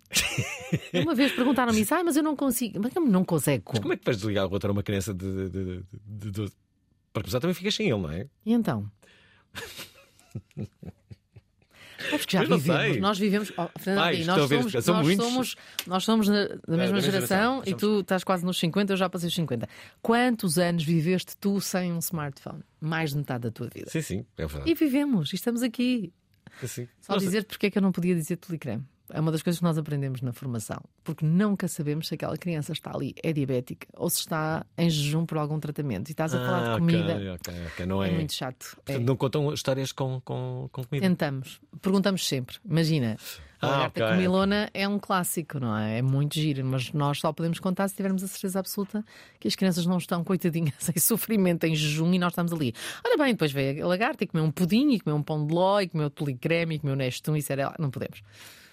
Uma 0.94 1.16
vez 1.16 1.32
perguntaram-me 1.32 1.82
isso, 1.82 1.94
ah, 1.94 2.04
mas 2.04 2.16
eu 2.16 2.24
não 2.24 2.36
consigo. 2.36 2.80
Mas 2.82 2.94
como 2.94 3.08
não 3.08 3.26
consegue? 3.26 3.64
Mas 3.66 3.74
Como? 3.74 3.82
como 3.84 3.94
é 3.94 3.98
que 3.98 4.06
vais 4.06 4.18
desligar 4.18 4.46
o 4.46 4.50
router 4.50 4.70
a 4.70 4.74
uma 4.74 4.84
criança 4.84 5.14
de, 5.14 5.50
de, 5.50 5.50
de, 5.50 5.84
de 6.06 6.32
12? 6.32 6.54
Para 7.12 7.24
começar, 7.24 7.40
também 7.40 7.54
ficas 7.54 7.76
sem 7.76 7.90
ele, 7.90 8.02
não 8.02 8.12
é? 8.12 8.28
E 8.46 8.54
então? 8.54 8.90
É 12.12 12.18
porque 12.18 12.38
já 12.38 12.44
não 12.44 12.58
vivemos, 12.58 12.98
nós 12.98 13.18
vivemos. 13.20 13.52
Oh, 13.58 13.68
Fernando 13.80 14.04
Ai, 14.06 14.24
nós 14.24 14.50
somos, 14.50 14.74
nós, 14.74 15.06
muitos. 15.06 15.26
somos, 15.26 15.56
nós 15.86 16.04
somos 16.04 16.28
na- 16.28 16.46
da 16.46 16.54
mesma 16.68 16.78
mesma 16.78 17.02
geração, 17.02 17.28
geração, 17.38 17.62
e 17.66 17.70
somos. 17.70 17.82
tu 17.82 18.00
estás 18.02 18.24
quase 18.24 18.46
nos 18.46 18.58
50, 18.60 18.94
eu 18.94 18.98
já 18.98 19.10
passei 19.10 19.28
os 19.30 19.36
50. 19.36 19.68
Quantos 20.02 20.58
anos 20.58 20.84
viveste 20.84 21.36
tu 21.38 21.60
sem 21.62 21.92
um 21.94 22.00
smartphone? 22.00 22.64
Mais 22.80 23.12
de 23.12 23.18
metade 23.18 23.44
da 23.44 23.52
tua 23.52 23.68
vida. 23.74 23.90
Sim, 23.90 24.02
sim, 24.02 24.26
é 24.38 24.46
verdade. 24.46 24.70
E 24.70 24.74
vivemos, 24.76 25.32
e 25.32 25.36
estamos 25.36 25.62
aqui. 25.64 26.14
Sim. 26.66 26.88
Só 27.02 27.18
dizer 27.18 27.46
porque 27.46 27.68
é 27.68 27.70
que 27.72 27.78
eu 27.78 27.82
não 27.82 27.92
podia 27.92 28.16
dizer 28.16 28.38
Tulicreme. 28.38 28.84
É 29.12 29.20
uma 29.20 29.32
das 29.32 29.42
coisas 29.42 29.60
que 29.60 29.64
nós 29.64 29.78
aprendemos 29.78 30.22
na 30.22 30.34
formação. 30.34 30.82
Porque 31.04 31.26
nunca 31.26 31.68
sabemos 31.68 32.08
se 32.08 32.16
aquela 32.16 32.38
criança 32.38 32.74
está 32.74 32.92
ali, 32.94 33.14
é 33.24 33.32
diabética, 33.32 33.88
ou 33.96 34.10
se 34.10 34.20
está 34.20 34.66
em 34.78 34.90
jejum 34.90 35.26
por 35.26 35.38
algum 35.38 35.60
tratamento. 35.60 36.10
E 36.10 36.12
estás 36.12 36.34
a 36.34 36.40
falar 36.40 36.58
Ah, 36.60 36.64
de 36.64 36.70
ok, 36.70 36.80
comida. 36.80 37.34
ok, 37.36 37.54
ok, 37.74 37.86
não 37.86 38.04
É 38.04 38.10
é. 38.10 38.12
muito 38.14 38.34
chato. 38.34 38.66
É. 38.74 38.76
Portanto, 38.86 39.06
não 39.06 39.16
contam 39.16 39.54
histórias 39.54 39.92
com, 39.92 40.20
com, 40.26 40.70
com 40.72 40.84
comida. 40.84 41.08
Tentamos. 41.08 41.62
Perguntamos 41.82 42.28
sempre. 42.28 42.58
Imagina, 42.70 43.18
a 43.62 43.66
Ah, 43.66 43.70
lagarta 43.72 44.04
ok. 44.06 44.16
comilona 44.16 44.70
é 44.74 44.88
um 44.88 45.00
clássico, 45.00 45.60
não 45.60 45.76
é? 45.76 46.00
É 46.00 46.02
muito 46.02 46.34
giro, 46.36 46.66
mas 46.66 46.92
nós 46.92 47.20
só 47.20 47.32
podemos 47.32 47.60
contar 47.60 47.88
se 47.88 47.96
tivermos 47.96 48.24
a 48.24 48.28
certeza 48.28 48.60
absoluta 48.60 49.04
que 49.40 49.48
as 49.48 49.56
crianças 49.56 49.86
não 49.86 49.98
estão, 49.98 50.24
coitadinhas, 50.24 50.90
em 50.96 51.00
sofrimento, 51.00 51.64
em 51.64 51.74
jejum 51.76 52.14
e 52.14 52.20
nós 52.20 52.34
estamos 52.34 52.52
ali. 52.52 52.74
Ora 53.06 53.18
bem, 53.18 53.34
depois 53.34 53.52
veio 53.52 53.86
a 53.86 53.88
lagarta 53.88 54.24
e 54.24 54.28
comeu 54.28 54.46
um 54.46 54.52
pudim, 54.52 54.92
e 54.92 55.00
comeu 55.00 55.16
um 55.18 55.24
pão 55.24 55.46
de 55.48 55.54
ló, 55.54 55.80
e 55.80 55.88
comeu 55.88 56.10
tulicreme, 56.10 56.76
e 56.76 56.80
comeu 56.80 56.96
nestum 56.96 57.36
e 57.38 57.42
cereal. 57.42 57.74
Não 57.80 57.90
podemos. 57.90 58.22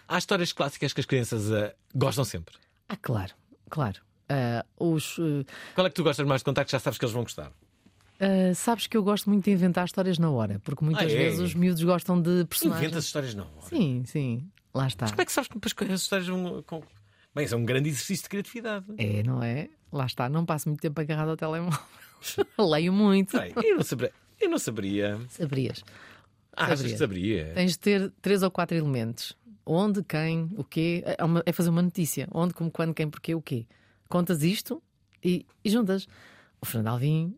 Há 0.09 0.19
histórias 0.19 0.53
clássicas 0.53 0.93
que 0.93 1.01
as 1.01 1.07
crianças 1.07 1.51
ah, 1.53 1.75
gostam 1.95 2.25
sempre. 2.25 2.55
Ah, 2.88 2.97
claro, 2.97 3.33
claro. 3.71 4.01
Ah, 4.29 4.64
os, 4.79 5.17
ah, 5.19 5.45
Qual 5.75 5.87
é 5.87 5.90
que 5.90 5.97
tu 5.97 6.03
gostas 6.05 6.27
mais 6.27 6.40
de 6.40 6.45
contar 6.45 6.64
que 6.64 6.73
já 6.73 6.79
sabes 6.79 6.99
que 6.99 7.05
eles 7.05 7.12
vão 7.12 7.23
gostar? 7.23 7.51
ah, 8.21 8.55
sabes 8.55 8.87
que 8.87 8.97
eu 8.97 9.03
gosto 9.03 9.29
muito 9.31 9.45
de 9.45 9.51
inventar 9.51 9.85
histórias 9.85 10.19
na 10.19 10.31
hora, 10.31 10.61
porque 10.64 10.85
muitas 10.85 11.05
Ah, 11.11 11.14
é? 11.14 11.17
vezes 11.17 11.40
os 11.40 11.55
miúdos 11.55 11.83
gostam 11.83 12.21
de 12.21 12.45
personagens. 12.47 12.85
Inventas 12.87 13.05
histórias 13.05 13.35
não. 13.35 13.49
Sim, 13.62 14.03
sim. 14.07 14.49
Lá 14.73 14.87
está. 14.87 15.09
Como 15.09 15.21
é 15.21 15.25
que 15.25 15.33
sabes 15.33 15.49
que 15.49 15.55
depois 15.59 15.90
as 15.90 16.01
histórias 16.03 16.29
vão. 16.29 16.62
Com... 16.64 16.83
Bem, 17.35 17.45
isso 17.45 17.55
é 17.55 17.59
um 17.59 17.64
grande 17.64 17.88
exercício 17.88 18.25
de 18.25 18.29
criatividade. 18.29 18.87
É, 18.99 19.23
não 19.23 19.43
é? 19.43 19.69
Lá 19.93 20.07
está, 20.07 20.29
não 20.29 20.45
passo 20.45 20.69
muito 20.69 20.81
tempo 20.81 21.01
agarrado 21.01 21.31
ao 21.31 21.37
telemóvel. 21.37 21.79
Leio 22.59 22.93
muito. 22.93 23.38
Bem, 23.38 23.53
eu 23.62 23.77
não 23.77 23.83
saberia. 23.85 24.12
Eu 24.40 24.51
não 24.51 24.59
saberia. 24.59 25.21
Sabrias. 25.29 25.85
Ah, 26.57 26.67
achas 26.67 26.83
que 26.83 26.97
saberia? 26.99 27.53
Tens 27.55 27.73
de 27.73 27.79
ter 27.79 28.12
três 28.23 28.43
ou 28.43 28.51
quatro 28.51 28.77
elementos. 28.77 29.37
Onde, 29.67 30.03
quem, 30.03 30.51
o 30.57 30.64
quê. 30.64 31.03
É, 31.19 31.25
uma- 31.25 31.43
é 31.47 31.53
fazer 31.53 31.71
uma 31.71 31.83
notícia. 31.83 32.29
Onde, 32.33 32.53
como, 32.55 32.71
quando, 32.71 32.93
quem, 32.95 33.09
porquê, 33.09 33.35
o 33.35 33.40
quê. 33.43 33.67
Contas 34.09 34.43
isto 34.43 34.83
e, 35.25 35.47
e 35.64 35.71
juntas. 35.71 36.07
O 36.61 36.67
Fernando 36.67 36.88
Alvim 36.95 37.35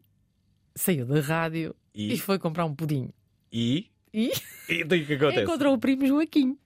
saiu 0.74 1.06
da 1.06 1.20
rádio 1.20 1.74
e, 1.94 2.12
E? 2.14 2.18
foi 2.18 2.38
comprar 2.38 2.64
um 2.64 2.74
pudim. 2.74 3.10
E. 3.52 3.86
E 4.12 4.32
E 4.68 4.82
o 4.82 4.88
que 4.88 5.14
acontece? 5.14 5.42
encontrou 5.42 5.74
o 5.74 5.78
primo 5.78 6.06
Joaquim. 6.06 6.58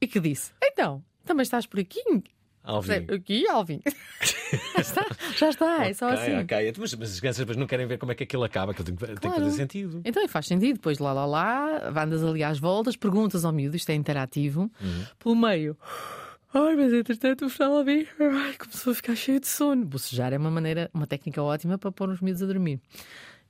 E 0.00 0.06
que 0.06 0.18
disse: 0.20 0.52
Então, 0.62 1.04
também 1.24 1.42
estás 1.42 1.66
por 1.66 1.78
aqui? 1.80 2.00
Alvin. 2.66 3.06
Aqui, 3.14 3.48
Alvin. 3.48 3.80
já 4.74 4.80
está, 4.82 5.06
já 5.36 5.48
está, 5.50 5.86
é 5.88 5.92
só 5.94 6.08
assim. 6.10 6.34
ok. 6.38 6.72
Mas, 6.78 6.94
mas 6.94 7.12
as 7.12 7.20
crianças 7.20 7.38
depois 7.38 7.56
não 7.56 7.66
querem 7.66 7.86
ver 7.86 7.96
como 7.98 8.12
é 8.12 8.14
que 8.14 8.24
aquilo 8.24 8.44
acaba, 8.44 8.74
que 8.74 8.82
tem, 8.82 8.94
que- 8.94 9.06
tem 9.06 9.14
que 9.14 9.20
Claro. 9.20 9.44
fazer 9.44 9.56
sentido. 9.56 10.00
Então 10.04 10.26
faz 10.28 10.46
sentido, 10.46 10.74
depois 10.74 10.98
lá 10.98 11.12
lá 11.12 11.24
lá, 11.24 11.88
andas 12.02 12.22
ali 12.24 12.42
às 12.44 12.58
voltas, 12.58 12.96
perguntas 12.96 13.44
ao 13.44 13.52
miúdo, 13.52 13.76
isto 13.76 13.88
é 13.90 13.94
interativo, 13.94 14.70
pelo 15.18 15.36
meio. 15.36 15.76
Ai, 16.54 16.74
mas 16.74 16.92
entretanto 16.92 17.46
o 17.46 17.62
Alvim 17.64 18.06
ai, 18.18 18.54
começou 18.58 18.92
a 18.92 18.94
ficar 18.94 19.14
cheio 19.14 19.38
de 19.40 19.46
sono. 19.48 19.84
Bocejar 19.84 20.32
é 20.32 20.38
uma 20.38 20.50
maneira, 20.50 20.90
uma 20.94 21.06
técnica 21.06 21.42
ótima 21.42 21.76
para 21.76 21.92
pôr 21.92 22.08
os 22.08 22.20
miúdos 22.20 22.42
a 22.42 22.46
dormir. 22.46 22.80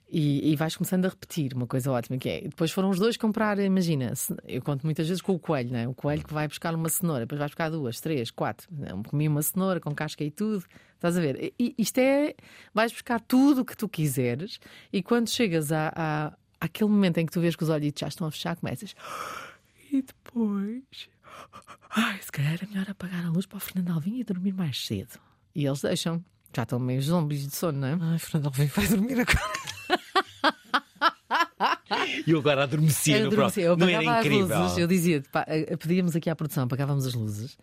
E, 0.08 0.52
e 0.52 0.56
vais 0.56 0.76
começando 0.76 1.04
a 1.04 1.08
repetir 1.08 1.52
uma 1.52 1.66
coisa 1.66 1.90
ótima 1.90 2.16
que 2.16 2.28
é. 2.28 2.40
Depois 2.42 2.70
foram 2.70 2.90
os 2.90 2.98
dois 2.98 3.16
comprar, 3.16 3.58
imagina, 3.58 4.12
eu 4.44 4.62
conto 4.62 4.84
muitas 4.84 5.08
vezes 5.08 5.20
com 5.20 5.32
o 5.32 5.38
coelho, 5.38 5.72
não 5.72 5.78
é? 5.78 5.88
O 5.88 5.94
coelho 5.94 6.24
que 6.24 6.32
vai 6.32 6.46
buscar 6.46 6.74
uma 6.74 6.88
cenoura, 6.88 7.20
depois 7.20 7.40
vai 7.40 7.48
buscar 7.48 7.70
duas, 7.70 8.00
três, 8.00 8.30
quatro. 8.30 8.68
Não, 8.70 9.02
comi 9.02 9.26
uma 9.26 9.42
cenoura 9.42 9.80
com 9.80 9.92
casca 9.92 10.22
e 10.22 10.30
tudo. 10.30 10.64
Estás 10.94 11.16
a 11.16 11.20
ver? 11.20 11.52
E, 11.58 11.74
isto 11.76 11.98
é. 11.98 12.34
Vais 12.72 12.92
buscar 12.92 13.20
tudo 13.20 13.62
o 13.62 13.64
que 13.64 13.76
tu 13.76 13.88
quiseres 13.88 14.60
e 14.92 15.02
quando 15.02 15.28
chegas 15.28 15.72
a, 15.72 15.92
a, 15.94 16.32
àquele 16.60 16.90
momento 16.90 17.18
em 17.18 17.26
que 17.26 17.32
tu 17.32 17.40
vês 17.40 17.56
que 17.56 17.64
os 17.64 17.68
olhos 17.68 17.92
já 17.96 18.06
estão 18.06 18.28
a 18.28 18.30
fechar, 18.30 18.56
começas. 18.56 18.94
E 19.92 20.02
depois. 20.02 21.08
Ai, 21.90 22.20
se 22.22 22.30
calhar 22.30 22.58
é 22.62 22.66
melhor 22.66 22.88
apagar 22.88 23.24
a 23.24 23.30
luz 23.30 23.46
para 23.46 23.56
o 23.56 23.60
Fernando 23.60 23.90
Alvim 23.90 24.18
e 24.20 24.24
dormir 24.24 24.52
mais 24.52 24.86
cedo. 24.86 25.18
E 25.54 25.66
eles 25.66 25.80
deixam. 25.80 26.24
Já 26.54 26.62
estão 26.62 26.78
meio 26.78 27.02
zombies 27.02 27.46
de 27.46 27.56
sono, 27.56 27.78
não 27.80 27.88
é? 27.88 27.98
Ai, 28.00 28.18
Fernando 28.18 28.46
Alvim 28.46 28.66
vai 28.66 28.86
dormir 28.86 29.20
agora. 29.20 29.75
E 32.26 32.30
eu 32.30 32.38
agora 32.38 32.62
adormecia 32.64 33.20
no 33.20 33.26
adormecia. 33.28 33.36
próximo. 33.36 33.66
Eu 33.66 33.76
Não 33.76 33.88
era 33.88 34.20
incrível. 34.20 34.58
luzes, 34.60 34.78
eu 34.78 34.86
dizia, 34.86 35.22
pá, 35.30 35.44
eh, 35.48 35.76
pedíamos 35.76 36.16
aqui 36.16 36.28
à 36.28 36.34
produção, 36.36 36.64
apagávamos 36.64 37.06
as 37.06 37.14
luzes 37.14 37.56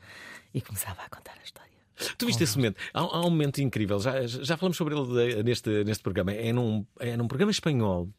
e 0.53 0.61
começava 0.61 1.01
a 1.01 1.09
contar 1.09 1.33
a 1.39 1.43
história. 1.43 1.71
Tu 2.17 2.25
viste 2.25 2.43
esse 2.43 2.55
momento? 2.57 2.77
Há, 2.93 3.01
há 3.01 3.19
um 3.21 3.29
momento 3.29 3.59
incrível, 3.61 3.99
já, 3.99 4.25
já 4.25 4.57
falamos 4.57 4.77
sobre 4.77 4.95
ele 4.95 5.35
de- 5.35 5.43
neste, 5.43 5.83
neste 5.83 6.01
programa. 6.03 6.31
É 6.33 6.51
num, 6.53 6.85
é 6.99 7.15
num 7.17 7.27
programa 7.27 7.51
espanhol. 7.51 8.09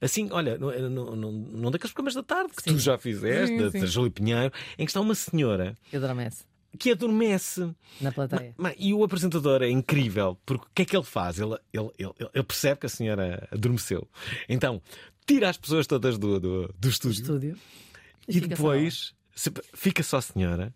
Assim, 0.00 0.28
olha, 0.32 0.58
num, 0.58 0.90
num, 0.90 1.16
num, 1.16 1.32
num 1.32 1.70
daqueles 1.70 1.92
programas 1.92 2.14
da 2.14 2.22
tarde 2.22 2.52
que 2.56 2.62
tu 2.64 2.78
já 2.78 2.98
fizeste, 2.98 3.56
Sim, 3.56 3.70
sim. 3.70 3.80
da 3.80 3.86
Júlia 3.86 4.10
Pinheiro, 4.10 4.52
em 4.76 4.84
que 4.84 4.90
está 4.90 5.00
uma 5.00 5.14
senhora 5.14 5.74
Eu 5.92 6.02
adormece 6.02 6.44
que 6.76 6.90
adormece. 6.90 7.70
na 8.00 8.10
plateia. 8.10 8.52
Ma- 8.58 8.74
E 8.76 8.92
o 8.92 9.04
apresentador 9.04 9.62
é 9.62 9.70
incrível, 9.70 10.36
porque 10.44 10.64
o 10.66 10.68
que 10.74 10.82
é 10.82 10.84
que 10.84 10.96
ele 10.96 11.04
faz? 11.04 11.38
Ele, 11.38 11.56
ele, 11.72 11.88
ele, 11.96 12.12
ele 12.34 12.42
percebe 12.42 12.80
que 12.80 12.86
a 12.86 12.88
senhora 12.88 13.48
adormeceu. 13.52 14.08
Então, 14.48 14.82
tira 15.26 15.48
as 15.50 15.56
pessoas 15.56 15.86
todas 15.86 16.18
do, 16.18 16.38
do, 16.40 16.74
do 16.78 16.88
estúdio. 16.88 17.20
Estúdio. 17.22 17.58
E 18.28 18.40
só 18.40 18.46
depois 18.46 19.14
se- 19.34 19.52
fica 19.74 20.02
só 20.02 20.18
a 20.18 20.22
senhora. 20.22 20.74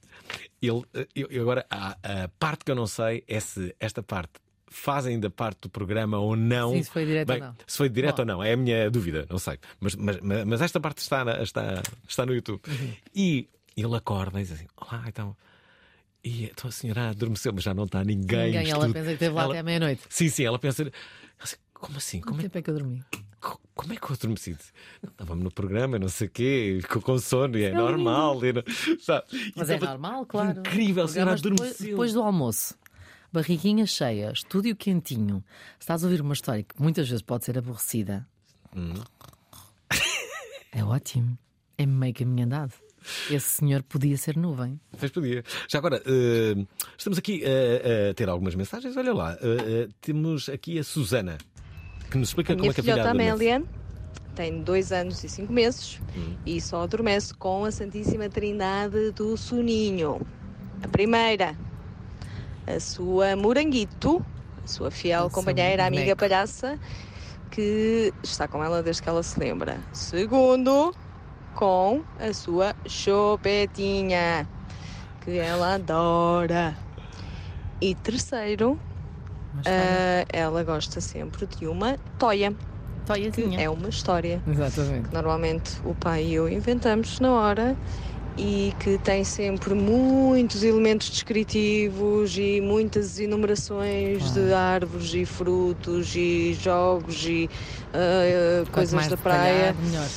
Ele, 0.61 0.83
eu, 1.15 1.29
eu 1.31 1.43
agora, 1.43 1.67
a, 1.71 1.97
a 2.25 2.29
parte 2.39 2.65
que 2.65 2.71
eu 2.71 2.75
não 2.75 2.87
sei 2.87 3.25
é 3.27 3.41
se 3.41 3.75
esta 3.81 4.03
parte 4.03 4.33
faz 4.71 5.07
ainda 5.07 5.31
parte 5.31 5.61
do 5.63 5.71
programa 5.71 6.19
ou 6.19 6.37
não. 6.37 6.73
Sim, 6.73 6.83
se 6.83 6.91
foi 6.91 7.07
direto 7.07 7.29
Bem, 7.29 7.41
ou 7.41 7.49
não. 7.49 7.57
Se 7.67 7.77
foi 7.79 7.89
direto 7.89 8.17
Bom. 8.17 8.23
ou 8.23 8.27
não, 8.27 8.43
é 8.43 8.53
a 8.53 8.57
minha 8.57 8.91
dúvida, 8.91 9.27
não 9.31 9.39
sei. 9.39 9.59
Mas, 9.81 9.95
mas, 9.95 10.19
mas 10.47 10.61
esta 10.61 10.79
parte 10.79 10.99
está, 10.99 11.25
na- 11.25 11.43
está, 11.43 11.83
está 12.07 12.27
no 12.27 12.35
YouTube. 12.35 12.61
Uhum. 12.69 12.93
E 13.15 13.49
ele 13.77 13.97
acorda 13.97 14.39
e 14.41 14.43
diz 14.43 14.53
assim: 14.53 14.67
Olá, 14.77 15.05
então. 15.07 15.35
E 16.23 16.45
então 16.45 16.69
a 16.69 16.73
senhora 16.73 17.11
adormeceu, 17.11 17.53
mas 17.55 17.63
já 17.65 17.73
não 17.73 17.85
está 17.85 18.05
ninguém. 18.05 18.47
Ninguém, 18.53 18.71
ela 18.71 18.87
estúdio." 18.87 18.93
pensa 18.93 19.07
que 19.07 19.13
esteve 19.13 19.35
lá 19.35 19.43
Ela- 19.45 19.53
até 19.53 19.61
à 19.61 19.63
meia-noite. 19.63 20.03
Sim, 20.11 20.29
sim, 20.29 20.45
ela 20.45 20.59
pensa. 20.59 20.83
ela 20.83 20.93
assim, 21.39 21.57
Como 21.73 21.97
assim? 21.97 22.21
Como 22.21 22.35
Quanto 22.37 22.41
é, 22.41 22.49
tempo 22.49 22.59
é 22.59 22.63
que 22.63 22.71
eu 22.71 22.75
dormi? 22.75 23.05
Co- 23.41 23.61
como 23.75 23.93
é 23.93 23.97
que 23.97 24.05
eu 24.11 24.15
adormeci? 24.15 24.57
Estava-me 25.03 25.43
no 25.43 25.51
programa, 25.53 25.99
não 25.99 26.09
sei 26.09 26.27
o 26.27 26.31
quê, 26.31 26.79
ficou 26.83 27.01
com 27.03 27.19
sono 27.19 27.57
e 27.59 27.65
é 27.65 27.73
normal. 27.73 28.45
e 28.45 28.53
não- 28.53 28.63
sabe? 29.01 29.27
E 29.33 29.53
Mas 29.57 29.71
é 29.71 29.75
estava 29.75 29.93
normal, 29.93 30.27
claro. 30.27 30.59
Incrível, 30.61 31.05
a 31.05 31.09
senhora 31.09 31.37
depois, 31.37 31.79
depois 31.79 32.13
do 32.13 32.23
almoço, 32.23 32.75
barriguinha 33.33 33.87
cheia, 33.87 34.33
estúdio 34.33 34.75
quentinho. 34.77 35.45
Estás 35.79 36.03
a 36.03 36.07
ouvir 36.07 36.21
uma 36.21 36.35
história 36.35 36.63
que 36.63 36.81
muitas 36.81 37.09
vezes 37.09 37.23
pode 37.23 37.45
ser 37.45 37.57
aborrecida, 37.59 38.27
Hum. 38.77 38.95
é 40.73 40.85
ótimo. 40.85 41.39
É 41.77 41.87
meio 41.87 42.15
caminho 42.15 42.45
andado. 42.47 42.73
esse 43.31 43.47
senhor 43.47 43.83
podia 43.85 44.17
ser 44.19 44.37
nuvem. 44.37 44.79
Pois 44.99 45.11
podia. 45.13 45.43
Já 45.69 45.79
agora, 45.79 46.03
eh, 46.05 46.67
estamos 46.99 47.17
aqui 47.19 47.43
a, 47.45 48.11
a 48.11 48.15
ter 48.15 48.29
algumas 48.29 48.55
mensagens. 48.57 48.97
Olha 48.97 49.15
lá, 49.15 49.35
eh, 49.41 49.85
eh, 49.85 49.89
temos 50.01 50.49
aqui 50.49 50.79
a 50.79 50.85
Susana, 50.85 51.39
que 52.11 52.19
nos 52.19 52.29
explica 52.31 52.53
A 52.53 52.57
como 52.57 52.63
minha 52.63 52.71
é 52.71 52.75
que 52.75 52.81
a 52.81 52.85
filha 52.85 53.03
adormece. 53.03 53.31
Amélia 53.31 53.65
tem 54.35 54.63
dois 54.63 54.93
anos 54.93 55.23
e 55.25 55.29
cinco 55.29 55.53
meses 55.53 56.01
Hum. 56.17 56.37
e 56.47 56.61
só 56.61 56.83
adormece 56.83 57.35
com 57.35 57.65
a 57.65 57.73
Santíssima 57.73 58.29
Trindade 58.29 59.11
do 59.13 59.37
Soninho. 59.37 60.21
A 60.83 60.89
primeira, 60.89 61.57
a 62.67 62.79
sua 62.79 63.35
Moranguito, 63.35 64.25
a 64.65 64.67
sua 64.69 64.91
fiel 64.91 65.19
A 65.19 65.23
sua 65.23 65.31
companheira, 65.31 65.85
amiga 65.87 66.03
boneca. 66.15 66.17
palhaça, 66.17 66.79
que 67.51 68.13
está 68.23 68.47
com 68.47 68.63
ela 68.63 68.83
desde 68.83 69.03
que 69.03 69.09
ela 69.09 69.23
se 69.25 69.39
lembra. 69.41 69.81
Segundo, 69.93 70.95
com 71.57 72.03
a 72.21 72.33
sua 72.33 72.77
Chopetinha, 72.87 74.49
que 75.25 75.37
ela 75.39 75.75
adora. 75.75 76.77
E 77.81 77.95
terceiro, 77.97 78.79
Uma 79.59 79.63
história. 79.63 79.81
ah, 80.23 80.25
ela 80.33 80.63
gosta 80.65 81.01
sempre 81.01 81.47
de 81.47 81.67
uma 81.67 81.97
toia, 82.19 82.51
que 82.53 82.57
Toiazinha. 83.07 83.61
é 83.61 83.71
uma 83.71 83.89
história. 83.89 84.43
Exatamente. 84.47 85.13
Normalmente 85.13 85.73
o 85.85 85.95
pai 85.95 86.25
e 86.25 86.35
eu 86.35 86.49
inventamos 86.49 87.19
na 87.21 87.33
hora 87.33 87.77
e 88.37 88.73
que 88.79 88.99
tem 88.99 89.25
sempre 89.25 89.75
muitos 89.75 90.63
elementos 90.63 91.11
descritivos 91.11 92.37
e 92.39 92.61
muitas 92.61 93.19
enumerações 93.19 94.33
de 94.33 94.53
árvores 94.53 95.13
e 95.15 95.25
frutos 95.25 96.15
e 96.15 96.53
jogos 96.55 97.25
e 97.27 97.49
ah, 97.93 98.61
Quanto 98.65 98.71
coisas 98.73 98.95
mais 98.95 99.09
da 99.09 99.17
praia. 99.17 99.73
detalhado, 99.73 99.79
melhor. 99.83 100.09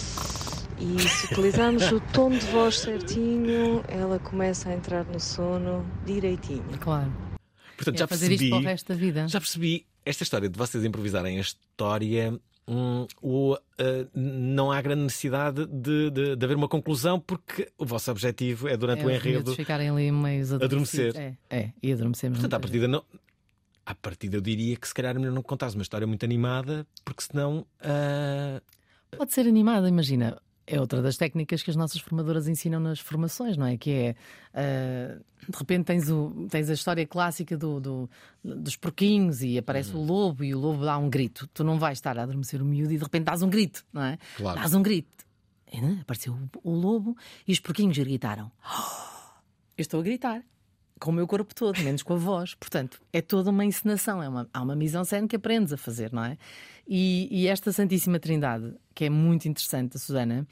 E 0.83 0.99
se 1.07 1.25
utilizarmos 1.31 1.91
o 1.91 1.99
tom 2.11 2.31
de 2.31 2.45
voz 2.47 2.79
certinho, 2.79 3.83
ela 3.87 4.17
começa 4.19 4.69
a 4.69 4.73
entrar 4.73 5.05
no 5.05 5.19
sono 5.19 5.85
direitinho. 6.05 6.63
Claro. 6.79 7.11
Portanto, 7.83 7.95
É 7.95 7.99
já 7.99 8.07
fazer 8.07 8.27
percebi, 8.29 8.45
isto 8.45 8.55
para 8.55 8.59
o 8.59 8.65
resto 8.69 8.87
da 8.87 8.95
vida. 8.95 9.27
já 9.27 9.39
percebi 9.39 9.85
esta 10.05 10.23
história 10.23 10.49
de 10.49 10.57
vocês 10.57 10.83
improvisarem 10.83 11.37
a 11.37 11.41
história. 11.41 12.39
hum, 12.67 13.05
o, 13.21 13.57
eh, 13.77 14.05
não 14.13 14.71
há 14.71 14.79
grande 14.81 15.01
necessidade 15.01 15.65
de, 15.65 16.09
de- 16.11 16.35
de 16.35 16.45
haver 16.45 16.55
uma 16.55 16.69
conclusão, 16.69 17.19
porque 17.19 17.69
o 17.77 17.85
vosso 17.85 18.09
objetivo 18.11 18.67
é 18.67 18.77
durante 18.77 19.01
é, 19.01 19.05
o 19.05 19.09
enredo. 19.09 19.53
ficarem 19.55 19.89
ali 19.89 20.11
meio 20.11 20.45
Adormecer. 20.55 21.13
É, 21.17 21.35
é, 21.49 21.71
e 21.81 21.91
adormecemos. 21.91 22.37
Portanto, 22.37 22.53
à 22.53 22.59
partida 22.59 22.87
não. 22.87 23.03
À 23.85 23.95
partida 23.95 24.37
eu 24.37 24.41
diria 24.41 24.77
que 24.77 24.87
se 24.87 24.93
calhar 24.93 25.15
é 25.15 25.19
melhor 25.19 25.33
não 25.33 25.41
contares 25.41 25.73
uma 25.75 25.81
história 25.81 26.05
muito 26.07 26.23
animada, 26.23 26.85
porque 27.03 27.23
senão. 27.23 27.65
ah, 27.81 28.61
Pode 29.17 29.33
ser 29.33 29.47
animada, 29.47 29.89
imagina. 29.89 30.39
É 30.67 30.79
outra 30.79 31.01
das 31.01 31.17
técnicas 31.17 31.63
que 31.63 31.69
as 31.69 31.75
nossas 31.75 31.99
formadoras 31.99 32.47
ensinam 32.47 32.79
nas 32.79 32.99
formações, 32.99 33.57
não 33.57 33.65
é? 33.65 33.77
Que 33.77 33.91
é 33.91 34.15
ah, 34.53 35.17
de 35.49 35.57
repente 35.57 35.85
tens, 35.85 36.09
o, 36.09 36.47
tens 36.49 36.69
a 36.69 36.73
história 36.73 37.05
clássica 37.05 37.57
do, 37.57 37.79
do- 37.79 38.09
dos 38.43 38.75
porquinhos 38.75 39.41
e 39.41 39.57
aparece 39.57 39.91
Uhum. 39.93 40.01
o 40.01 40.05
lobo 40.05 40.43
e 40.43 40.53
o 40.53 40.59
lobo 40.59 40.85
dá 40.85 40.97
um 40.97 41.09
grito. 41.09 41.47
Tu 41.53 41.63
não 41.63 41.79
vais 41.79 41.97
estar 41.97 42.17
a 42.17 42.23
adormecer 42.23 42.61
o 42.61 42.65
miúdo 42.65 42.93
e 42.93 42.97
de 42.97 43.03
repente 43.03 43.23
dás 43.25 43.41
um 43.41 43.49
grito, 43.49 43.83
não 43.91 44.03
é? 44.03 44.17
Claro. 44.37 44.59
Dás 44.59 44.73
um 44.73 44.81
grito. 44.83 45.25
E, 45.73 45.81
né, 45.81 45.99
Apareceu 46.01 46.33
o, 46.63 46.71
o 46.71 46.75
lobo 46.75 47.17
e 47.47 47.51
os 47.51 47.59
porquinhos 47.59 47.97
gritaram. 47.97 48.51
Eu 49.77 49.81
estou 49.81 49.99
a 49.99 50.03
gritar. 50.03 50.41
Com 50.99 51.09
o 51.09 51.13
meu 51.13 51.25
corpo 51.25 51.55
todo, 51.55 51.79
menos 51.81 52.03
com 52.03 52.13
a 52.13 52.17
voz. 52.17 52.53
Portanto, 52.53 53.01
é 53.11 53.21
toda 53.23 53.49
uma 53.49 53.65
encenação, 53.65 54.21
é 54.21 54.29
uma, 54.29 54.47
há 54.53 54.61
uma 54.61 54.75
mise-en-scène 54.75 55.27
que 55.27 55.35
aprendes 55.35 55.73
a 55.73 55.77
fazer, 55.77 56.13
não 56.13 56.23
é? 56.23 56.37
E, 56.93 57.29
e 57.31 57.47
esta 57.47 57.71
Santíssima 57.71 58.19
Trindade, 58.19 58.73
que 58.93 59.05
é 59.05 59.09
muito 59.09 59.47
interessante, 59.47 59.95
a 59.95 59.99
Susana, 59.99 60.45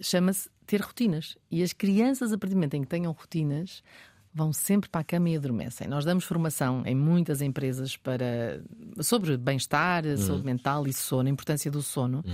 chama-se 0.00 0.48
ter 0.66 0.80
rotinas. 0.80 1.36
E 1.50 1.62
as 1.62 1.74
crianças, 1.74 2.32
a 2.32 2.38
partir 2.38 2.54
do 2.54 2.56
momento 2.56 2.72
em 2.72 2.80
que 2.80 2.86
tenham 2.86 3.12
rotinas, 3.12 3.82
vão 4.32 4.54
sempre 4.54 4.88
para 4.88 5.02
a 5.02 5.04
cama 5.04 5.28
e 5.28 5.36
adormecem. 5.36 5.86
Nós 5.86 6.06
damos 6.06 6.24
formação 6.24 6.82
em 6.86 6.94
muitas 6.94 7.42
empresas 7.42 7.94
para 7.94 8.62
sobre 9.02 9.36
bem-estar, 9.36 10.04
saúde 10.16 10.46
mental 10.46 10.86
e 10.86 10.94
sono, 10.94 11.28
a 11.28 11.30
importância 11.30 11.70
do 11.70 11.82
sono. 11.82 12.24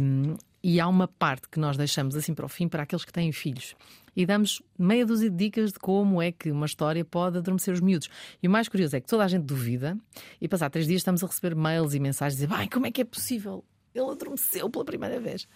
Um, 0.00 0.36
e 0.62 0.78
há 0.78 0.86
uma 0.86 1.08
parte 1.08 1.48
que 1.48 1.58
nós 1.58 1.76
deixamos 1.76 2.14
assim 2.14 2.32
para 2.32 2.46
o 2.46 2.48
fim 2.48 2.68
para 2.68 2.84
aqueles 2.84 3.04
que 3.04 3.12
têm 3.12 3.32
filhos. 3.32 3.74
E 4.18 4.26
damos 4.26 4.60
meia 4.76 5.06
dúzia 5.06 5.30
de 5.30 5.36
dicas 5.36 5.72
de 5.72 5.78
como 5.78 6.20
é 6.20 6.32
que 6.32 6.50
uma 6.50 6.66
história 6.66 7.04
pode 7.04 7.38
adormecer 7.38 7.72
os 7.72 7.80
miúdos. 7.80 8.08
E 8.42 8.48
o 8.48 8.50
mais 8.50 8.68
curioso 8.68 8.96
é 8.96 9.00
que 9.00 9.06
toda 9.06 9.22
a 9.22 9.28
gente 9.28 9.44
duvida, 9.44 9.96
e 10.40 10.48
passar 10.48 10.68
três 10.70 10.88
dias 10.88 11.02
estamos 11.02 11.22
a 11.22 11.26
receber 11.28 11.54
mails 11.54 11.94
e 11.94 12.00
mensagens 12.00 12.42
a 12.42 12.46
dizer: 12.46 12.58
Ai, 12.58 12.68
como 12.68 12.84
é 12.86 12.90
que 12.90 13.00
é 13.00 13.04
possível? 13.04 13.64
Ele 13.94 14.10
adormeceu 14.10 14.68
pela 14.68 14.84
primeira 14.84 15.20
vez. 15.20 15.46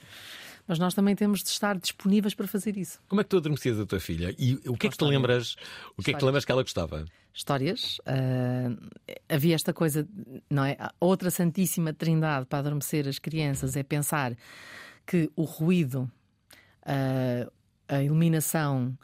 Mas 0.65 0.79
nós 0.79 0.95
também 0.95 1.17
temos 1.17 1.43
de 1.43 1.49
estar 1.49 1.77
disponíveis 1.77 2.37
para 2.37 2.47
fazer 2.47 2.77
isso. 2.77 3.01
como 3.09 3.21
é 3.21 3.25
que 3.25 3.31
tu 3.31 3.39
adormecias 3.39 3.81
a 3.81 3.85
tua 3.85 3.99
filha? 3.99 4.33
E 4.39 4.55
o 4.69 4.77
que 4.77 4.87
é 4.87 4.91
que 4.91 4.97
te 4.97 5.05
lembras? 5.05 5.57
O 5.97 6.03
que 6.03 6.13
é 6.13 6.15
que 6.15 6.21
te 6.21 6.25
lembras 6.25 6.45
que 6.45 6.53
ela 6.53 6.63
gostava? 6.63 7.05
histórias. 7.35 8.01
ah, 8.07 8.71
havia 9.29 9.57
esta 9.57 9.73
coisa, 9.73 10.07
não 10.49 10.65
é? 10.65 10.77
Outra 11.01 11.33
santíssima 11.33 11.93
trindade 11.93 12.47
para 12.47 12.61
adormecer 12.61 13.09
as 13.09 13.19
crianças 13.19 13.75
é 13.75 13.83
pensar 13.83 14.37
que 15.05 15.29
o 15.35 15.43
ruído, 15.43 16.09
ah, 16.87 17.51
a 17.89 18.03
iluminação 18.03 18.97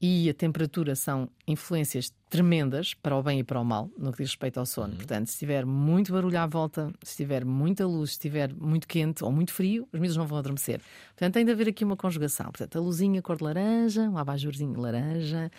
e 0.00 0.28
a 0.28 0.34
temperatura 0.34 0.94
são 0.94 1.28
influências 1.46 2.12
tremendas 2.28 2.92
para 2.92 3.16
o 3.16 3.22
bem 3.22 3.40
e 3.40 3.44
para 3.44 3.60
o 3.60 3.64
mal 3.64 3.90
no 3.96 4.12
que 4.12 4.18
diz 4.18 4.30
respeito 4.30 4.58
ao 4.58 4.66
sono. 4.66 4.94
Portanto, 4.94 5.26
se 5.28 5.34
estiver 5.34 5.64
muito 5.64 6.12
barulho 6.12 6.38
à 6.38 6.46
volta, 6.46 6.92
se 7.02 7.12
estiver 7.12 7.44
muita 7.44 7.86
luz, 7.86 8.10
se 8.10 8.16
estiver 8.16 8.52
muito 8.52 8.86
quente 8.86 9.24
ou 9.24 9.32
muito 9.32 9.52
frio, 9.52 9.88
os 9.92 9.98
miúdos 9.98 10.16
não 10.16 10.26
vão 10.26 10.38
adormecer. 10.38 10.80
Portanto, 11.08 11.34
tem 11.34 11.44
de 11.44 11.52
haver 11.52 11.68
aqui 11.68 11.84
uma 11.84 11.96
conjugação. 11.96 12.46
Portanto, 12.46 12.76
a 12.76 12.80
luzinha 12.80 13.22
cor 13.22 13.36
de 13.36 13.44
laranja, 13.44 14.02
um 14.02 14.18
abajurzinho 14.18 14.78
laranja, 14.78 15.50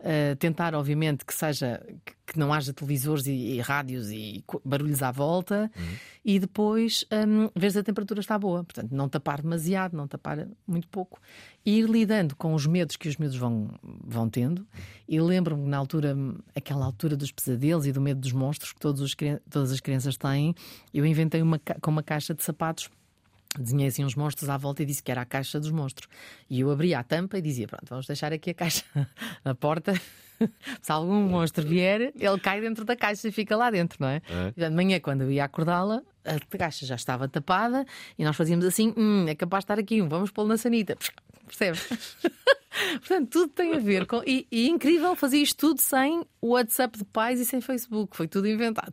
Uh, 0.00 0.36
tentar, 0.36 0.74
obviamente, 0.74 1.24
que 1.24 1.34
seja 1.34 1.84
que, 2.04 2.38
não 2.38 2.52
haja 2.52 2.72
televisores 2.72 3.26
e, 3.26 3.32
e 3.32 3.60
rádios 3.60 4.10
e 4.10 4.44
barulhos 4.64 5.02
à 5.02 5.10
volta 5.10 5.70
e 6.24 6.38
depois 6.38 7.04
um, 7.10 7.48
ver 7.58 7.72
se 7.72 7.78
a 7.78 7.82
temperatura 7.82 8.20
está 8.20 8.38
boa. 8.38 8.62
Portanto, 8.62 8.92
não 8.92 9.08
tapar 9.08 9.40
demasiado, 9.40 9.96
não 9.96 10.06
tapar 10.06 10.46
muito 10.66 10.86
pouco. 10.88 11.18
E 11.64 11.78
ir 11.78 11.88
lidando 11.88 12.36
com 12.36 12.54
os 12.54 12.66
medos 12.66 12.96
que 12.96 13.08
os 13.08 13.16
medos 13.16 13.36
vão, 13.36 13.70
vão 13.82 14.28
tendo. 14.28 14.66
E 15.08 15.18
lembro-me 15.20 15.64
que 15.64 15.68
na 15.70 15.78
altura, 15.78 16.16
aquela 16.54 16.84
altura 16.84 17.16
dos 17.16 17.32
pesadelos 17.32 17.86
e 17.86 17.92
do 17.92 18.00
medo 18.00 18.20
dos 18.20 18.32
monstros 18.32 18.72
que 18.72 18.80
todos 18.80 19.00
os, 19.00 19.16
todas 19.50 19.72
as 19.72 19.80
crianças 19.80 20.16
têm, 20.16 20.54
eu 20.92 21.06
inventei 21.06 21.40
uma, 21.40 21.58
com 21.58 21.90
uma 21.90 22.02
caixa 22.02 22.34
de 22.34 22.42
sapatos 22.44 22.90
Desenhei 23.56 23.88
assim 23.88 24.04
uns 24.04 24.14
monstros 24.14 24.48
à 24.50 24.56
volta 24.56 24.82
e 24.82 24.86
disse 24.86 25.02
que 25.02 25.10
era 25.10 25.22
a 25.22 25.24
caixa 25.24 25.58
dos 25.58 25.70
monstros. 25.70 26.08
E 26.50 26.60
eu 26.60 26.70
abria 26.70 26.98
a 26.98 27.02
tampa 27.02 27.38
e 27.38 27.42
dizia: 27.42 27.66
Pronto, 27.66 27.86
vamos 27.88 28.06
deixar 28.06 28.32
aqui 28.32 28.50
a 28.50 28.54
caixa 28.54 28.84
na 29.44 29.54
porta. 29.54 29.94
Se 30.82 30.92
algum 30.92 31.20
monstro 31.28 31.66
vier, 31.66 32.12
ele 32.14 32.40
cai 32.40 32.60
dentro 32.60 32.84
da 32.84 32.94
caixa 32.94 33.26
e 33.26 33.32
fica 33.32 33.56
lá 33.56 33.70
dentro, 33.70 33.98
não 34.00 34.08
é? 34.08 34.22
E, 34.56 34.60
De 34.60 34.70
manhã, 34.70 35.00
quando 35.00 35.22
eu 35.22 35.30
ia 35.30 35.44
acordá-la, 35.44 36.02
a 36.24 36.38
caixa 36.56 36.86
já 36.86 36.94
estava 36.94 37.26
tapada 37.28 37.84
e 38.18 38.24
nós 38.24 38.36
fazíamos 38.36 38.64
assim: 38.64 38.92
Hum, 38.96 39.26
é 39.26 39.34
capaz 39.34 39.62
de 39.62 39.64
estar 39.64 39.78
aqui 39.78 40.00
um, 40.02 40.08
vamos 40.08 40.30
pô-lo 40.30 40.48
na 40.48 40.56
sanita. 40.56 40.96
Percebes? 41.46 41.88
Portanto, 42.98 43.30
tudo 43.30 43.48
tem 43.48 43.74
a 43.74 43.78
ver 43.78 44.06
com. 44.06 44.22
E, 44.26 44.46
e 44.52 44.68
incrível 44.68 45.16
fazer 45.16 45.38
isto 45.38 45.56
tudo 45.56 45.80
sem 45.80 46.24
o 46.40 46.50
WhatsApp 46.50 46.98
de 46.98 47.04
pais 47.04 47.40
e 47.40 47.44
sem 47.44 47.60
Facebook, 47.60 48.16
foi 48.16 48.28
tudo 48.28 48.46
inventado. 48.46 48.92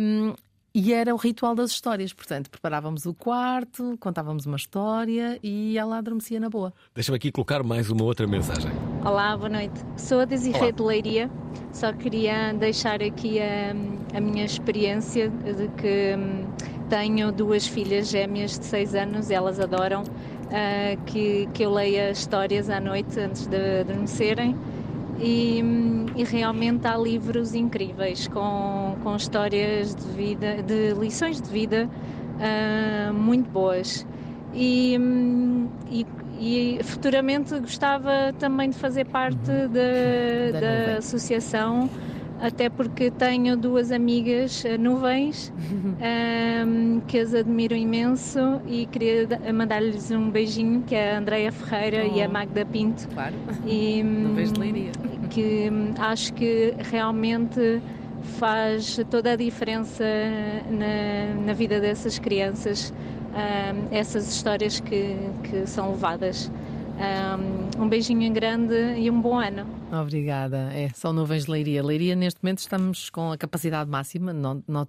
Hum, 0.00 0.34
e 0.74 0.92
era 0.92 1.14
o 1.14 1.16
ritual 1.16 1.54
das 1.54 1.70
histórias, 1.70 2.12
portanto, 2.12 2.50
preparávamos 2.50 3.06
o 3.06 3.14
quarto, 3.14 3.96
contávamos 4.00 4.44
uma 4.44 4.56
história 4.56 5.38
e 5.40 5.78
ela 5.78 5.98
adormecia 5.98 6.40
na 6.40 6.50
boa. 6.50 6.72
Deixa-me 6.92 7.16
aqui 7.16 7.30
colocar 7.30 7.62
mais 7.62 7.90
uma 7.90 8.02
outra 8.02 8.26
mensagem. 8.26 8.72
Olá, 9.04 9.36
boa 9.36 9.48
noite. 9.48 9.80
Sou 9.96 10.18
a 10.18 10.24
Desirê 10.24 10.72
de 10.72 10.82
Leiria. 10.82 11.30
Só 11.72 11.92
queria 11.92 12.52
deixar 12.52 13.00
aqui 13.00 13.38
a, 13.40 13.70
a 14.16 14.20
minha 14.20 14.44
experiência 14.44 15.28
de 15.28 15.68
que 15.80 16.16
hum, 16.16 16.44
tenho 16.90 17.30
duas 17.30 17.68
filhas 17.68 18.08
gêmeas 18.08 18.58
de 18.58 18.64
6 18.64 18.96
anos, 18.96 19.30
elas 19.30 19.60
adoram 19.60 20.02
ah, 20.50 20.96
que, 21.06 21.48
que 21.54 21.62
eu 21.62 21.72
leia 21.72 22.10
histórias 22.10 22.68
à 22.68 22.80
noite 22.80 23.20
antes 23.20 23.46
de 23.46 23.80
adormecerem. 23.80 24.56
E, 25.16 25.60
e 26.14 26.24
realmente 26.24 26.86
há 26.88 26.96
livros 26.96 27.54
incríveis 27.54 28.26
com, 28.28 28.96
com 29.00 29.14
histórias 29.16 29.94
de 29.94 30.08
vida, 30.10 30.62
de 30.62 30.92
lições 30.94 31.40
de 31.40 31.50
vida 31.50 31.88
ah, 32.38 33.12
muito 33.14 33.50
boas. 33.50 34.06
E, 34.50 34.96
e, 35.86 36.06
e 36.78 36.78
futuramente 36.84 37.58
gostava 37.60 38.32
também 38.38 38.70
de 38.70 38.76
fazer 38.76 39.04
parte 39.06 39.50
da, 39.68 40.52
Da 40.52 40.60
da 40.60 40.96
nuvem. 40.96 40.98
associação, 40.98 41.90
até 42.38 42.68
porque 42.68 43.10
tenho 43.10 43.56
duas 43.56 43.90
amigas 43.90 44.64
eh, 44.64 44.76
nuvens 44.76 45.52
ahm, 46.00 47.00
que 47.06 47.18
as 47.18 47.32
admiro 47.34 47.74
imenso 47.76 48.38
e 48.64 48.86
queria 48.86 49.26
da- 49.26 49.52
mandar-lhes 49.52 50.10
um 50.10 50.30
beijinho, 50.30 50.82
que 50.82 50.94
é 50.94 51.14
a 51.14 51.18
Andreia 51.18 51.52
Ferreira 51.52 52.04
e 52.06 52.22
a 52.22 52.26
Oh. 52.26 52.30
Magda 52.30 52.64
Pinto. 52.66 53.08
Claro. 53.08 53.36
E, 53.64 54.02
vejo 54.34 54.52
de 54.52 54.58
hum, 54.58 54.62
leiria. 54.62 54.92
que 55.30 55.68
hum, 55.70 55.92
acho 55.98 56.32
que 56.34 56.74
realmente 56.80 57.82
faz 58.20 58.96
toda 59.10 59.32
a 59.32 59.36
diferença 59.36 60.02
na, 60.68 61.34
na 61.46 61.52
vida 61.52 61.80
dessas 61.80 62.18
crianças, 62.18 62.92
hum, 63.32 63.86
essas 63.90 64.28
histórias 64.28 64.80
que, 64.80 65.32
que 65.42 65.66
são 65.66 65.90
levadas. 65.92 66.50
Um, 66.96 67.82
um 67.84 67.88
beijinho 67.88 68.32
grande 68.32 68.74
e 68.98 69.10
um 69.10 69.20
bom 69.20 69.38
ano. 69.38 69.66
Obrigada. 69.92 70.72
É, 70.72 70.88
são 70.90 71.12
nuvens 71.12 71.44
de 71.44 71.50
Leiria. 71.50 71.82
Leiria, 71.82 72.14
neste 72.14 72.40
momento, 72.42 72.58
estamos 72.58 73.10
com 73.10 73.32
a 73.32 73.36
capacidade 73.36 73.90
máxima. 73.90 74.32
Não, 74.32 74.62
não- 74.66 74.88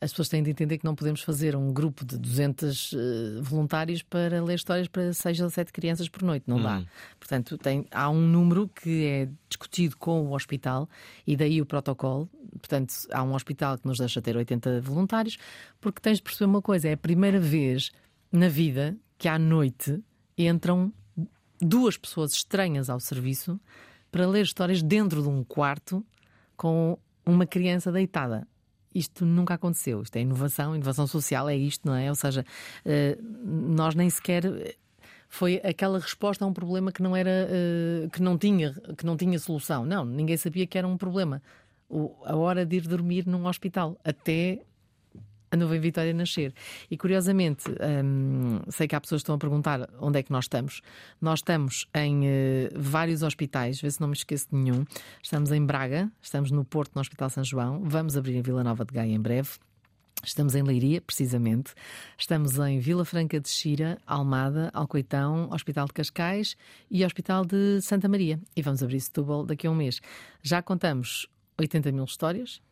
as 0.00 0.10
pessoas 0.10 0.28
têm 0.28 0.42
de 0.42 0.50
entender 0.50 0.78
que 0.78 0.84
não 0.84 0.94
podemos 0.94 1.22
fazer 1.22 1.56
um 1.56 1.72
grupo 1.72 2.04
de 2.04 2.18
200 2.18 2.92
eh, 2.92 3.40
voluntários 3.40 4.02
para 4.02 4.42
ler 4.44 4.54
histórias 4.56 4.86
para 4.86 5.12
6 5.14 5.40
ou 5.40 5.48
7 5.48 5.72
crianças 5.72 6.08
por 6.08 6.22
noite. 6.22 6.44
Não 6.46 6.60
dá. 6.62 6.82
Portanto, 7.18 7.56
tem, 7.56 7.86
há 7.90 8.10
um 8.10 8.20
número 8.20 8.68
que 8.68 9.06
é 9.06 9.28
discutido 9.48 9.96
com 9.96 10.26
o 10.26 10.34
hospital 10.34 10.88
e 11.26 11.36
daí 11.36 11.60
o 11.60 11.64
protocolo. 11.66 12.28
Portanto, 12.58 12.92
há 13.12 13.22
um 13.22 13.34
hospital 13.34 13.78
que 13.78 13.86
nos 13.86 13.98
deixa 13.98 14.20
ter 14.20 14.36
80 14.36 14.80
voluntários, 14.82 15.38
porque 15.80 16.00
tens 16.02 16.18
de 16.18 16.22
perceber 16.22 16.46
uma 16.50 16.60
coisa: 16.62 16.88
é 16.88 16.92
a 16.92 16.98
primeira 16.98 17.40
vez 17.40 17.90
na 18.30 18.48
vida 18.48 18.96
que 19.16 19.26
à 19.28 19.38
noite 19.38 20.02
entram 20.36 20.92
duas 21.64 21.96
pessoas 21.96 22.32
estranhas 22.32 22.90
ao 22.90 23.00
serviço 23.00 23.58
para 24.10 24.26
ler 24.26 24.42
histórias 24.42 24.82
dentro 24.82 25.22
de 25.22 25.28
um 25.28 25.42
quarto 25.42 26.04
com 26.56 26.98
uma 27.24 27.46
criança 27.46 27.90
deitada. 27.90 28.46
Isto 28.94 29.26
nunca 29.26 29.54
aconteceu. 29.54 30.02
Isto 30.02 30.16
é 30.16 30.20
inovação, 30.20 30.76
inovação 30.76 31.06
social 31.06 31.48
é 31.48 31.56
isto, 31.56 31.86
não 31.86 31.96
é? 31.96 32.08
Ou 32.08 32.14
seja, 32.14 32.44
eh, 32.84 33.18
nós 33.20 33.94
nem 33.94 34.08
sequer 34.08 34.44
eh, 34.44 34.76
foi 35.28 35.60
aquela 35.64 35.98
resposta 35.98 36.44
a 36.44 36.48
um 36.48 36.52
problema 36.52 36.92
que 36.92 37.02
não 37.02 37.16
era 37.16 37.48
eh, 37.50 38.08
que 38.12 38.22
não 38.22 38.38
tinha 38.38 38.72
que 38.96 39.04
não 39.04 39.16
tinha 39.16 39.38
solução. 39.38 39.84
Não, 39.84 40.04
ninguém 40.04 40.36
sabia 40.36 40.66
que 40.66 40.78
era 40.78 40.86
um 40.86 40.96
problema. 40.96 41.42
A 42.24 42.36
hora 42.36 42.64
de 42.64 42.76
ir 42.76 42.82
dormir 42.82 43.26
num 43.26 43.46
hospital 43.46 43.98
até 44.04 44.62
a 45.54 45.56
nuvem 45.56 45.80
Vitória 45.80 46.12
nascer. 46.12 46.52
E 46.90 46.96
curiosamente, 46.96 47.64
hum, 47.70 48.60
sei 48.68 48.86
que 48.86 48.94
há 48.94 49.00
pessoas 49.00 49.20
que 49.20 49.24
estão 49.24 49.36
a 49.36 49.38
perguntar 49.38 49.88
onde 50.00 50.18
é 50.18 50.22
que 50.22 50.30
nós 50.30 50.44
estamos. 50.44 50.82
Nós 51.20 51.38
estamos 51.38 51.86
em 51.94 52.26
eh, 52.26 52.70
vários 52.74 53.22
hospitais, 53.22 53.80
vê 53.80 53.90
se 53.90 54.00
não 54.00 54.08
me 54.08 54.14
esqueço 54.14 54.48
de 54.50 54.56
nenhum. 54.56 54.84
Estamos 55.22 55.50
em 55.52 55.64
Braga, 55.64 56.10
estamos 56.20 56.50
no 56.50 56.64
Porto, 56.64 56.94
no 56.94 57.00
Hospital 57.00 57.30
São 57.30 57.44
João, 57.44 57.82
vamos 57.84 58.16
abrir 58.16 58.36
em 58.36 58.42
Vila 58.42 58.62
Nova 58.62 58.84
de 58.84 58.92
Gaia 58.92 59.12
em 59.12 59.20
breve. 59.20 59.50
Estamos 60.22 60.54
em 60.54 60.62
Leiria, 60.62 61.00
precisamente. 61.02 61.74
Estamos 62.16 62.58
em 62.58 62.78
Vila 62.78 63.04
Franca 63.04 63.38
de 63.38 63.48
Xira, 63.48 63.98
Almada, 64.06 64.70
Alcoitão, 64.72 65.50
Hospital 65.52 65.86
de 65.86 65.92
Cascais 65.92 66.56
e 66.90 67.04
Hospital 67.04 67.44
de 67.44 67.80
Santa 67.82 68.08
Maria. 68.08 68.40
E 68.56 68.62
vamos 68.62 68.82
abrir 68.82 69.00
Setúbal 69.00 69.44
daqui 69.44 69.66
a 69.66 69.70
um 69.70 69.74
mês. 69.74 70.00
Já 70.42 70.62
contamos 70.62 71.28
80 71.58 71.92
mil 71.92 72.04
histórias, 72.04 72.62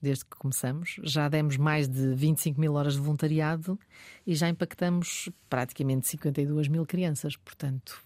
desde 0.00 0.24
que 0.24 0.36
começamos. 0.36 0.96
Já 1.02 1.28
demos 1.28 1.56
mais 1.56 1.88
de 1.88 2.14
25 2.14 2.60
mil 2.60 2.74
horas 2.74 2.94
de 2.94 3.00
voluntariado 3.00 3.78
e 4.26 4.34
já 4.34 4.48
impactamos 4.48 5.28
praticamente 5.48 6.06
52 6.08 6.68
mil 6.68 6.86
crianças. 6.86 7.36
Portanto, 7.36 8.00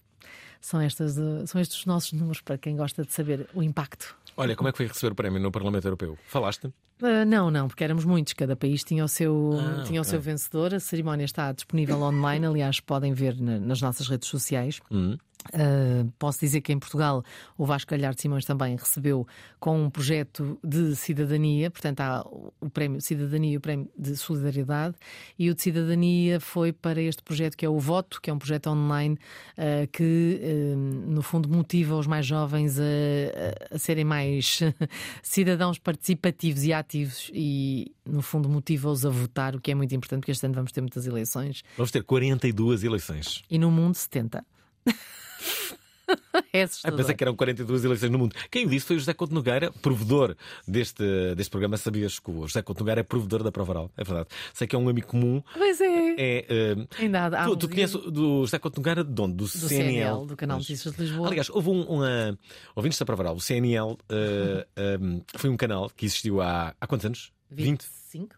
são, 0.60 0.80
estas, 0.80 1.16
eh, 1.18 1.46
são 1.46 1.60
estes 1.60 1.78
os 1.78 1.86
nossos 1.86 2.12
números 2.12 2.40
para 2.40 2.56
quem 2.58 2.76
gosta 2.76 3.04
de 3.04 3.12
saber 3.12 3.48
o 3.54 3.62
impacto. 3.62 4.16
Olha, 4.36 4.56
como 4.56 4.68
é 4.68 4.72
que 4.72 4.78
foi 4.78 4.86
receber 4.86 5.12
o 5.12 5.14
prémio 5.14 5.40
no 5.40 5.52
Parlamento 5.52 5.84
Europeu? 5.86 6.18
Falaste? 6.26 6.66
Uh, 7.00 7.24
não, 7.26 7.50
não, 7.50 7.68
porque 7.68 7.84
éramos 7.84 8.04
muitos, 8.04 8.32
cada 8.32 8.56
país 8.56 8.82
tinha 8.82 9.04
o 9.04 9.08
seu, 9.08 9.58
Ah, 9.60 9.82
tinha 9.84 10.00
o 10.00 10.02
ok. 10.02 10.10
seu 10.10 10.20
vencedor. 10.20 10.72
A 10.74 10.80
cerimónia 10.80 11.24
está 11.24 11.52
disponível 11.52 12.00
online, 12.00 12.46
aliás, 12.46 12.80
podem 12.80 13.12
ver 13.12 13.38
na- 13.40 13.58
nas 13.58 13.80
nossas 13.80 14.08
redes 14.08 14.28
sociais. 14.28 14.80
Hum. 14.90 15.16
Uh, 15.52 16.10
posso 16.18 16.40
dizer 16.40 16.60
que 16.62 16.72
em 16.72 16.78
Portugal 16.78 17.22
o 17.58 17.66
Vasco 17.66 17.90
Calhar 17.90 18.14
de 18.14 18.20
Simões 18.22 18.44
também 18.46 18.76
recebeu 18.76 19.26
com 19.60 19.82
um 19.84 19.90
projeto 19.90 20.58
de 20.64 20.96
cidadania, 20.96 21.70
portanto 21.70 22.00
há 22.00 22.26
o 22.60 22.70
prémio 22.70 22.98
de 22.98 23.04
cidadania 23.04 23.52
e 23.52 23.56
o 23.56 23.60
prémio 23.60 23.88
de 23.98 24.16
solidariedade, 24.16 24.94
e 25.38 25.50
o 25.50 25.54
de 25.54 25.60
cidadania 25.62 26.40
foi 26.40 26.72
para 26.72 27.00
este 27.00 27.22
projeto 27.22 27.56
que 27.56 27.66
é 27.66 27.68
o 27.68 27.78
Voto, 27.78 28.20
que 28.22 28.30
é 28.30 28.32
um 28.32 28.38
projeto 28.38 28.68
online 28.70 29.18
uh, 29.58 29.86
que 29.92 30.40
uh, 30.42 30.76
no 30.76 31.20
fundo 31.22 31.48
motiva 31.48 31.94
os 31.96 32.06
mais 32.06 32.24
jovens 32.24 32.78
a- 32.78 33.74
a 33.74 33.78
serem 33.78 34.04
mais 34.04 34.60
cidadãos 35.22 35.78
participativos 35.78 36.64
e 36.64 36.72
ativos 36.72 37.30
e 37.34 37.92
no 38.06 38.22
fundo 38.22 38.48
motiva-os 38.48 39.04
a 39.04 39.10
votar, 39.10 39.54
o 39.54 39.60
que 39.60 39.70
é 39.70 39.74
muito 39.74 39.94
importante 39.94 40.20
porque 40.20 40.32
este 40.32 40.46
ano 40.46 40.54
vamos 40.54 40.72
ter 40.72 40.80
muitas 40.80 41.06
eleições 41.06 41.62
Vamos 41.76 41.90
ter 41.90 42.02
42 42.02 42.84
eleições. 42.84 43.42
e 43.50 43.58
no 43.58 43.70
mundo 43.70 43.94
70. 43.94 44.44
é 46.52 46.64
Ah, 46.84 46.92
pensei 46.92 47.14
que 47.14 47.24
eram 47.24 47.34
42 47.34 47.84
eleições 47.84 48.10
no 48.10 48.18
mundo. 48.18 48.34
Quem 48.50 48.66
o 48.66 48.68
disse 48.68 48.86
foi 48.86 48.96
o 48.96 48.98
José 48.98 49.14
Couto 49.14 49.32
Nogueira, 49.34 49.72
provedor 49.72 50.36
deste, 50.68 51.02
deste 51.34 51.50
programa. 51.50 51.76
Sabias 51.76 52.18
que 52.18 52.30
o 52.30 52.46
José 52.46 52.62
Couto 52.62 52.80
Nogueira 52.80 53.00
é 53.00 53.04
provedor 53.04 53.42
da 53.42 53.50
Prova 53.50 53.72
Oral. 53.72 53.90
É 53.96 54.04
verdade. 54.04 54.28
Sei 54.52 54.66
que 54.66 54.76
é 54.76 54.78
um 54.78 54.88
amigo 54.88 55.06
comum. 55.06 55.42
Pois 55.54 55.80
é. 55.80 56.14
É, 56.16 56.46
eh, 56.48 56.86
Ainda 56.98 57.26
há 57.26 57.44
tu, 57.46 57.52
uns 57.52 57.58
tu 57.58 57.68
conheces 57.68 57.94
o- 57.94 58.10
do 58.10 58.40
José 58.42 58.58
Couto 58.58 58.78
Nogueira 58.80 59.02
de 59.02 59.20
onde? 59.20 59.34
Do, 59.34 59.44
do 59.44 59.48
CNL, 59.48 60.26
do 60.26 60.36
Canal 60.36 60.58
Notícias 60.58 60.94
de 60.94 61.02
Lisboa. 61.02 61.28
Aliás, 61.28 61.48
houve 61.50 61.70
um. 61.70 61.90
um 61.90 62.00
uh, 62.02 62.38
ouvintes 62.76 62.98
da 62.98 63.06
Prova 63.06 63.22
Oral, 63.22 63.36
o 63.36 63.40
CNL 63.40 63.96
eh, 64.10 64.66
um, 65.00 65.22
foi 65.36 65.50
um 65.50 65.56
canal 65.56 65.88
que 65.90 66.04
existiu 66.06 66.40
há, 66.42 66.74
há 66.80 66.86
quantos 66.86 67.06
anos? 67.06 67.32
20? 67.50 67.82
25? 68.12 68.36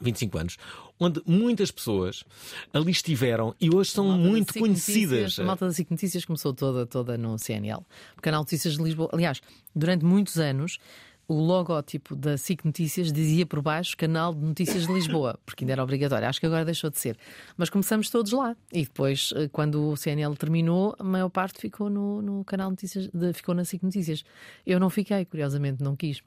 25 0.00 0.38
anos, 0.38 0.56
onde 0.98 1.22
muitas 1.26 1.70
pessoas 1.70 2.24
ali 2.72 2.90
estiveram 2.92 3.54
e 3.60 3.74
hoje 3.74 3.90
são 3.90 4.06
muito 4.18 4.52
SIC 4.52 4.60
conhecidas. 4.60 5.10
Notícias, 5.10 5.38
a 5.38 5.44
malta 5.44 5.66
da 5.66 5.72
SIC 5.72 5.90
Notícias 5.90 6.24
começou 6.24 6.52
toda, 6.54 6.86
toda 6.86 7.16
no 7.18 7.38
CNL. 7.38 7.80
O 8.16 8.22
Canal 8.22 8.42
Notícias 8.42 8.76
de 8.76 8.82
Lisboa. 8.82 9.08
Aliás, 9.12 9.40
durante 9.74 10.04
muitos 10.04 10.38
anos. 10.38 10.78
O 11.26 11.40
logótipo 11.40 12.14
da 12.14 12.36
SIC 12.36 12.66
Notícias 12.66 13.10
dizia 13.10 13.46
por 13.46 13.62
baixo 13.62 13.96
Canal 13.96 14.34
de 14.34 14.44
Notícias 14.44 14.86
de 14.86 14.92
Lisboa, 14.92 15.38
porque 15.46 15.64
ainda 15.64 15.72
era 15.72 15.82
obrigatório. 15.82 16.28
Acho 16.28 16.38
que 16.38 16.44
agora 16.44 16.66
deixou 16.66 16.90
de 16.90 16.98
ser. 17.00 17.16
Mas 17.56 17.70
começamos 17.70 18.10
todos 18.10 18.30
lá. 18.32 18.54
E 18.70 18.82
depois, 18.82 19.32
eh, 19.34 19.48
quando 19.50 19.88
o 19.88 19.96
CNL 19.96 20.36
terminou, 20.36 20.94
a 20.98 21.02
maior 21.02 21.30
parte 21.30 21.58
ficou 21.58 21.88
no, 21.88 22.20
no 22.20 22.44
Canal 22.44 22.68
Notícias, 22.68 23.08
de- 23.08 23.32
ficou 23.32 23.54
na 23.54 23.64
SIC 23.64 23.82
Notícias. 23.82 24.22
Eu 24.66 24.78
não 24.78 24.90
fiquei, 24.90 25.24
curiosamente, 25.24 25.82
não 25.82 25.96
quis. 25.96 26.20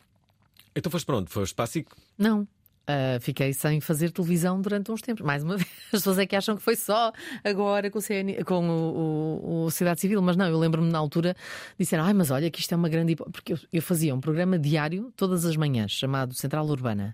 Então 0.76 0.92
foste 0.92 1.06
pronto, 1.06 1.30
foste 1.30 1.54
para 1.54 1.66
a 1.66 1.68
SIC. 1.68 1.88
Não. 2.18 2.48
Ah, 2.88 3.20
fiquei 3.20 3.52
sem 3.52 3.82
fazer 3.82 4.12
televisão 4.12 4.62
durante 4.62 4.90
uns 4.92 5.02
tempos. 5.02 5.26
Mais 5.26 5.44
uma 5.44 5.58
vez, 5.58 5.70
as 5.88 6.00
pessoas 6.00 6.18
é 6.20 6.26
que 6.26 6.36
acham 6.38 6.56
que 6.56 6.62
foi 6.62 6.78
só 6.78 7.12
agora 7.44 7.92
com 7.92 8.00
o, 8.00 8.02
CN, 8.02 8.42
com 8.46 8.70
o, 8.70 8.72
o, 8.72 9.64
o 9.66 9.72
Cidade 9.72 10.00
Civil, 10.00 10.22
mas 10.22 10.38
não, 10.38 10.48
eu 10.48 10.58
lembro-me 10.58 10.90
na 10.90 10.98
altura, 10.98 11.36
disseram, 11.78 12.06
ai, 12.06 12.14
mas 12.14 12.32
olha 12.32 12.50
que 12.50 12.62
isto 12.62 12.72
é 12.72 12.78
uma 12.78 12.88
grande 12.88 13.12
hipótese. 13.12 13.34
Porque 13.34 13.54
eu, 13.54 13.60
eu 13.74 13.82
fazia 13.82 14.16
um 14.16 14.22
programa 14.22 14.58
diário, 14.58 15.12
todas 15.18 15.46
as 15.46 15.58
manhãs, 15.58 15.92
chamado 15.92 16.34
Central 16.34 16.66
Urbana. 16.66 17.14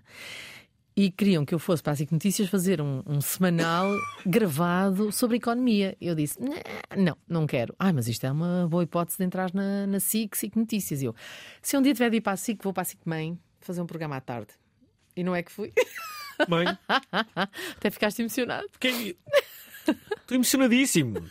E 0.96 1.10
queriam 1.10 1.44
que 1.44 1.52
eu 1.52 1.58
fosse 1.58 1.82
para 1.82 1.92
a 1.92 1.96
SIC 1.96 2.12
Notícias 2.12 2.48
fazer 2.48 2.80
um, 2.80 3.02
um 3.04 3.20
semanal 3.20 3.90
gravado 4.24 5.10
sobre 5.10 5.38
economia. 5.38 5.96
Eu 6.00 6.14
disse: 6.14 6.40
"Nah, 6.40 6.54
não, 6.96 7.16
não 7.28 7.46
quero. 7.48 7.74
Ai, 7.80 7.92
mas 7.92 8.06
isto 8.06 8.24
é 8.24 8.30
uma 8.30 8.68
boa 8.68 8.84
hipótese 8.84 9.18
de 9.18 9.24
entrar 9.24 9.52
na, 9.52 9.88
na 9.88 9.98
SIC, 9.98 10.36
SIC 10.36 10.54
Notícias. 10.54 11.02
E 11.02 11.06
eu, 11.06 11.14
se 11.60 11.76
um 11.76 11.82
dia 11.82 11.92
tiver 11.92 12.10
de 12.10 12.18
ir 12.18 12.20
para 12.20 12.34
a 12.34 12.36
SIC, 12.36 12.62
vou 12.62 12.72
para 12.72 12.82
a 12.82 12.84
SIC 12.84 13.00
Mãe 13.04 13.36
fazer 13.58 13.82
um 13.82 13.86
programa 13.86 14.14
à 14.14 14.20
tarde. 14.20 14.54
E 15.16 15.22
não 15.24 15.34
é 15.34 15.42
que 15.42 15.52
fui. 15.52 15.72
Mãe, 16.48 16.66
Até 17.76 17.90
ficaste 17.90 18.20
emocionado. 18.22 18.66
quem... 18.80 19.16
estou 19.86 20.34
emocionadíssimo. 20.34 21.24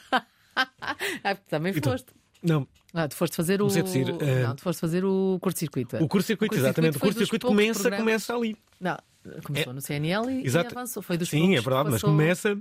Ah, 0.56 1.36
também 1.50 1.74
Então, 1.76 1.92
foste. 1.92 2.08
Não, 2.42 2.68
Ah, 2.94 3.08
tu 3.08 3.16
foste 3.16 3.36
fazer 3.36 3.62
o. 3.62 3.68
Comecei 3.68 3.82
a 3.82 3.86
tossir, 3.86 4.08
eh, 4.22 4.44
Não, 4.44 4.56
tu 4.56 4.62
foste 4.64 4.80
fazer 4.80 5.04
o 5.06 5.38
curto-circuito. 5.42 5.98
o 5.98 6.08
curto-circuito, 6.08 6.56
exatamente. 6.56 6.98
O 6.98 7.00
curto-circuito 7.00 7.48
começa, 7.48 7.80
programas- 7.82 8.04
começa 8.28 8.36
ali. 8.36 8.56
Não, 8.80 8.98
começou 9.44 9.74
no 9.74 9.82
CNL 9.82 10.30
e, 10.30 10.42
e 10.42 10.46
Exato. 10.46 10.78
avançou. 10.78 11.02
Foi 11.02 11.18
dos 11.18 11.30
Sim, 11.30 11.56
é 11.56 11.62
verdade, 11.62 11.90
mas 11.90 12.02
começa 12.02 12.58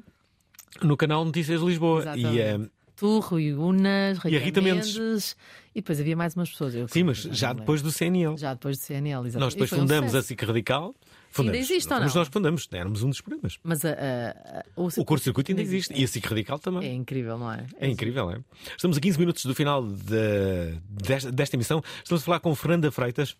no 0.80 0.96
canal 0.96 1.24
Notícias 1.24 1.60
de 1.60 1.66
Lisboa. 1.66 2.00
E, 2.16 2.24
Exatamente. 2.26 2.72
Tu, 3.02 3.18
Rui 3.18 3.52
Unas, 3.52 4.18
E 4.24 4.36
a 4.36 4.38
Rita 4.38 4.60
Mendes. 4.60 5.36
E 5.74 5.80
depois 5.80 5.98
havia 5.98 6.14
mais 6.14 6.36
umas 6.36 6.50
pessoas. 6.50 6.72
Eu, 6.74 6.86
sim, 6.86 7.02
mas 7.02 7.18
já 7.18 7.52
depois 7.52 7.82
do 7.82 7.90
CNL. 7.90 8.36
Já 8.36 8.54
depois 8.54 8.78
do 8.78 8.82
CNL, 8.84 9.26
exatamente. 9.26 9.40
Nós 9.40 9.54
depois 9.54 9.68
E 9.68 9.70
foi 9.70 9.78
um 9.78 9.82
fundamos 9.82 10.14
a. 10.14 10.22
SIC 10.22 10.42
Radical. 10.44 10.94
Fundamos. 11.30 11.58
existe 11.60 11.92
ou 11.92 11.98
não? 11.98 12.06
nós 12.14 12.28
que 12.28 12.32
fundamos, 12.32 12.68
éramos 12.70 13.02
um 13.02 13.08
dos 13.08 13.20
programas. 13.22 13.58
Mas 13.64 13.84
a, 13.84 13.88
a- 13.88 14.58
a- 14.60 14.64
o, 14.76 14.86
O 14.98 15.04
curto-circuito 15.04 15.50
ainda 15.50 15.62
existe. 15.62 15.92
E 15.98 16.04
a 16.04 16.06
SIC 16.06 16.24
Radical 16.26 16.58
também. 16.58 16.88
É 16.88 16.92
incrível, 16.92 17.38
não 17.38 17.50
é? 17.50 17.66
É 17.80 17.88
incrível, 17.88 18.30
é? 18.30 18.38
Estamos 18.76 18.96
a 18.98 19.00
15 19.00 19.18
minutos 19.18 19.44
do 19.46 19.54
final 19.54 19.82
de- 19.84 20.78
desta, 20.88 21.32
desta 21.32 21.56
emissão. 21.56 21.82
Estamos 22.04 22.22
a 22.22 22.24
falar 22.24 22.38
com 22.40 22.54
Fernanda 22.54 22.92
Freitas, 22.92 23.34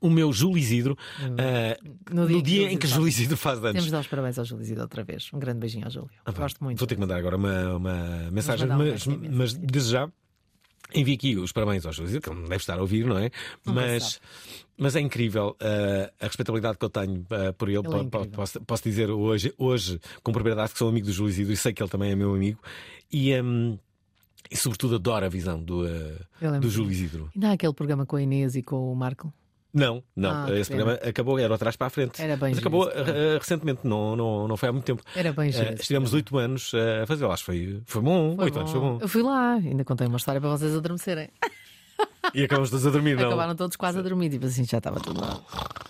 o 0.00 0.10
meu 0.10 0.32
Júlio 0.32 0.58
Isidro, 0.58 0.96
ah, 1.20 1.76
No 2.10 2.22
no 2.22 2.28
dia 2.28 2.42
dia, 2.42 2.68
que 2.68 2.74
em 2.74 2.78
que 2.78 2.86
Júlio 2.86 3.08
Isidro 3.08 3.36
faz 3.36 3.58
anos. 3.58 3.72
Temos 3.72 3.84
de 3.86 3.90
dar 3.92 4.00
os 4.00 4.06
parabéns 4.06 4.38
ao 4.38 4.44
Júlio 4.44 4.62
Isidro 4.62 4.82
outra 4.82 5.04
vez. 5.04 5.30
Um 5.32 5.38
grande 5.38 5.60
beijinho 5.60 5.84
ao 5.84 5.90
Júlio. 5.90 6.10
Ah, 6.24 6.32
Gosto 6.32 6.62
muito. 6.62 6.78
Vou 6.78 6.86
ter 6.86 6.94
que 6.94 7.00
mandar 7.00 7.16
agora 7.16 7.36
uma, 7.36 7.74
uma 7.76 8.30
mensagem, 8.30 8.70
um 8.70 8.76
mas, 8.76 9.06
mas 9.06 9.54
desde 9.54 9.90
já 9.90 10.10
envio 10.94 11.14
aqui 11.14 11.36
os 11.36 11.52
parabéns 11.52 11.84
ao 11.84 11.92
Júlio 11.92 12.08
Isidro, 12.08 12.22
que 12.22 12.30
ele 12.30 12.40
não 12.40 12.48
deve 12.48 12.62
estar 12.62 12.78
a 12.78 12.80
ouvir, 12.80 13.04
não 13.06 13.18
é? 13.18 13.30
Se 13.30 13.72
Mas, 13.72 14.20
mas 14.76 14.96
é 14.96 15.00
incrível 15.00 15.56
ah, 15.60 16.12
a 16.20 16.26
respeitabilidade 16.26 16.78
que 16.78 16.84
eu 16.84 16.90
tenho 16.90 17.24
ah, 17.30 17.52
por 17.52 17.68
ele. 17.68 17.78
Ele 17.78 18.06
é 18.06 18.26
posso, 18.28 18.60
posso 18.60 18.82
dizer 18.82 19.10
hoje, 19.10 19.52
hoje, 19.58 20.00
com 20.22 20.32
propriedade, 20.32 20.72
que 20.72 20.78
sou 20.78 20.88
amigo 20.88 21.06
do 21.06 21.12
Júlio 21.12 21.30
Isidro 21.30 21.52
e 21.52 21.56
sei 21.56 21.72
que 21.72 21.82
ele 21.82 21.90
também 21.90 22.12
é 22.12 22.16
meu 22.16 22.34
amigo. 22.34 22.60
E. 23.12 23.34
hum, 23.40 23.78
e 24.48 24.56
sobretudo 24.56 24.94
adoro 24.94 25.26
a 25.26 25.28
visão 25.28 25.60
do, 25.60 25.84
é 25.86 26.60
do 26.60 26.70
Júlio. 26.70 26.92
Isidro. 26.92 27.30
Ainda 27.34 27.48
há 27.48 27.52
aquele 27.54 27.72
programa 27.72 28.06
com 28.06 28.14
a 28.14 28.22
Inês 28.22 28.54
e 28.54 28.62
com 28.62 28.92
o 28.92 28.94
Marco. 28.94 29.32
Não, 29.76 30.02
não. 30.16 30.30
Ah, 30.30 30.58
Esse 30.58 30.70
pena. 30.70 30.84
programa 30.84 31.08
acabou, 31.10 31.38
era 31.38 31.54
atrás 31.54 31.76
para 31.76 31.88
a 31.88 31.90
frente. 31.90 32.22
Era 32.22 32.34
bem 32.34 32.48
Mas 32.48 32.58
acabou 32.60 32.88
eh, 32.90 33.36
recentemente, 33.38 33.80
não, 33.84 34.16
não, 34.16 34.48
não 34.48 34.56
foi 34.56 34.70
há 34.70 34.72
muito 34.72 34.86
tempo. 34.86 35.02
Era 35.14 35.34
bem 35.34 35.52
giro 35.52 35.66
esse 35.74 35.82
Estivemos 35.82 36.14
oito 36.14 36.38
anos 36.38 36.72
a 37.02 37.06
fazer, 37.06 37.26
acho 37.26 37.44
que 37.44 37.46
foi, 37.46 37.82
foi 37.84 38.00
bom. 38.00 38.36
Oito 38.38 38.58
anos 38.58 38.70
foi 38.70 38.80
bom. 38.80 38.98
Eu 39.02 39.06
fui 39.06 39.22
lá, 39.22 39.52
ainda 39.52 39.84
contei 39.84 40.06
uma 40.06 40.16
história 40.16 40.40
para 40.40 40.48
vocês 40.48 40.74
adormecerem. 40.74 41.28
E 42.32 42.42
acabamos 42.42 42.70
todos 42.70 42.86
a 42.86 42.90
dormir, 42.90 43.16
não? 43.16 43.26
Acabaram 43.26 43.54
todos 43.54 43.76
quase 43.76 43.98
a 43.98 44.02
dormir, 44.02 44.30
tipo 44.30 44.46
assim, 44.46 44.64
já 44.64 44.78
estava 44.78 44.98
tudo 44.98 45.20
lá. 45.20 45.38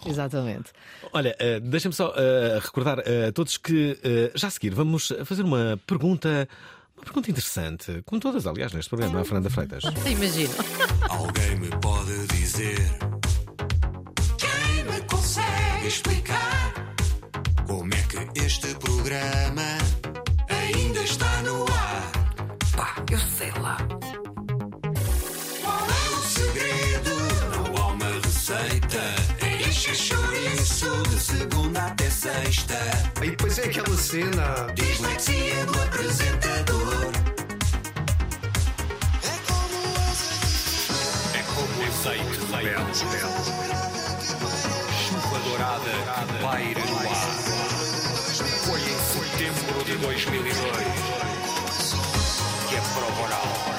Exatamente. 0.04 0.72
Olha, 1.12 1.36
eh, 1.38 1.60
deixa-me 1.60 1.94
só 1.94 2.12
eh, 2.16 2.58
recordar 2.60 2.98
a 3.00 3.30
todos 3.32 3.56
que 3.56 3.96
já 4.34 4.48
a 4.48 4.50
seguir 4.50 4.74
vamos 4.74 5.12
fazer 5.24 5.44
uma 5.44 5.80
pergunta, 5.86 6.48
uma 6.96 7.04
pergunta 7.04 7.30
interessante, 7.30 8.02
como 8.04 8.20
todas, 8.20 8.48
aliás, 8.48 8.72
neste 8.72 8.88
programa, 8.88 9.20
a 9.20 9.24
Fernanda 9.24 9.48
Freitas. 9.48 9.84
Imagino. 10.04 10.54
Alguém 11.08 11.56
me 11.60 11.70
pode 11.80 12.26
dizer 12.28 12.76
explicar 15.86 16.72
Como 17.66 17.94
é 17.94 18.02
que 18.02 18.40
este 18.40 18.74
programa 18.74 19.78
Ainda 20.48 21.00
está 21.00 21.42
no 21.42 21.62
ar. 21.64 22.12
Pá, 22.76 22.94
eu 23.10 23.18
sei 23.18 23.50
lá. 23.60 23.76
Qual 25.62 25.86
é 25.86 26.08
o 26.10 26.22
segredo? 26.22 27.10
Não 27.52 27.82
há 27.82 27.86
uma 27.88 28.10
receita. 28.24 29.00
É 29.40 29.68
encher 29.68 29.94
chouriço 29.94 31.02
De 31.04 31.20
segunda 31.20 31.86
até 31.86 32.10
sexta. 32.10 32.78
E 33.22 33.30
depois 33.30 33.58
é 33.58 33.64
aquela 33.64 33.96
cena. 33.96 34.66
Dislexia 34.74 35.66
do 35.66 35.82
apresentador. 35.82 37.12
É 39.22 39.36
como 39.46 39.76
o 39.82 41.80
azeite 41.90 42.38
rebelde. 42.52 42.98
Chuva 42.98 43.95
dourada 45.56 45.88
que 45.88 46.26
paira 46.42 46.80
no 46.84 46.98
ar. 46.98 47.06
Foi 48.66 48.80
em 48.80 48.98
setembro 48.98 49.84
de 49.84 49.96
2002 49.96 50.54
que 52.68 52.76
a 52.76 52.82
prova 52.82 53.22
oral 53.22 53.75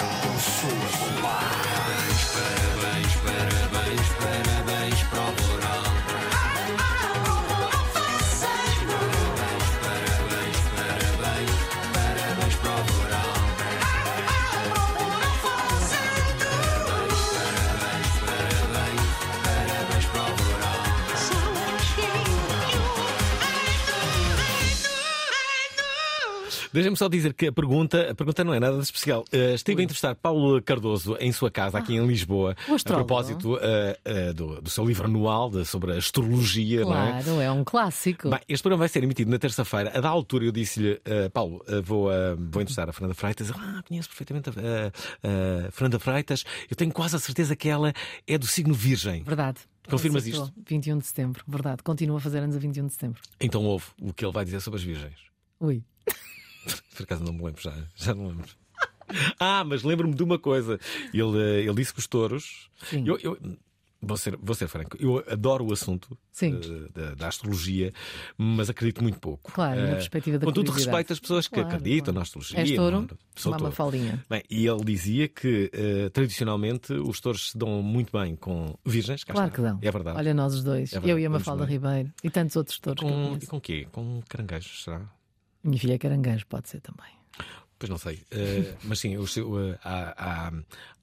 Deixa-me 26.77 26.95
só 26.95 27.09
dizer 27.09 27.33
que 27.33 27.47
a 27.47 27.51
pergunta, 27.51 28.11
a 28.11 28.13
pergunta 28.13 28.43
não 28.43 28.53
é 28.53 28.59
nada 28.59 28.77
de 28.77 28.83
especial. 28.83 29.25
Eh, 29.31 29.55
estive 29.55 29.81
a 29.81 29.83
entrevistar 29.83 30.13
Paulo 30.13 30.61
Cardoso 30.61 31.17
em 31.19 31.31
sua 31.31 31.49
casa, 31.49 31.79
aqui 31.79 31.95
em 31.95 32.05
Lisboa, 32.05 32.55
o 32.69 32.75
a 32.75 32.77
propósito 32.93 33.57
eh, 33.59 33.99
eh, 34.05 34.33
do, 34.33 34.61
do 34.61 34.69
seu 34.69 34.85
livro 34.85 35.05
anual 35.05 35.49
de- 35.49 35.65
sobre 35.65 35.93
a 35.93 35.95
astrologia, 35.95 36.81
não 36.81 36.95
é? 36.95 37.23
Claro, 37.23 37.41
é 37.41 37.51
um 37.51 37.63
clássico. 37.63 38.29
Bem, 38.29 38.39
este 38.47 38.61
programa 38.61 38.81
vai 38.81 38.89
ser 38.89 39.03
emitido 39.03 39.31
na 39.31 39.39
terça-feira. 39.39 39.91
A 39.97 39.99
da 39.99 40.09
altura 40.09 40.45
eu 40.45 40.51
disse-lhe, 40.51 41.01
Paulo, 41.33 41.65
vou, 41.83 42.11
vou 42.37 42.61
entrevistar 42.61 42.87
a 42.87 42.93
Fernanda 42.93 43.15
Freitas. 43.15 43.49
Ah, 43.49 43.81
conheço 43.87 44.07
perfeitamente 44.09 44.51
a, 44.51 45.71
Fernanda 45.71 45.97
Freitas. 45.97 46.43
Eu 46.69 46.75
tenho 46.77 46.91
quase 46.91 47.15
a 47.15 47.19
certeza 47.19 47.55
que 47.55 47.67
ela 47.67 47.91
é 48.27 48.37
do 48.37 48.45
signo 48.45 48.75
Virgem. 48.75 49.23
Verdade. 49.23 49.61
Confirmas 49.89 50.27
isto? 50.27 50.53
21 50.67 50.99
de 50.99 51.07
setembro, 51.07 51.43
verdade. 51.47 51.81
Continua 51.81 52.17
a 52.17 52.21
fazer 52.21 52.39
anos 52.39 52.55
a 52.55 52.59
21 52.59 52.85
de 52.85 52.93
setembro. 52.93 53.19
Então 53.39 53.63
ouve 53.65 53.85
o 53.99 54.13
que 54.13 54.23
ele 54.23 54.31
vai 54.33 54.45
dizer 54.45 54.59
sobre 54.59 54.77
as 54.77 54.83
Virgens. 54.83 55.17
Ui. 55.59 55.81
Por 56.95 57.03
acaso 57.03 57.23
não 57.23 57.33
me 57.33 57.43
lembro 57.43 57.61
já, 57.61 57.73
já 57.95 58.13
não 58.13 58.27
lembro. 58.27 58.47
Ah, 59.39 59.63
mas 59.63 59.83
lembro-me 59.83 60.13
de 60.13 60.21
uma 60.23 60.37
coisa. 60.37 60.79
Ele, 61.13 61.39
eh, 61.39 61.61
ele 61.61 61.73
disse 61.75 61.93
que 61.93 61.99
os 61.99 62.07
touros. 62.07 62.69
Sim. 62.83 63.05
Eu, 63.07 63.17
eu- 63.23 63.37
vou, 64.01 64.17
ser, 64.17 64.37
vou 64.37 64.53
ser 64.53 64.67
franco, 64.67 64.95
eu 64.99 65.23
adoro 65.27 65.65
o 65.65 65.71
assunto 65.73 66.15
eh, 66.41 66.51
da, 66.93 67.15
da 67.15 67.27
astrologia, 67.29 67.91
mas 68.37 68.69
acredito 68.69 69.01
muito 69.01 69.17
pouco. 69.17 69.49
Claro, 69.51 69.79
na 69.81 69.87
Eh, 69.87 69.93
perspectiva 69.95 70.37
da 70.37 70.45
Com 70.45 70.51
todo 70.51 70.71
respeito 70.71 71.13
às 71.13 71.19
pessoas 71.21 71.47
que 71.47 71.53
Claro, 71.55 71.69
acreditam 71.69 72.05
claro. 72.05 72.15
na 72.15 72.21
astrologia. 72.21 72.59
És 72.59 72.71
touro? 72.75 73.01
não- 73.01 73.07
Sou 73.35 73.51
Uma 73.53 73.57
touro. 73.57 73.71
mafaldinha. 73.71 74.25
Bem, 74.29 74.43
e 74.49 74.67
ele 74.67 74.83
dizia 74.83 75.27
que 75.29 75.71
eh, 75.73 76.09
tradicionalmente 76.09 76.91
os 76.93 77.19
touros 77.21 77.51
se 77.51 77.57
dão 77.57 77.81
muito 77.81 78.11
bem 78.11 78.35
com 78.35 78.77
virgens. 78.85 79.23
Claro 79.23 79.51
que 79.51 79.61
dão. 79.61 79.79
É 79.81 79.89
verdade. 79.89 80.17
Olha, 80.17 80.33
nós 80.33 80.53
os 80.53 80.63
dois. 80.65 80.91
É 80.93 80.99
Eu 81.03 81.17
e 81.17 81.25
a 81.25 81.29
Mafalda. 81.29 81.63
Ribeiro. 81.65 82.11
E 82.23 82.29
tantos 82.29 82.55
outros 82.57 82.77
touros 82.77 82.99
que 82.99 83.05
eu 83.07 83.09
Com, 83.09 83.27
conheço. 83.29 83.47
com 83.47 83.61
quê? 83.61 83.87
Com 83.91 84.21
caranguejos, 84.27 84.83
será? 84.83 85.09
Minha 85.67 85.79
filha 85.79 85.93
é 85.93 85.97
caranguejo, 85.97 86.45
pode 86.47 86.69
ser 86.69 86.79
também. 86.81 87.11
Pois 87.77 87.89
não 87.89 87.97
sei. 87.97 88.23
Eh, 88.31 88.73
mas 88.83 88.99
sim, 88.99 89.17
os- 89.17 89.37
há, 89.83 90.13
há- 90.17 90.51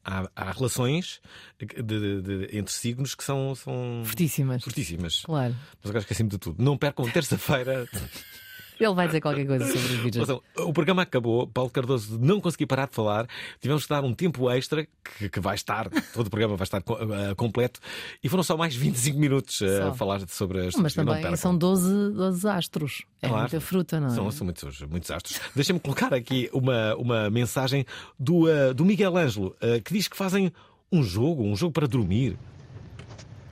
há- 0.04 0.30
há 0.34 0.50
relações 0.52 1.20
de- 1.58 1.82
de- 1.82 2.22
de- 2.22 2.56
entre 2.58 2.72
signos 2.72 3.14
que 3.14 3.22
são, 3.22 3.54
são 3.54 4.02
Fortíssimas. 4.04 4.64
fortíssimas. 4.64 5.20
Claro. 5.22 5.54
Mas 5.80 5.90
agora 5.90 5.98
esqueci-me 6.00 6.28
de 6.30 6.38
tudo. 6.38 6.60
Não 6.62 6.76
percam 6.76 7.08
terça-feira. 7.10 7.86
Ele 8.78 8.92
vai 8.94 9.06
dizer 9.06 9.20
qualquer 9.20 9.46
coisa 9.46 9.66
sobre 9.66 9.78
os 9.78 10.00
vídeos. 10.00 10.28
Atenção, 10.28 10.66
o 10.66 10.72
programa 10.72 11.02
acabou, 11.02 11.46
Paulo 11.46 11.70
Cardoso 11.70 12.18
não 12.18 12.40
conseguiu 12.40 12.66
parar 12.66 12.88
de 12.88 12.94
falar, 12.94 13.26
tivemos 13.60 13.84
que 13.84 13.88
dar 13.88 14.02
um 14.02 14.12
tempo 14.12 14.50
extra, 14.50 14.86
que, 15.18 15.28
que 15.28 15.40
vai 15.40 15.54
estar, 15.54 15.88
todo 16.12 16.26
o 16.26 16.30
programa 16.30 16.56
vai 16.56 16.64
estar 16.64 16.78
eh, 16.78 17.34
completo, 17.36 17.78
e 18.22 18.28
foram 18.28 18.42
só 18.42 18.56
mais 18.56 18.74
25 18.74 19.18
minutos 19.18 19.58
Só. 19.58 19.88
a 19.88 19.94
falar 19.94 20.20
sobre 20.28 20.66
as 20.66 20.74
Mas 20.74 20.94
também 20.94 21.36
são 21.36 21.56
12, 21.56 22.10
12 22.12 22.48
astros. 22.48 23.02
É 23.22 23.28
Claro. 23.28 23.42
muita 23.42 23.60
fruta, 23.60 24.00
não 24.00 24.08
é? 24.08 24.10
São, 24.10 24.30
são 24.30 24.44
muitos, 24.44 24.82
muitos 24.82 25.10
astros. 25.10 25.40
Deixa-me 25.54 25.78
colocar 25.80 26.12
aqui 26.12 26.50
uma, 26.52 26.94
uma 26.96 27.30
mensagem 27.30 27.86
do, 28.18 28.48
eh, 28.50 28.74
do 28.74 28.84
Miguel 28.84 29.16
Ângelo, 29.16 29.56
que 29.84 29.94
diz 29.94 30.08
que 30.08 30.16
fazem 30.16 30.52
um 30.90 31.02
jogo, 31.02 31.42
um 31.44 31.56
jogo 31.56 31.72
para 31.72 31.86
dormir. 31.86 32.36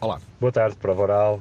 Olá. 0.00 0.20
Boa 0.40 0.50
tarde, 0.52 0.76
Prova 0.76 1.02
Oral. 1.02 1.40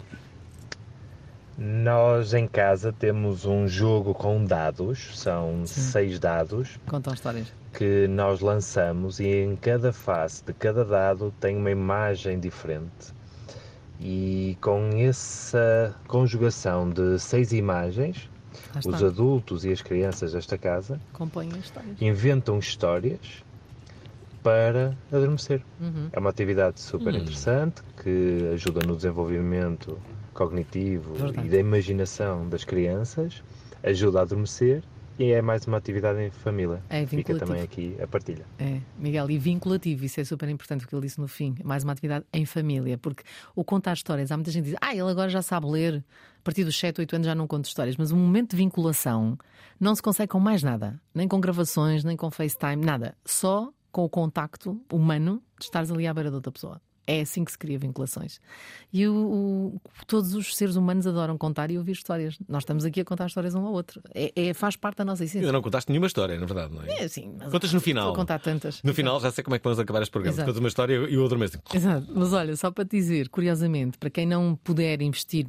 Nós 1.58 2.34
em 2.34 2.48
casa 2.48 2.92
temos 2.92 3.46
um 3.46 3.68
jogo 3.68 4.14
com 4.14 4.44
dados, 4.44 5.20
são 5.20 5.66
seis 5.68 6.18
dados 6.18 6.80
Contam 6.88 7.14
histórias. 7.14 7.52
que 7.74 8.08
nós 8.08 8.40
lançamos 8.42 9.20
e 9.20 9.28
em 9.28 9.56
cada 9.56 9.92
face 9.94 10.44
de 10.44 10.54
cada 10.54 10.84
dado 10.84 11.32
tem 11.40 11.56
uma 11.58 11.70
imagem 11.70 12.40
diferente. 12.40 13.14
E 14.00 14.58
com 14.62 14.90
essa 14.96 15.94
conjugação 16.08 16.90
de 16.90 17.20
seis 17.20 17.52
imagens, 17.52 18.28
os 18.84 19.04
adultos 19.04 19.64
e 19.64 19.72
as 19.72 19.82
crianças 19.82 20.34
desta 20.34 20.58
casa 20.58 21.00
histórias. 21.60 22.02
inventam 22.02 22.58
histórias 22.58 23.44
para 24.42 24.98
adormecer. 25.12 25.62
Uhum. 25.80 26.10
É 26.12 26.18
uma 26.20 26.32
atividade 26.32 26.80
super 26.80 27.14
Hum. 27.14 27.18
interessante 27.18 27.84
que 28.02 28.50
ajuda 28.54 28.80
no 28.88 28.96
desenvolvimento 28.96 30.00
cognitivo 30.34 31.14
Verdade. 31.14 31.48
e 31.48 31.52
da 31.52 31.58
imaginação 31.58 32.48
das 32.48 32.64
crianças, 32.64 33.44
ajuda 33.84 34.20
a 34.20 34.22
adormecer 34.24 34.84
e 35.20 35.32
é 35.32 35.42
mais 35.42 35.68
uma 35.68 35.78
atividade 35.78 36.20
em 36.20 36.32
família. 36.32 36.82
É 36.90 37.06
Fica 37.06 37.38
também 37.38 37.62
aqui 37.62 37.96
a 38.02 38.08
partilha. 38.08 38.46
É, 38.58 38.80
Miguel, 38.98 39.30
e 39.30 39.38
vinculativo, 39.38 40.06
isso 40.06 40.20
é 40.20 40.24
super 40.24 40.50
importante 40.50 40.86
o 40.86 40.88
que 40.88 40.96
ele 40.96 41.04
disse 41.04 41.20
no 41.20 41.28
fim. 41.28 41.56
Mais 41.64 41.84
uma 41.84 41.94
atividade 41.94 42.26
em 42.34 42.46
família, 42.46 42.98
porque 42.98 43.24
o 43.56 43.64
contar 43.64 43.94
histórias, 43.94 44.32
há 44.32 44.38
muita 44.38 44.52
gente 44.52 44.64
que 44.64 44.70
diz, 44.72 44.80
ah, 44.82 44.92
ele 44.92 45.10
agora 45.10 45.30
já 45.30 45.42
sabe 45.42 45.68
ler, 45.68 46.04
a 46.40 46.44
partir 46.44 46.64
dos 46.64 46.78
7, 46.80 47.02
8 47.02 47.16
anos 47.18 47.28
já 47.28 47.36
não 47.36 47.46
conta 47.46 47.68
histórias, 47.68 47.96
mas 47.98 48.12
o 48.12 48.16
momento 48.16 48.52
de 48.52 48.58
vinculação 48.58 49.38
não 49.80 49.94
se 49.94 50.02
consegue 50.02 50.32
com 50.32 50.40
mais 50.40 50.64
nada, 50.64 51.00
nem 51.14 51.28
com 51.28 51.40
gravações, 51.40 52.04
nem 52.04 52.18
com 52.18 52.32
FaceTime, 52.32 52.84
nada. 52.84 53.16
Só 53.26 53.72
com 53.92 54.04
o 54.04 54.10
contacto 54.10 54.82
humano 54.92 55.42
de 55.60 55.66
estares 55.66 55.92
ali 55.92 56.08
à 56.08 56.14
beira 56.14 56.30
de 56.30 56.36
outra 56.36 56.52
pessoa. 56.52 56.82
É 57.08 57.22
assim 57.22 57.44
que 57.44 57.52
se 57.52 57.58
cria 57.58 57.78
vinculações. 57.80 58.40
E 58.94 59.08
o- 59.08 59.16
o- 59.76 59.82
todos 60.06 60.36
os 60.36 60.56
seres 60.56 60.76
humanos 60.76 61.08
adoram 61.08 61.38
contar 61.38 61.72
e 61.72 61.78
ouvir 61.78 61.94
histórias. 61.94 62.38
Nós 62.48 62.62
estamos 62.64 62.86
aqui 62.86 63.02
a 63.02 63.06
contar 63.06 63.26
histórias 63.26 63.56
um 63.56 63.66
ao 63.66 63.74
outro. 63.74 64.02
É, 64.14 64.32
é- 64.36 64.54
faz 64.54 64.76
parte 64.76 64.98
da 64.98 65.06
nossa 65.06 65.24
essência. 65.24 65.42
Ainda 65.42 65.52
não 65.52 65.62
contaste 65.62 65.90
nenhuma 65.90 66.08
história, 66.08 66.40
na 66.40 66.46
verdade, 66.46 66.74
não 66.74 66.84
é? 66.84 67.04
É 67.04 67.10
mas 67.40 67.52
Contas 67.52 67.74
no 67.74 67.82
final. 67.82 68.08
Vou 68.08 68.16
contar 68.16 68.40
tantas. 68.40 68.82
No 68.84 68.94
final 68.94 69.20
já 69.20 69.32
sei 69.32 69.44
como 69.44 69.56
é 69.56 69.60
que 69.60 69.64
vamos 69.64 69.80
acabar 69.80 70.02
este 70.02 70.12
programa. 70.12 70.36
Exato. 70.36 70.46
Contas 70.48 70.60
uma 70.60 70.68
história 70.68 70.94
e 70.94 71.18
o 71.18 71.24
outro 71.24 71.38
mesmo. 71.40 71.62
Exato, 71.74 72.08
mas 72.16 72.34
olha, 72.34 72.56
só 72.56 72.70
para 72.72 72.86
te 72.86 72.92
dizer, 72.98 73.30
curiosamente, 73.30 73.98
para 73.98 74.10
quem 74.10 74.26
não 74.26 74.56
puder 74.56 75.02
investir, 75.02 75.46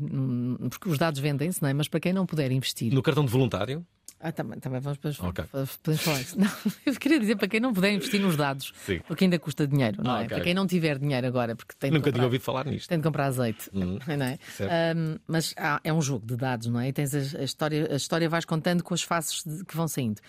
porque 0.70 0.88
os 0.88 0.98
dados 0.98 1.20
vendem-se, 1.20 1.60
não 1.62 1.68
é? 1.68 1.74
Mas 1.74 1.86
para 1.88 2.00
quem 2.00 2.12
não 2.12 2.24
puder 2.26 2.50
investir. 2.50 2.92
No 2.92 3.02
cartão 3.02 3.24
de 3.24 3.30
voluntário? 3.30 3.84
Ah, 4.24 4.30
também, 4.30 4.60
também 4.60 4.80
vamos 4.80 4.98
para 4.98 5.10
Ok. 5.28 5.44
podemos 5.82 6.00
falar 6.02 6.20
isso. 6.20 6.38
Não, 6.40 6.48
eu 6.86 6.94
queria 6.94 7.18
dizer 7.18 7.34
para 7.36 7.48
quem 7.48 7.58
não 7.58 7.72
puder 7.72 7.92
investir 7.92 8.20
nos 8.20 8.36
dados, 8.36 8.72
Sim. 8.86 9.00
porque 9.08 9.24
ainda 9.24 9.36
custa 9.38 9.66
dinheiro, 9.66 10.00
não 10.02 10.12
Ah, 10.12 10.20
é? 10.20 10.24
ok. 10.26 10.28
Para 10.36 10.40
quem 10.44 10.54
não 10.54 10.64
tiver 10.66 10.96
dinheiro 10.98 11.26
agora, 11.26 11.56
porque 11.56 11.74
tem 11.78 11.90
Nunca 11.90 12.04
comprar, 12.04 12.12
tinha 12.12 12.24
ouvido 12.26 12.42
falar 12.42 12.64
nisto. 12.66 12.88
tem 12.88 12.98
de 12.98 13.04
comprar 13.04 13.26
azeite, 13.26 13.68
Uhum. 13.72 13.98
não 14.16 14.24
é? 14.26 14.38
Ahm, 14.60 15.18
mas 15.26 15.54
é 15.82 15.92
um 15.92 16.00
jogo 16.00 16.24
de 16.24 16.36
dados, 16.36 16.68
não 16.68 16.78
é? 16.78 16.88
E 16.88 16.92
tens 16.92 17.12
a, 17.14 17.40
a 17.40 17.42
história, 17.44 17.88
a 17.92 17.96
história 17.96 18.28
vais 18.28 18.44
contando 18.44 18.84
com 18.84 18.94
as 18.94 19.02
faces 19.02 19.42
de- 19.44 19.64
que 19.64 19.76
vão 19.76 19.88
saindo. 19.88 20.20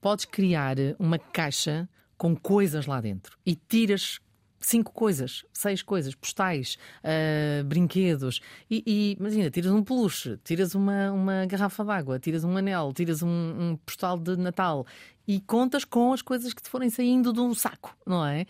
Podes 0.00 0.24
criar 0.26 0.76
uma 0.98 1.18
caixa 1.18 1.88
com 2.16 2.36
coisas 2.36 2.86
lá 2.86 3.00
dentro 3.00 3.36
e 3.44 3.56
tiras 3.56 4.20
cinco 4.60 4.92
coisas, 4.92 5.44
seis 5.52 5.82
coisas, 5.82 6.14
postais, 6.14 6.76
ah, 7.02 7.62
brinquedos, 7.64 8.40
e, 8.70 8.82
e 8.86 9.16
imagina, 9.18 9.50
tiras 9.50 9.72
um 9.72 9.82
peluche, 9.82 10.36
tiras 10.44 10.74
uma, 10.74 11.10
uma 11.12 11.46
garrafa 11.46 11.84
d'água, 11.84 12.18
tiras 12.18 12.44
um 12.44 12.56
anel, 12.56 12.92
tiras 12.92 13.22
um, 13.22 13.28
um 13.28 13.76
postal 13.84 14.18
de 14.18 14.36
Natal 14.36 14.86
e 15.26 15.40
contas 15.40 15.84
com 15.84 16.12
as 16.12 16.22
coisas 16.22 16.52
que 16.52 16.62
te 16.62 16.68
forem 16.68 16.90
saindo 16.90 17.32
de 17.32 17.40
um 17.40 17.54
saco, 17.54 17.96
não 18.06 18.24
é? 18.26 18.44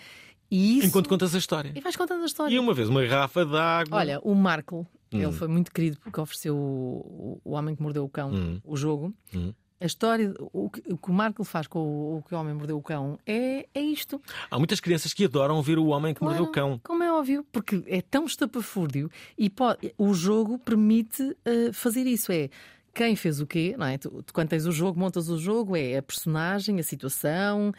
E 0.50 0.78
isso... 0.78 0.88
Enquanto 0.88 1.08
contas 1.08 1.32
a 1.34 1.38
história. 1.38 1.72
E 1.76 1.80
vais 1.80 1.94
contando 1.94 2.22
a 2.22 2.26
história. 2.26 2.52
E 2.52 2.58
uma 2.58 2.74
vez 2.74 2.88
uma 2.88 3.04
garrafa 3.06 3.46
de 3.46 3.56
água. 3.56 3.98
Olha, 3.98 4.18
o 4.22 4.34
Marco, 4.34 4.86
Hum. 5.12 5.20
ele 5.22 5.32
foi 5.32 5.48
muito 5.48 5.72
querido 5.72 5.98
porque 5.98 6.20
ofereceu 6.20 6.56
o, 6.56 7.40
o 7.44 7.52
Homem 7.52 7.74
que 7.74 7.82
Mordeu 7.82 8.04
o 8.04 8.08
Cão, 8.08 8.30
Hum. 8.32 8.60
o 8.64 8.76
jogo. 8.76 9.12
Hum. 9.34 9.52
A 9.80 9.86
história, 9.86 10.34
o 10.52 10.68
que, 10.68 10.82
o 10.92 10.98
que 10.98 11.10
o 11.10 11.12
Marco 11.12 11.42
faz 11.42 11.66
com 11.66 11.78
o, 11.78 12.18
o 12.18 12.22
que 12.22 12.34
o 12.34 12.38
Homem 12.38 12.52
Mordeu 12.54 12.76
o 12.76 12.82
Cão 12.82 13.18
é, 13.26 13.66
é 13.74 13.80
isto. 13.80 14.20
Há 14.50 14.58
muitas 14.58 14.78
crianças 14.78 15.14
que 15.14 15.24
adoram 15.24 15.56
ouvir 15.56 15.78
o 15.78 15.86
homem 15.86 16.12
que 16.12 16.22
mordeu 16.22 16.44
o 16.44 16.48
cão. 16.52 16.78
Como 16.84 17.02
é 17.02 17.10
óbvio, 17.12 17.46
porque 17.50 17.82
é 17.86 18.02
tão 18.02 18.26
estapafúrdio 18.26 19.10
e 19.38 19.48
pode- 19.48 19.94
o 19.96 20.12
jogo 20.12 20.58
permite 20.58 21.34
eh, 21.46 21.72
fazer 21.72 22.06
isso. 22.06 22.30
É 22.30 22.50
quem 22.92 23.16
fez 23.16 23.40
o 23.40 23.46
quê, 23.46 23.74
não 23.78 23.86
é? 23.86 23.96
Tu, 23.96 24.10
tu, 24.22 24.34
quando 24.34 24.48
tens 24.48 24.66
o 24.66 24.72
jogo, 24.72 24.98
montas 25.00 25.28
o 25.30 25.38
jogo, 25.38 25.74
é 25.76 25.96
a 25.96 26.02
personagem, 26.02 26.78
a 26.78 26.82
situação, 26.82 27.72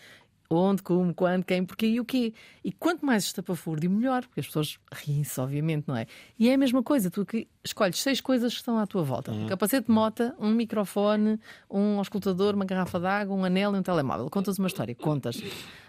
onde, 0.56 0.82
como, 0.82 1.14
quando, 1.14 1.44
quem, 1.44 1.66
porquê 1.66 1.88
e 1.88 2.00
o 2.00 2.06
quê. 2.06 2.34
E 2.64 2.72
quanto 2.72 3.06
mais 3.06 3.24
estapafúrdio, 3.26 3.90
melhor, 3.90 4.22
porque 4.26 4.40
as 4.40 4.48
pessoas 4.48 4.78
riem-se, 4.92 5.40
obviamente, 5.40 5.88
não 5.88 5.96
é? 5.96 6.06
E 6.38 6.50
é 6.50 6.54
a 6.54 6.58
mesma 6.58 6.84
coisa, 6.84 7.10
tu 7.10 7.26
que 7.26 7.48
escolhes 7.64 8.00
seis 8.02 8.20
coisas 8.22 8.54
que 8.54 8.60
estão 8.60 8.78
à 8.78 8.86
tua 8.86 9.04
volta: 9.04 9.32
um 9.32 9.48
capacete 9.48 9.88
de 9.88 9.94
mota, 9.94 10.36
um 10.40 10.52
microfone, 10.52 11.40
um 11.70 11.98
auscultador, 11.98 12.56
uma 12.56 12.66
garrafa 12.66 13.00
de 13.00 13.06
água, 13.06 13.36
um 13.36 13.44
anel 13.44 13.76
e 13.76 13.80
um 13.80 13.84
telemóvel. 13.84 14.30
Contas 14.30 14.58
uma 14.58 14.68
história, 14.68 14.96
contas. 14.96 15.42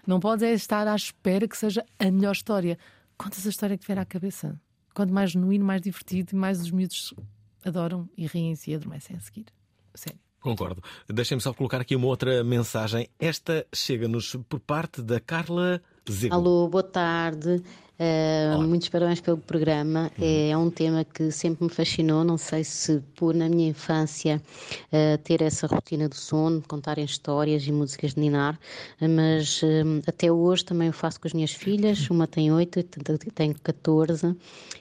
Não 0.07 0.19
podes 0.19 0.43
é 0.43 0.53
estar 0.53 0.87
à 0.87 0.95
espera 0.95 1.47
que 1.47 1.57
seja 1.57 1.85
a 1.99 2.11
melhor 2.11 2.33
história. 2.33 2.79
Contas 3.17 3.47
a 3.47 3.51
história 3.51 3.79
que 3.79 3.87
vier 3.87 3.99
à 3.99 4.05
cabeça. 4.05 4.61
Quanto 4.95 5.13
mais 5.13 5.31
genuíno, 5.31 5.65
mais 5.65 5.81
divertido 5.81 6.31
e 6.33 6.37
mais 6.37 6.61
os 6.61 6.71
miúdos 6.71 7.15
adoram 7.65 8.09
e 8.17 8.27
riem-se 8.27 8.71
e 8.71 8.75
adormecem 8.75 9.17
a 9.17 9.21
seguir. 9.21 9.47
Sério. 9.95 10.32
Concordo. 10.43 10.83
Deixem-me 11.09 11.41
só 11.41 11.55
colocar 11.55 11.81
aqui 11.81 11.95
uma 11.95 12.09
outra 12.09 12.43
mensagem. 12.43 13.09
Esta 13.19 13.65
chega-nos 13.73 14.37
por 14.49 14.59
parte 14.59 15.01
da 15.01 15.21
Carla 15.21 15.81
Zego. 16.11 16.35
Alô, 16.35 16.69
boa 16.69 16.83
tarde. 16.83 17.63
Uh, 18.03 18.61
muitos 18.61 18.89
parabéns 18.89 19.21
pelo 19.21 19.39
programa. 19.39 20.11
É 20.21 20.57
um 20.57 20.69
tema 20.69 21.05
que 21.05 21.31
sempre 21.31 21.63
me 21.63 21.71
fascinou. 21.71 22.25
Não 22.25 22.37
sei 22.37 22.65
se 22.65 23.01
por 23.15 23.33
na 23.33 23.49
minha 23.49 23.69
infância 23.69 24.43
uh, 24.89 25.19
ter 25.23 25.41
essa 25.41 25.69
rotina 25.69 26.09
do 26.09 26.17
sono, 26.17 26.61
contarem 26.67 27.05
histórias 27.05 27.65
e 27.65 27.71
músicas 27.71 28.15
de 28.15 28.21
ninar, 28.21 28.59
mas 29.01 29.63
um, 29.63 30.01
até 30.05 30.33
hoje 30.33 30.65
também 30.65 30.89
o 30.89 30.93
faço 30.93 31.21
com 31.21 31.29
as 31.29 31.33
minhas 31.33 31.53
filhas. 31.53 32.11
Uma 32.11 32.27
tem 32.27 32.51
8, 32.51 32.77
outra 33.09 33.19
tem 33.33 33.53
14 33.53 34.37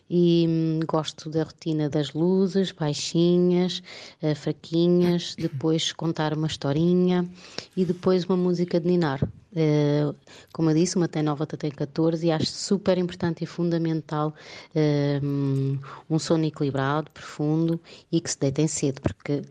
e 0.10 0.46
hum, 0.50 0.80
gosto 0.88 1.30
da 1.30 1.44
rotina 1.44 1.90
das 1.90 2.14
luzes, 2.14 2.72
baixinhas, 2.72 3.84
uh, 4.24 4.34
fraquinhas, 4.34 5.36
depois 5.40 5.92
contar 5.92 6.34
uma 6.36 6.48
historinha 6.48 7.30
e 7.78 7.86
depois 7.86 8.26
uma 8.26 8.38
música 8.38 8.80
de 8.80 8.88
ninar. 8.88 9.22
Uh, 9.54 10.16
como 10.54 10.70
eu 10.70 10.76
disse, 10.76 10.96
uma 10.96 11.08
tem 11.10 11.22
9, 11.24 11.42
outra 11.42 11.58
tem 11.58 11.70
14 11.70 12.26
e 12.26 12.32
acho 12.32 12.46
super 12.48 12.98
importante 12.98 13.44
e 13.44 13.48
fundamental 13.48 14.34
uh, 14.74 15.80
um 16.10 16.18
sono 16.20 16.46
equilibrado, 16.46 17.12
profundo 17.12 17.80
e 18.12 18.22
que 18.22 18.32
se 18.32 18.40
deitem 18.40 18.68
cedo, 18.68 19.02
porque, 19.02 19.42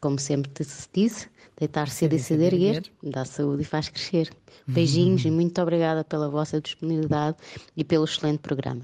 como 0.00 0.18
sempre 0.18 0.50
te- 0.50 0.62
se 0.64 0.86
disse, 0.92 1.28
deitar 1.58 1.88
cedo 1.88 2.14
e 2.14 2.18
cedo 2.18 2.42
erguer 2.42 2.84
dá 3.02 3.24
saúde 3.24 3.62
e 3.62 3.64
faz 3.64 3.88
crescer. 3.88 4.30
Beijinhos 4.66 5.24
e 5.24 5.30
muito 5.30 5.58
obrigada 5.62 6.04
pela 6.04 6.28
vossa 6.28 6.60
disponibilidade 6.60 7.38
e 7.74 7.82
pelo 7.82 8.04
excelente 8.04 8.40
programa. 8.40 8.82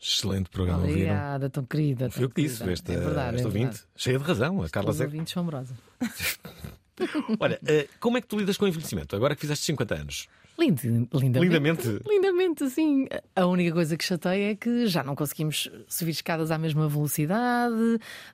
Excelente 0.00 0.50
programa, 0.50 0.80
ouviram? 0.80 1.00
Obrigada, 1.12 1.48
tão 1.48 1.64
querida. 1.64 2.10
Foi 2.10 2.24
o 2.24 2.28
que 2.28 2.42
disse, 2.42 2.68
esta, 2.68 2.92
é 2.92 2.96
verdade, 2.96 3.36
esta 3.36 3.46
é 3.46 3.50
ouvinte. 3.50 3.84
Cheia 3.96 4.18
de 4.18 4.24
razão, 4.24 4.62
a 4.62 4.68
Carla 4.68 4.92
Zego. 4.92 5.12
ouvintes 5.12 5.32
são 5.32 5.42
amorosa. 5.42 5.74
Olha, 7.40 7.58
eh, 7.66 7.88
como 8.00 8.16
é 8.16 8.20
que 8.20 8.26
tu 8.26 8.38
lidas 8.38 8.56
com 8.56 8.64
o 8.64 8.68
envelhecimento? 8.68 9.14
Agora 9.16 9.34
que 9.34 9.40
fizeste 9.40 9.64
50 9.66 9.94
anos. 9.94 10.28
Lindo, 10.56 10.80
lindamente. 11.12 11.40
Lindamente? 11.40 12.00
Lindamente, 12.08 12.70
sim. 12.70 13.06
A 13.34 13.44
única 13.44 13.72
coisa 13.72 13.96
que 13.96 14.04
chateia 14.04 14.52
é 14.52 14.54
que 14.54 14.86
já 14.86 15.02
não 15.02 15.16
conseguimos 15.16 15.68
subir 15.88 16.12
escadas 16.12 16.52
à 16.52 16.58
mesma 16.58 16.88
velocidade, 16.88 17.74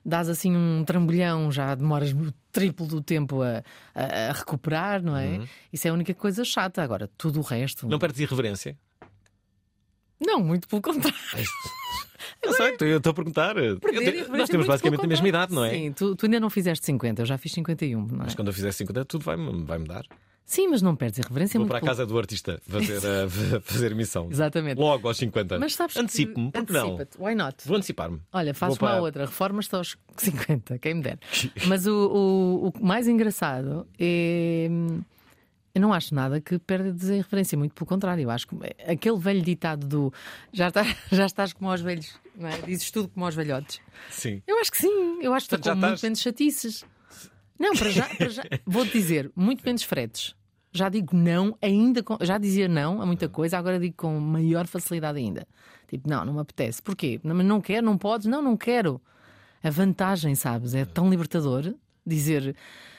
dás 0.05 0.29
assim 0.29 0.55
um 0.55 0.83
trambolhão, 0.85 1.51
já 1.51 1.73
demoras 1.73 2.11
o 2.11 2.31
triplo 2.51 2.85
do 2.85 3.01
tempo 3.01 3.41
a, 3.41 3.63
a- 3.95 4.29
a 4.29 4.31
recuperar, 4.33 5.01
não 5.01 5.17
é? 5.17 5.29
Uhum. 5.39 5.47
Isso 5.73 5.87
é 5.87 5.89
a 5.89 5.93
única 5.95 6.13
coisa 6.13 6.45
chata. 6.45 6.83
Agora, 6.83 7.09
tudo 7.17 7.39
o 7.39 7.41
resto. 7.41 7.87
Não 7.87 7.97
perdes 7.97 8.19
irreverência? 8.21 8.77
Não, 10.21 10.39
muito 10.39 10.67
pelo 10.67 10.81
contrário. 10.81 11.17
Eu 12.43 12.53
sei, 12.53 12.75
eu 12.79 12.97
estou 12.97 13.11
a 13.11 13.13
perguntar. 13.13 13.55
Perder 13.55 14.27
Nós 14.29 14.49
temos 14.49 14.67
basicamente 14.67 15.03
a 15.03 15.07
mesma 15.07 15.27
idade, 15.27 15.53
não 15.53 15.65
é? 15.65 15.71
Sim, 15.71 15.91
tu, 15.93 16.15
tu 16.15 16.25
ainda 16.27 16.39
não 16.39 16.49
fizeste 16.49 16.85
50, 16.85 17.23
eu 17.23 17.25
já 17.25 17.37
fiz 17.37 17.51
51, 17.53 18.05
não 18.05 18.15
é? 18.15 18.23
Mas 18.25 18.35
quando 18.35 18.49
eu 18.49 18.53
fizer 18.53 18.71
50, 18.71 19.05
tudo 19.05 19.23
vai, 19.25 19.35
vai 19.35 19.77
mudar. 19.79 20.05
Sim, 20.51 20.67
mas 20.67 20.81
não 20.81 20.97
perdes 20.97 21.19
irreverência. 21.19 21.57
Vou 21.57 21.65
muito 21.65 21.69
para 21.69 21.77
a 21.77 21.89
casa 21.89 22.05
do 22.05 22.17
artista 22.17 22.61
fazer, 22.67 22.97
a, 23.07 23.61
fazer 23.61 23.93
emissão. 23.93 24.27
Exatamente. 24.29 24.77
Logo 24.77 25.07
aos 25.07 25.15
50. 25.15 25.57
Mas 25.57 25.75
sabes 25.75 25.95
Antecipo-me, 25.95 26.51
porque 26.51 26.73
não? 26.73 26.97
Why 27.17 27.35
not? 27.35 27.55
Vou 27.65 27.77
antecipar-me. 27.77 28.19
Olha, 28.33 28.53
faço 28.53 28.75
Vou 28.77 28.85
uma 28.87 28.95
para- 28.95 29.01
outra, 29.01 29.25
reformas-te 29.25 29.73
aos 29.75 29.97
50, 30.17 30.77
quem 30.79 30.95
me 30.95 31.03
der. 31.03 31.19
Mas 31.67 31.87
o, 31.87 31.93
o, 31.93 32.67
o 32.67 32.85
mais 32.85 33.07
engraçado 33.07 33.87
é. 33.97 34.67
Eu 35.73 35.81
não 35.81 35.93
acho 35.93 36.13
nada 36.13 36.41
que 36.41 36.59
perda 36.59 36.91
de 36.91 37.13
referência, 37.17 37.57
muito 37.57 37.73
pelo 37.73 37.85
contrário. 37.87 38.23
Eu 38.23 38.29
acho 38.29 38.45
que 38.47 38.55
aquele 38.87 39.17
velho 39.17 39.41
ditado 39.41 39.87
do 39.87 40.13
já, 40.51 40.67
está, 40.67 40.83
já 41.11 41.25
estás 41.25 41.53
como 41.53 41.69
aos 41.71 41.79
velhos, 41.81 42.13
não 42.35 42.49
é? 42.49 42.57
dizes 42.61 42.91
tudo 42.91 43.07
como 43.09 43.25
aos 43.25 43.35
velhotes. 43.35 43.79
Sim. 44.09 44.41
Eu 44.45 44.59
acho 44.59 44.71
que 44.71 44.77
sim, 44.77 45.19
eu 45.21 45.33
acho 45.33 45.47
que 45.47 45.55
estou 45.55 45.73
com 45.73 45.79
muito 45.79 46.01
menos 46.03 46.19
chatices. 46.19 46.83
Não, 47.57 47.73
para 47.75 47.89
já, 47.91 48.05
para 48.15 48.29
já 48.29 48.43
vou-te 48.65 48.91
dizer, 48.91 49.31
muito 49.35 49.63
menos 49.65 49.83
fretes. 49.83 50.35
Já 50.73 50.89
digo 50.89 51.15
não, 51.15 51.57
ainda 51.61 52.01
com- 52.01 52.17
já 52.21 52.37
dizia 52.37 52.67
não 52.67 53.01
a 53.01 53.05
muita 53.05 53.27
coisa, 53.29 53.57
agora 53.57 53.77
digo 53.79 53.95
com 53.97 54.19
maior 54.19 54.65
facilidade 54.67 55.17
ainda. 55.19 55.45
Tipo, 55.87 56.09
não, 56.09 56.23
não 56.25 56.33
me 56.33 56.39
apetece. 56.39 56.81
Porquê? 56.81 57.19
Não, 57.23 57.35
não 57.35 57.59
quero, 57.61 57.85
não 57.85 57.97
podes, 57.97 58.25
não, 58.27 58.41
não 58.41 58.55
quero. 58.57 59.01
A 59.63 59.69
vantagem, 59.69 60.33
sabes, 60.33 60.73
é 60.73 60.85
tão 60.85 61.09
libertador 61.09 61.73
dizer 62.05 62.55
"Ah, 62.57 62.90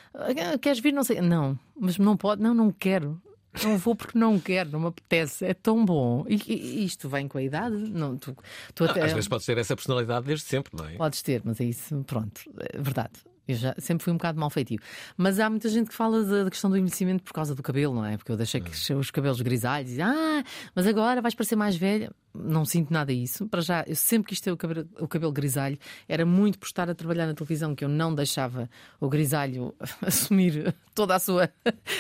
queres 0.61 0.79
vir? 0.81 0.93
Não 0.93 1.05
sei. 1.05 1.21
Não, 1.21 1.59
mas 1.79 1.99
não 1.99 2.17
pode, 2.17 2.43
não, 2.43 2.55
não 2.55 2.71
quero. 2.71 3.21
Não 3.63 3.77
vou 3.77 3.95
porque 3.95 4.19
não 4.19 4.41
quero, 4.41 4.71
não 4.71 4.81
me 4.81 4.87
apetece. 4.87 5.45
É 5.45 5.53
tão 5.53 5.85
bom. 5.85 6.25
E, 6.27 6.37
e- 6.51 6.85
isto 6.87 7.07
vem 7.09 7.29
com 7.29 7.37
a 7.37 7.43
idade. 7.43 7.75
Não, 7.77 8.17
tu, 8.17 8.35
tu 8.75 8.85
até- 8.85 9.03
Às 9.03 9.13
vezes 9.13 9.29
podes 9.29 9.45
ter 9.45 9.59
essa 9.59 9.77
personalidade 9.77 10.27
desde 10.27 10.47
sempre, 10.47 10.73
não 10.75 10.87
é? 10.87 10.95
Podes 10.97 11.21
ter, 11.21 11.43
mas 11.45 11.61
é 11.61 11.65
isso, 11.65 12.03
pronto, 12.07 12.41
é 12.75 12.79
verdade. 12.81 13.13
Eu 13.49 13.57
já 13.57 13.75
sempre 13.79 14.05
fui 14.05 14.13
um 14.13 14.17
bocado 14.17 14.39
mal 14.39 14.49
feitio. 14.51 14.79
Mas 15.17 15.41
há 15.41 15.51
muita 15.51 15.69
gente 15.69 15.89
que 15.89 15.95
fala 15.95 16.23
da, 16.25 16.49
questão 16.51 16.71
do 16.71 16.77
envelhecimento 16.77 17.23
por 17.25 17.33
causa 17.33 17.55
do 17.55 17.63
cabelo, 17.63 17.95
não 17.95 18.05
é? 18.05 18.17
Porque 18.17 18.31
eu 18.31 18.37
deixei 18.37 18.61
Hum. 18.61 18.65
crescer 18.65 18.95
os 18.95 19.11
cabelos 19.11 19.41
grisalhos 19.41 19.93
e 19.93 20.03
ah, 20.03 20.45
mas 20.75 20.87
agora 20.87 21.21
vais 21.21 21.35
parecer 21.35 21.57
mais 21.57 21.75
velha. 21.77 22.11
Não 22.35 22.65
sinto 22.65 22.91
nada 22.93 23.13
isso. 23.13 23.47
Para 23.47 23.61
já, 23.61 23.85
eu 23.87 23.95
sempre 23.95 24.29
quis 24.31 24.41
ter 24.41 24.51
o 24.53 24.57
cabelo, 24.57 24.89
o 24.99 25.07
cabelo 25.09 25.33
grisalho. 25.33 25.79
Era 26.09 26.25
muito 26.25 26.59
por 26.59 26.67
estar 26.67 26.89
a 26.89 26.95
trabalhar 26.95 27.27
na 27.27 27.35
televisão 27.35 27.75
que 27.75 27.85
eu 27.85 27.89
não 27.89 28.15
deixava 28.15 28.71
o 29.01 29.09
grisalho 29.09 29.75
assumir 30.01 30.75
toda 30.95 31.15
a 31.15 31.19
sua, 31.19 31.51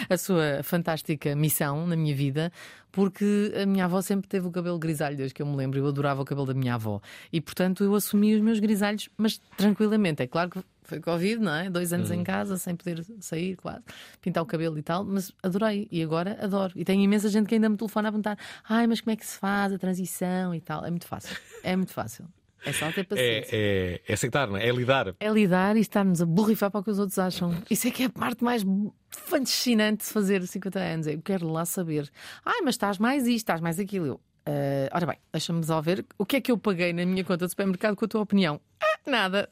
a 0.09 0.16
sua 0.16 0.62
fantástica 0.62 1.34
missão 1.36 1.86
na 1.86 1.97
minha 1.97 2.14
vida. 2.14 2.53
Porque 2.90 3.53
a 3.61 3.64
minha 3.66 3.86
avó 3.86 4.01
sempre 4.03 4.28
teve 4.28 4.47
o 4.47 4.51
cabelo 4.51 4.78
grisalho, 4.78 5.16
desde 5.16 5.34
que 5.34 5.40
eu 5.43 5.47
me 5.47 5.57
lembro. 5.57 5.78
Eu 5.78 5.86
adorava 5.86 6.20
o 6.22 6.24
cabelo 6.24 6.47
da 6.47 6.55
minha 6.55 6.74
avó. 6.74 7.01
E 7.32 7.40
portanto 7.40 7.82
eu 7.82 7.95
assumi 7.95 8.34
os 8.34 8.40
meus 8.43 8.61
grisalhos, 8.61 9.09
mas 9.16 9.40
tranquilamente. 9.57 10.22
É 10.22 10.26
claro 10.26 10.51
que 10.51 10.62
foi 10.93 11.01
Covid, 11.01 11.38
não 11.43 11.55
é? 11.55 11.70
Dois 11.70 11.93
anos 11.93 12.11
Uhum. 12.11 12.16
em 12.20 12.24
casa, 12.24 12.57
sem 12.59 12.76
poder 12.76 13.05
sair, 13.20 13.57
quase, 13.57 13.80
pintar 14.20 14.43
o 14.43 14.47
cabelo 14.47 14.78
e 14.78 14.82
tal, 14.82 15.05
mas 15.05 15.32
adorei 15.43 15.88
e 15.90 16.03
agora 16.03 16.38
adoro. 16.40 16.72
E 16.76 16.84
tenho 16.84 17.01
imensa 17.03 17.28
gente 17.28 17.47
que 17.47 17.55
ainda 17.55 17.68
me 17.68 17.76
telefona 17.76 18.09
a 18.09 18.12
perguntar: 18.12 18.38
ai, 18.68 18.86
mas 18.86 19.01
como 19.01 19.12
é 19.12 19.16
que 19.16 19.26
se 19.26 19.38
faz 19.38 19.72
a 19.72 19.78
transição 19.78 20.55
e 20.55 20.61
tal? 20.61 20.84
É 20.84 20.90
muito 20.90 21.07
fácil, 21.07 21.36
é 21.62 21.74
muito 21.76 21.93
fácil. 21.93 22.26
É 22.64 22.72
só 22.72 22.93
ter 22.93 23.03
paciência. 23.05 23.57
É, 23.57 23.95
é, 23.97 24.01
é 24.07 24.12
aceitar, 24.14 24.47
não 24.47 24.57
é? 24.57 24.68
É 24.68 24.70
lidar. 24.70 25.16
É 25.18 25.28
lidar 25.28 25.76
e 25.76 25.80
estar-nos 25.80 26.22
a 26.22 26.26
borrifar 26.26 26.70
para 26.70 26.78
o 26.78 26.84
que 26.84 26.90
os 26.90 26.99
outros 27.01 27.18
acham. 27.18 27.53
Isso 27.68 27.88
é 27.88 27.90
que 27.90 28.05
é 28.05 28.07
a 28.07 28.11
parte 28.11 28.45
mais 28.45 28.64
fascinante 29.11 30.05
de 30.07 30.12
fazer 30.12 30.47
50 30.47 30.78
anos. 30.78 31.07
Eu 31.09 31.20
quero 31.20 31.49
lá 31.51 31.64
saber. 31.64 32.09
Ai, 32.45 32.61
mas 32.62 32.74
estás 32.74 32.99
mais 32.99 33.24
isto, 33.26 33.38
estás 33.38 33.61
mais 33.61 33.80
aquilo. 33.80 34.07
Eu, 34.07 34.20
"Ah, 34.47 34.97
ora 34.97 35.07
bem, 35.07 35.18
deixa-me 35.32 35.59
resolver. 35.59 36.05
O 36.16 36.24
que 36.24 36.36
é 36.36 36.40
que 36.40 36.53
eu 36.53 36.57
paguei 36.59 36.93
na 36.93 37.05
minha 37.05 37.24
conta 37.24 37.47
de 37.47 37.51
supermercado 37.51 37.97
com 37.97 38.05
a 38.05 38.09
tua 38.09 38.20
opinião? 38.20 38.61
Ah, 38.80 39.11
nada. 39.11 39.49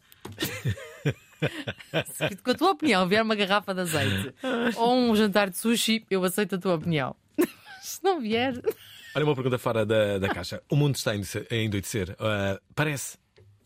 Se 2.28 2.36
com 2.36 2.50
a 2.50 2.54
tua 2.54 2.70
opinião 2.72 3.06
vier 3.08 3.22
uma 3.22 3.34
garrafa 3.34 3.74
de 3.74 3.80
azeite 3.80 4.34
ou 4.76 4.94
um 4.94 5.16
jantar 5.16 5.50
de 5.50 5.56
sushi, 5.58 6.04
eu 6.10 6.22
aceito 6.24 6.54
a 6.56 6.58
tua 6.58 6.74
opinião. 6.74 7.14
Se 7.82 8.02
não 8.04 8.20
vier. 8.20 8.54
Olha 9.14 9.24
uma 9.24 9.34
pergunta 9.34 9.58
fora 9.58 9.84
da, 9.84 10.18
da 10.18 10.28
caixa. 10.28 10.62
O 10.70 10.76
mundo 10.76 10.94
está 10.96 11.10
a 11.12 11.14
endoidecer- 11.16 11.46
endoidecer. 11.50 12.16
Ah, 12.18 12.60
parece. 12.74 13.18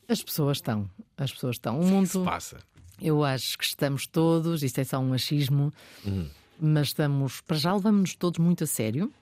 As 0.08 0.22
pessoas 0.22 0.58
estão. 0.58 0.88
As 1.16 1.32
pessoas 1.32 1.56
estão. 1.56 1.80
O 1.80 1.84
mundo. 1.84 2.06
se 2.06 2.18
passa? 2.24 2.58
Eu 3.00 3.24
acho 3.24 3.58
que 3.58 3.64
estamos 3.64 4.06
todos, 4.06 4.62
isto 4.62 4.78
é 4.80 4.84
só 4.84 4.98
um 5.00 5.12
achismo, 5.12 5.72
Uhum. 6.06 6.28
mas 6.60 6.88
estamos, 6.88 7.40
para 7.40 7.56
já 7.56 7.74
levamos-nos 7.74 8.14
todos 8.14 8.38
muito 8.38 8.62
a 8.64 8.66
sério. 8.66 9.12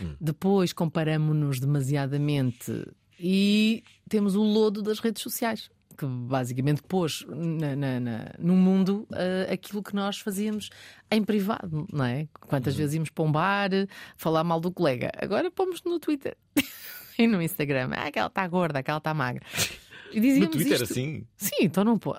Hum. 0.00 0.16
Depois 0.20 0.72
comparamos-nos 0.72 1.60
demasiadamente 1.60 2.84
e 3.18 3.84
temos 4.08 4.34
o 4.34 4.42
lodo 4.42 4.82
das 4.82 4.98
redes 4.98 5.22
sociais. 5.22 5.70
Que 5.96 6.06
basicamente 6.06 6.82
pôs 6.82 7.24
na, 7.28 7.76
na- 7.76 8.00
na- 8.00 8.34
no 8.38 8.54
mundo 8.54 9.06
ah, 9.12 9.52
aquilo 9.52 9.82
que 9.82 9.94
nós 9.94 10.18
fazíamos 10.18 10.70
em 11.10 11.22
privado, 11.22 11.86
não 11.92 12.04
é? 12.04 12.26
Quantas 12.48 12.74
vezes 12.74 12.94
íamos 12.94 13.10
para 13.10 13.24
um 13.24 13.30
bar 13.30 13.70
falar 14.16 14.42
mal 14.42 14.58
do 14.60 14.72
colega? 14.72 15.10
Agora 15.16 15.50
pomos 15.50 15.82
no 15.84 16.00
Twitter 16.00 16.36
e 17.18 17.26
no 17.28 17.40
Instagram. 17.40 17.90
Ah, 17.92 18.08
aquela 18.08 18.26
está 18.26 18.46
gorda, 18.48 18.80
aquela 18.80 18.98
está 18.98 19.14
magra. 19.14 19.42
E 20.12 20.16
No 20.16 20.22
dizíamos 20.22 20.50
Twitter, 20.56 20.72
isto. 20.82 20.84
assim? 20.92 21.26
Sim, 21.36 21.56
então 21.62 21.84
não 21.84 21.98
pode. 21.98 22.18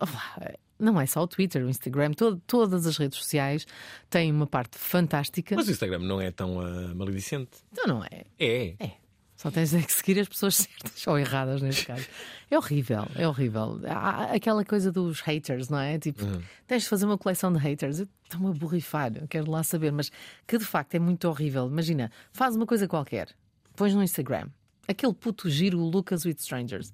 Não 0.77 0.99
é 0.99 1.05
só 1.05 1.21
o 1.23 1.27
Twitter, 1.27 1.63
o 1.65 1.69
Instagram, 1.69 2.11
todo- 2.11 2.41
todas 2.45 2.85
as 2.85 2.97
redes 2.97 3.17
sociais 3.17 3.65
têm 4.09 4.29
uma 4.31 4.45
parte 4.47 4.77
fantástica. 4.77 5.55
Mas 5.55 5.67
o 5.69 5.71
Instagram 5.71 5.99
não 5.99 6.19
é 6.19 6.31
tão 6.31 6.59
ah, 6.59 6.93
maledicente. 6.93 7.51
Então 7.71 7.87
não 7.87 8.03
é. 8.03 8.23
É. 8.37 8.75
É. 8.79 8.91
Só 9.35 9.51
tens 9.51 9.73
é 9.73 9.81
que 9.81 9.91
seguir 9.91 10.19
as 10.19 10.27
pessoas 10.29 10.55
certas 10.81 11.05
ou 11.07 11.19
erradas 11.19 11.61
neste 11.61 11.85
caso. 11.85 12.05
É 12.49 12.57
horrível, 12.57 13.05
é 13.15 13.27
horrível. 13.27 13.81
Há 13.87 14.33
aquela 14.33 14.63
coisa 14.63 14.91
dos 14.91 15.19
haters, 15.21 15.67
não 15.69 15.79
é? 15.79 15.99
Tipo, 15.99 16.23
Uhum. 16.23 16.41
tens 16.65 16.83
de 16.83 16.89
fazer 16.89 17.05
uma 17.05 17.17
coleção 17.17 17.51
de 17.51 17.59
haters. 17.59 17.99
Estou-me 18.23 18.47
a 18.49 18.53
borrifar, 18.53 19.11
quero 19.27 19.51
lá 19.51 19.61
saber, 19.63 19.91
mas 19.91 20.11
que 20.47 20.57
de 20.57 20.63
facto 20.65 20.95
é 20.95 20.99
muito 20.99 21.27
horrível. 21.27 21.67
Imagina, 21.67 22.11
faz 22.31 22.55
uma 22.55 22.65
coisa 22.65 22.87
qualquer, 22.87 23.27
pões 23.75 23.93
no 23.93 24.01
Instagram, 24.01 24.47
aquele 24.87 25.13
puto 25.13 25.49
giro 25.49 25.77
Lucas 25.79 26.23
with 26.25 26.37
Strangers. 26.39 26.93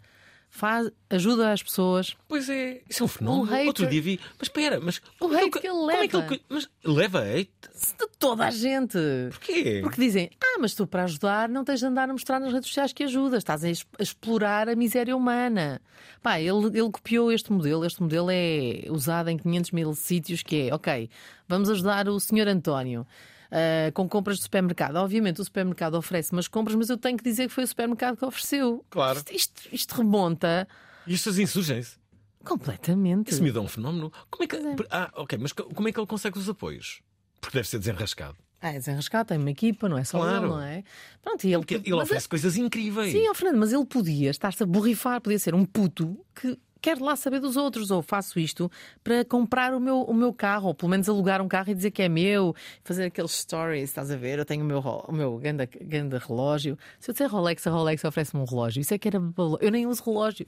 Faz, 0.53 0.91
ajuda 1.09 1.53
as 1.53 1.63
pessoas. 1.63 2.13
Pois 2.27 2.49
é, 2.49 2.81
isso 2.89 3.03
é 3.03 3.05
um 3.05 3.07
fenómeno. 3.07 3.45
Hater- 3.45 3.67
Outro 3.67 3.87
dia 3.87 4.01
vi. 4.01 4.19
Mas 4.37 4.47
espera, 4.49 4.81
mas. 4.81 4.97
O 4.97 5.01
como 5.19 5.33
é 5.35 5.43
hate 5.43 5.59
que 5.61 5.65
ele 5.65 5.85
leva. 5.85 6.03
É 6.03 6.07
que 6.09 6.15
ele. 6.17 6.41
Mas 6.49 6.69
leva 6.83 7.19
hate? 7.21 7.49
De 7.73 8.07
toda 8.19 8.45
a 8.45 8.51
gente. 8.51 8.97
Porquê? 9.29 9.79
Porque 9.81 10.01
dizem, 10.01 10.29
ah, 10.43 10.57
mas 10.59 10.75
tu 10.75 10.85
para 10.85 11.05
ajudar 11.05 11.47
não 11.47 11.63
tens 11.63 11.79
de 11.79 11.85
andar 11.85 12.09
a 12.09 12.11
mostrar 12.11 12.37
nas 12.41 12.51
redes 12.51 12.67
sociais 12.67 12.91
que 12.91 13.05
ajudas, 13.05 13.37
estás 13.39 13.63
a, 13.63 13.69
es- 13.69 13.85
a 13.97 14.03
explorar 14.03 14.67
a 14.67 14.75
miséria 14.75 15.15
humana. 15.15 15.81
Pá, 16.21 16.37
ele, 16.39 16.67
ele 16.77 16.91
copiou 16.91 17.31
este 17.31 17.49
modelo, 17.51 17.85
este 17.85 18.01
modelo 18.03 18.27
é 18.29 18.83
usado 18.89 19.29
em 19.29 19.37
500 19.37 19.71
mil 19.71 19.93
sítios, 19.95 20.43
que 20.43 20.67
é, 20.67 20.75
ok, 20.75 21.09
vamos 21.47 21.69
ajudar 21.69 22.09
o 22.09 22.19
senhor 22.19 22.47
António. 22.49 23.07
Ah, 23.51 23.91
com 23.93 24.07
compras 24.07 24.37
de 24.37 24.43
supermercado. 24.43 24.95
Obviamente 24.95 25.41
o 25.41 25.43
supermercado 25.43 25.95
oferece 25.95 26.31
umas 26.31 26.47
compras, 26.47 26.75
mas 26.75 26.89
eu 26.89 26.97
tenho 26.97 27.17
que 27.17 27.23
dizer 27.23 27.47
que 27.47 27.53
foi 27.53 27.63
o 27.63 27.67
supermercado 27.67 28.17
que 28.17 28.25
ofereceu. 28.25 28.85
Claro. 28.89 29.19
Isto, 29.19 29.33
isto- 29.35 29.69
isto 29.71 29.91
remonta 29.95 30.67
E 31.05 31.13
estas 31.13 31.37
insurgem-se. 31.37 31.97
completamente. 32.43 33.31
Isso 33.31 33.41
me 33.43 33.51
dá 33.51 33.61
um 33.61 33.67
fenómeno. 33.67 34.11
Como 34.29 34.43
é 34.43 34.47
que. 34.47 34.57
Ah, 34.89 35.11
ok, 35.15 35.37
mas 35.39 35.51
co- 35.53 35.65
como 35.73 35.87
é 35.87 35.91
que 35.91 35.99
ele 35.99 36.07
consegue 36.07 36.37
os 36.37 36.49
apoios? 36.49 37.01
Porque 37.39 37.57
deve 37.57 37.67
ser 37.67 37.79
desenrascado. 37.79 38.37
Ah, 38.63 38.69
é 38.69 38.73
desenrascado, 38.73 39.29
tem 39.29 39.39
uma 39.39 39.49
equipa, 39.49 39.89
não 39.89 39.97
é 39.97 40.03
só 40.03 40.19
Claro. 40.19 40.37
ele, 40.45 40.47
não 40.47 40.61
é? 40.61 40.83
Pronto, 41.23 41.43
e 41.45 41.51
ele, 41.53 41.65
ele 41.67 41.89
mas 41.95 42.03
oferece 42.03 42.29
coisas 42.29 42.55
incríveis. 42.57 43.11
Sim, 43.11 43.27
ó 43.27 43.33
Fernando, 43.33 43.59
mas 43.59 43.73
ele 43.73 43.85
podia 43.85 44.29
estar-se 44.29 44.61
a 44.61 44.65
borrifar, 44.67 45.19
podia 45.19 45.39
ser 45.39 45.55
um 45.55 45.65
puto 45.65 46.23
que 46.35 46.55
quer 46.82 46.99
lá 46.99 47.15
saber 47.15 47.39
dos 47.39 47.55
outros, 47.55 47.91
ou 47.91 48.01
faço 48.01 48.39
isto 48.39 48.71
para 49.03 49.23
comprar 49.23 49.73
o 49.73 49.79
meu, 49.79 50.01
o 50.01 50.13
meu 50.13 50.34
carro, 50.34 50.69
ou 50.69 50.73
pelo 50.73 50.89
menos 50.89 51.07
alugar 51.07 51.41
um 51.41 51.47
carro 51.47 51.69
e 51.69 51.75
dizer 51.75 51.91
que 51.91 52.01
é 52.01 52.09
meu, 52.09 52.55
fazer 52.84 53.05
aqueles 53.05 53.32
stories, 53.32 53.89
estás 53.89 54.09
a 54.09 54.17
ver? 54.17 54.39
Eu 54.39 54.45
tenho 54.45 54.63
o 54.63 54.67
meu, 54.67 54.79
o 54.79 55.11
meu 55.11 55.38
ganda, 55.38 55.69
ganda 55.82 56.17
relógio. 56.19 56.77
Se 56.99 57.11
eu 57.11 57.13
disser 57.13 57.29
Rolex, 57.29 57.65
a 57.67 57.71
Rolex 57.71 58.03
oferece-me 58.03 58.41
um 58.41 58.45
relógio. 58.45 58.82
Isso 58.82 58.93
é 58.93 58.97
que 58.97 59.07
era. 59.07 59.21
Eu 59.59 59.71
nem 59.71 59.86
uso 59.86 60.03
relógio. 60.03 60.47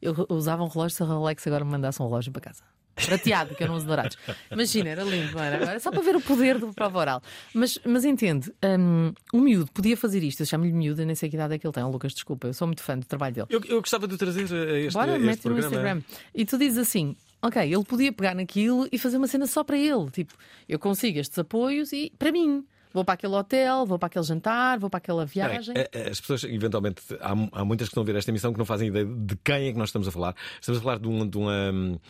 Eu 0.00 0.14
usava 0.28 0.62
um 0.62 0.68
relógio 0.68 0.96
se 0.96 1.02
a 1.02 1.06
Rolex 1.06 1.46
agora 1.46 1.64
me 1.64 1.70
mandasse 1.70 2.00
um 2.02 2.06
relógio 2.06 2.32
para 2.32 2.42
casa. 2.42 2.75
Prateado, 3.04 3.54
que 3.54 3.62
eu 3.62 3.68
não 3.68 3.74
uso 3.76 3.86
dourados. 3.86 4.16
Imagina, 4.50 4.88
era 4.88 5.04
lindo, 5.04 5.38
era? 5.38 5.56
Agora, 5.56 5.78
só 5.80 5.90
para 5.90 6.00
ver 6.00 6.16
o 6.16 6.20
poder 6.20 6.58
do 6.58 6.72
prova 6.72 6.98
oral. 6.98 7.22
Mas, 7.52 7.78
mas 7.84 8.04
entende, 8.06 8.50
hum, 8.78 9.12
o 9.32 9.38
miúdo 9.38 9.70
podia 9.70 9.96
fazer 9.96 10.22
isto. 10.22 10.40
Eu 10.40 10.46
chamo-lhe 10.46 10.72
miúdo, 10.72 11.02
eu 11.02 11.06
nem 11.06 11.14
sei 11.14 11.28
que 11.28 11.36
idade 11.36 11.54
é 11.54 11.58
que 11.58 11.66
ele 11.66 11.74
tem. 11.74 11.84
Oh, 11.84 11.90
Lucas, 11.90 12.14
desculpa, 12.14 12.46
eu 12.46 12.54
sou 12.54 12.66
muito 12.66 12.82
fã 12.82 12.98
do 12.98 13.04
trabalho 13.04 13.34
dele. 13.34 13.46
Eu, 13.50 13.60
eu 13.68 13.80
gostava 13.80 14.08
de 14.08 14.16
trazer 14.16 14.42
a 14.52 14.78
este, 14.78 14.94
Bora, 14.94 15.12
este 15.12 15.24
mete 15.26 15.36
no 15.36 15.42
programa. 15.54 15.66
Instagram. 15.66 16.02
E 16.34 16.44
tu 16.46 16.56
dizes 16.56 16.78
assim: 16.78 17.14
ok, 17.42 17.62
ele 17.62 17.84
podia 17.84 18.10
pegar 18.12 18.34
naquilo 18.34 18.88
e 18.90 18.98
fazer 18.98 19.18
uma 19.18 19.26
cena 19.26 19.46
só 19.46 19.62
para 19.62 19.76
ele. 19.76 20.10
Tipo, 20.10 20.32
eu 20.68 20.78
consigo 20.78 21.18
estes 21.18 21.38
apoios 21.38 21.92
e 21.92 22.10
para 22.18 22.32
mim. 22.32 22.64
Vou 22.94 23.04
para 23.04 23.12
aquele 23.12 23.34
hotel, 23.34 23.84
vou 23.84 23.98
para 23.98 24.06
aquele 24.06 24.24
jantar, 24.24 24.78
vou 24.78 24.88
para 24.88 24.96
aquela 24.96 25.26
viagem. 25.26 25.74
a- 25.76 25.80
a- 26.06 26.10
As 26.10 26.18
pessoas, 26.18 26.44
eventualmente, 26.44 27.02
há, 27.20 27.32
há 27.60 27.62
muitas 27.62 27.88
que 27.88 27.90
estão 27.90 28.02
a 28.02 28.06
ver 28.06 28.16
esta 28.16 28.30
emissão 28.30 28.54
que 28.54 28.58
não 28.58 28.64
fazem 28.64 28.88
ideia 28.88 29.04
de 29.04 29.36
quem 29.44 29.68
é 29.68 29.72
que 29.72 29.76
nós 29.78 29.90
estamos 29.90 30.08
a 30.08 30.10
falar. 30.10 30.34
Estamos 30.58 30.80
a 30.80 30.82
falar 30.82 30.98
de, 30.98 31.06
um, 31.06 31.28
de 31.28 31.36
uma. 31.36 32.00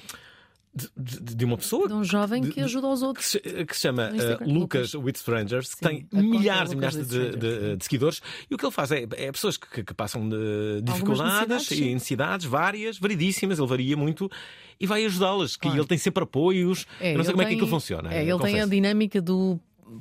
De, 0.97 1.35
de- 1.35 1.45
uma 1.47 1.57
pessoa 1.57 1.89
De 1.89 1.95
um 1.95 2.05
jovem 2.05 2.43
de- 2.43 2.51
que 2.51 2.61
ajuda 2.61 2.87
aos 2.87 3.01
outros. 3.03 3.25
que 3.25 3.31
se, 3.51 3.65
que 3.65 3.75
se 3.75 3.81
chama 3.81 4.11
uh, 4.11 4.53
Lucas 4.53 4.93
with 4.95 5.13
Strangers, 5.17 5.75
que 5.75 5.81
tem 5.81 6.07
milhares 6.13 6.73
e 6.73 6.75
Lucas 6.75 6.95
milhares 6.97 7.09
de, 7.09 7.77
de- 7.77 7.85
seguidores. 7.85 8.21
E 8.51 8.55
o 8.55 8.59
que 8.59 8.65
ele 8.67 8.73
faz 8.73 8.93
é, 8.93 9.07
é 9.17 9.33
pessoas 9.33 9.57
que, 9.57 9.83
que 9.83 9.95
passam 9.95 10.29
de 10.29 10.83
dificuldades 10.83 11.49
necessidades, 11.49 11.67
sim. 11.67 11.85
e 11.91 11.95
necessidades 11.95 12.47
várias, 12.47 12.99
variedíssimas, 12.99 13.59
ele 13.59 13.67
varia 13.69 13.97
muito 13.97 14.31
e 14.79 14.87
vai 14.87 15.05
ajudá-las. 15.07 15.57
Que 15.57 15.69
ele 15.69 15.87
tem 15.87 15.97
sempre 15.97 16.25
apoios. 16.25 16.85
É, 17.01 17.13
Eu 17.15 17.19
não 17.19 17.25
sei 17.25 17.33
como 17.33 17.43
é 17.43 17.45
que 17.47 17.51
tem- 17.51 17.57
aquilo 17.59 17.71
funciona. 17.71 18.13
É, 18.13 18.19
ele 18.21 18.27
tem 18.27 18.35
a 18.35 18.39
confesso. 18.39 18.71
dinâmica 18.71 19.23
do 19.23 19.59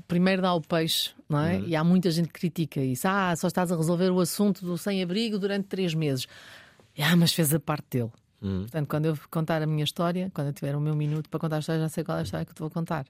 primeiro 0.07 0.41
dá 0.41 0.53
o 0.53 0.59
peixe, 0.61 1.11
não 1.29 1.39
é? 1.39 1.57
Uhum. 1.57 1.67
E 1.67 1.75
há 1.75 1.83
muita 1.83 2.09
gente 2.11 2.27
que 2.27 2.33
critica 2.39 2.81
isso. 2.81 3.07
Ah, 3.07 3.33
só 3.35 3.47
estás 3.47 3.71
a 3.71 3.77
resolver 3.77 4.09
o 4.09 4.19
assunto 4.19 4.65
do 4.65 4.77
sem-abrigo 4.77 5.37
durante 5.39 5.67
três 5.67 5.93
meses. 5.93 6.27
Ah, 6.99 7.15
mas 7.15 7.31
fez 7.33 7.53
a 7.53 7.59
parte 7.59 7.85
dele. 7.91 8.09
Uhum. 8.41 8.61
Portanto, 8.61 8.87
quando 8.87 9.05
eu 9.05 9.17
contar 9.31 9.61
a 9.61 9.65
minha 9.65 9.83
história, 9.83 10.29
quando 10.33 10.47
eu 10.47 10.53
tiver 10.53 10.75
o 10.75 10.81
meu 10.81 10.95
minuto 10.95 11.29
para 11.29 11.39
contar 11.39 11.57
a 11.57 11.59
história, 11.59 11.81
já 11.81 11.89
sei 11.89 12.03
qual 12.03 12.17
é 12.17 12.21
a 12.21 12.23
história 12.23 12.45
que 12.45 12.51
eu 12.51 12.55
te 12.55 12.59
vou 12.59 12.69
contar. 12.69 13.05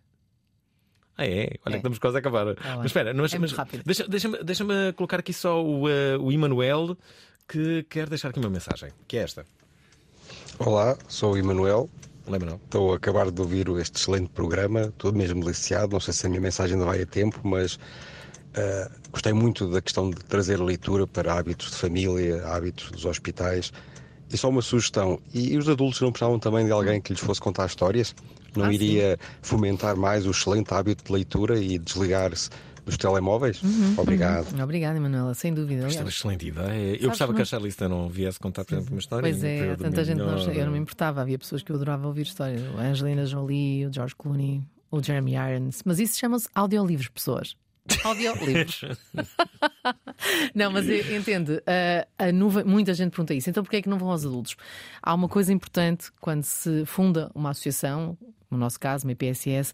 Ah, 1.17 1.25
é? 1.25 1.49
Olha, 1.65 1.71
que 1.71 1.75
estamos 1.77 1.97
quase 1.99 2.17
a 2.17 2.19
acabar. 2.19 2.45
bem. 2.45 2.55
mas 2.77 2.85
espera, 2.87 3.13
mas, 3.13 3.33
É 3.33 3.39
mas 3.39 3.51
rápido. 3.53 3.83
deixa- 3.85 4.07
deixa-me 4.07 4.43
deixa 4.43 4.65
colocar 4.97 5.19
aqui 5.19 5.31
só 5.33 5.63
o, 5.63 5.87
uh, 5.87 6.19
o 6.21 6.31
Emanuel 6.31 6.97
que 7.47 7.83
quer 7.83 8.09
deixar 8.09 8.29
aqui 8.29 8.39
uma 8.39 8.49
mensagem, 8.49 8.91
que 9.07 9.17
é 9.17 9.21
esta. 9.21 9.45
Olá, 10.59 10.97
sou 11.07 11.33
o 11.33 11.37
Emanuel. 11.37 11.89
Olá, 12.25 12.37
Emanuel. 12.37 12.59
Estou 12.65 12.93
a 12.93 12.97
acabar 12.97 13.29
de 13.31 13.39
ouvir 13.41 13.67
este 13.79 13.97
excelente 13.97 14.29
programa, 14.29 14.81
estou 14.87 15.13
mesmo 15.13 15.41
deliciado. 15.41 15.93
Não 15.93 15.99
sei 15.99 16.13
se 16.13 16.25
a 16.25 16.29
minha 16.29 16.41
mensagem 16.41 16.73
ainda 16.73 16.85
vai 16.85 17.01
a 17.01 17.05
tempo, 17.05 17.39
mas 17.43 17.79
ah, 18.55 18.91
gostei 19.11 19.31
muito 19.33 19.69
da 19.69 19.81
questão 19.81 20.09
de 20.09 20.17
trazer 20.17 20.59
leitura 20.59 21.05
para 21.07 21.33
hábitos 21.33 21.71
de 21.71 21.77
família, 21.77 22.45
hábitos 22.47 22.89
dos 22.91 23.05
hospitais. 23.05 23.71
E 24.31 24.37
só 24.37 24.49
uma 24.49 24.61
sugestão: 24.61 25.19
e 25.33 25.57
os 25.57 25.67
adultos 25.69 26.01
não 26.01 26.11
precisavam 26.11 26.39
também 26.39 26.65
de 26.65 26.71
alguém 26.71 26.99
que 27.01 27.13
lhes 27.13 27.21
fosse 27.21 27.39
contar 27.41 27.65
histórias? 27.67 28.15
Não 28.55 28.65
Ah, 28.65 28.69
sim. 28.69 28.73
iria 28.75 29.17
fomentar 29.41 29.95
mais 29.97 30.25
o 30.25 30.31
excelente 30.31 30.73
hábito 30.73 31.03
de 31.05 31.11
leitura 31.11 31.59
e 31.59 31.77
desligar-se 31.77 32.49
dos 32.85 32.95
telemóveis? 32.97 33.61
Uhum, 33.61 33.95
Obrigado. 33.97 34.55
uhum. 34.55 34.63
Obrigada, 34.63 34.97
Emanuela, 34.97 35.33
sem 35.33 35.53
dúvida. 35.53 35.87
Isto 35.87 35.99
é 35.99 36.03
uma 36.03 36.09
excelente 36.09 36.47
ideia. 36.47 36.69
Eu 36.71 36.91
Sabes 36.93 37.07
gostava 37.07 37.31
que 37.33 37.37
que 37.37 37.41
a 37.41 37.45
Charlize 37.45 37.77
não 37.87 38.07
viesse 38.09 38.39
contar, 38.39 38.63
por 38.63 38.73
exemplo, 38.75 38.93
uma 38.93 38.99
história. 38.99 39.29
Pois 39.29 39.43
é, 39.43 39.75
tanta 39.75 40.03
gente, 40.05 40.17
não, 40.19 40.25
melhor. 40.35 40.55
eu 40.55 40.65
não 40.65 40.71
me 40.73 40.79
importava. 40.79 41.21
Havia 41.21 41.37
pessoas 41.37 41.61
que 41.63 41.71
eu 41.71 41.75
adorava 41.75 42.07
ouvir 42.07 42.21
histórias. 42.23 42.61
A 42.77 42.81
Angelina 42.83 43.25
Jolie, 43.25 43.85
o 43.87 43.93
George 43.93 44.15
Clooney, 44.15 44.63
o 44.89 45.03
Jeremy 45.03 45.33
Irons. 45.33 45.81
Mas 45.85 45.99
isso 45.99 46.17
chama-se 46.17 46.47
audiolivros, 46.55 47.09
pessoas. 47.09 47.55
Audiolivros. 48.03 48.81
não, 50.53 50.71
mas 50.71 50.87
entende, 50.89 51.61
a, 52.17 52.25
a 52.25 52.31
nuvem, 52.31 52.63
muita 52.63 52.93
gente 52.93 53.11
pergunta 53.11 53.33
isso. 53.33 53.49
Então 53.49 53.63
porquê 53.63 53.77
é 53.77 53.81
que 53.81 53.89
não 53.89 53.97
vão 53.97 54.11
aos 54.11 54.25
adultos? 54.25 54.55
Há 55.01 55.13
uma 55.13 55.27
coisa 55.27 55.53
importante 55.53 56.11
quando 56.19 56.43
se 56.43 56.85
funda 56.85 57.31
uma 57.33 57.51
associação, 57.51 58.17
no 58.49 58.57
nosso 58.57 58.79
caso, 58.79 59.05
uma 59.05 59.11
IPSS, 59.11 59.73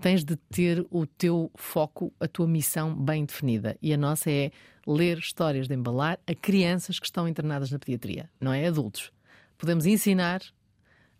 tens 0.00 0.24
de 0.24 0.36
ter 0.36 0.86
o 0.90 1.06
teu 1.06 1.50
foco, 1.56 2.12
a 2.18 2.26
tua 2.26 2.46
missão 2.46 2.94
bem 2.94 3.24
definida. 3.24 3.76
E 3.82 3.92
a 3.92 3.96
nossa 3.96 4.30
é 4.30 4.50
ler 4.86 5.18
histórias 5.18 5.68
de 5.68 5.74
embalar 5.74 6.18
a 6.26 6.34
crianças 6.34 6.98
que 6.98 7.06
estão 7.06 7.28
internadas 7.28 7.70
na 7.70 7.78
pediatria, 7.78 8.30
não 8.40 8.52
é 8.52 8.66
adultos. 8.66 9.12
Podemos 9.58 9.84
ensinar 9.84 10.40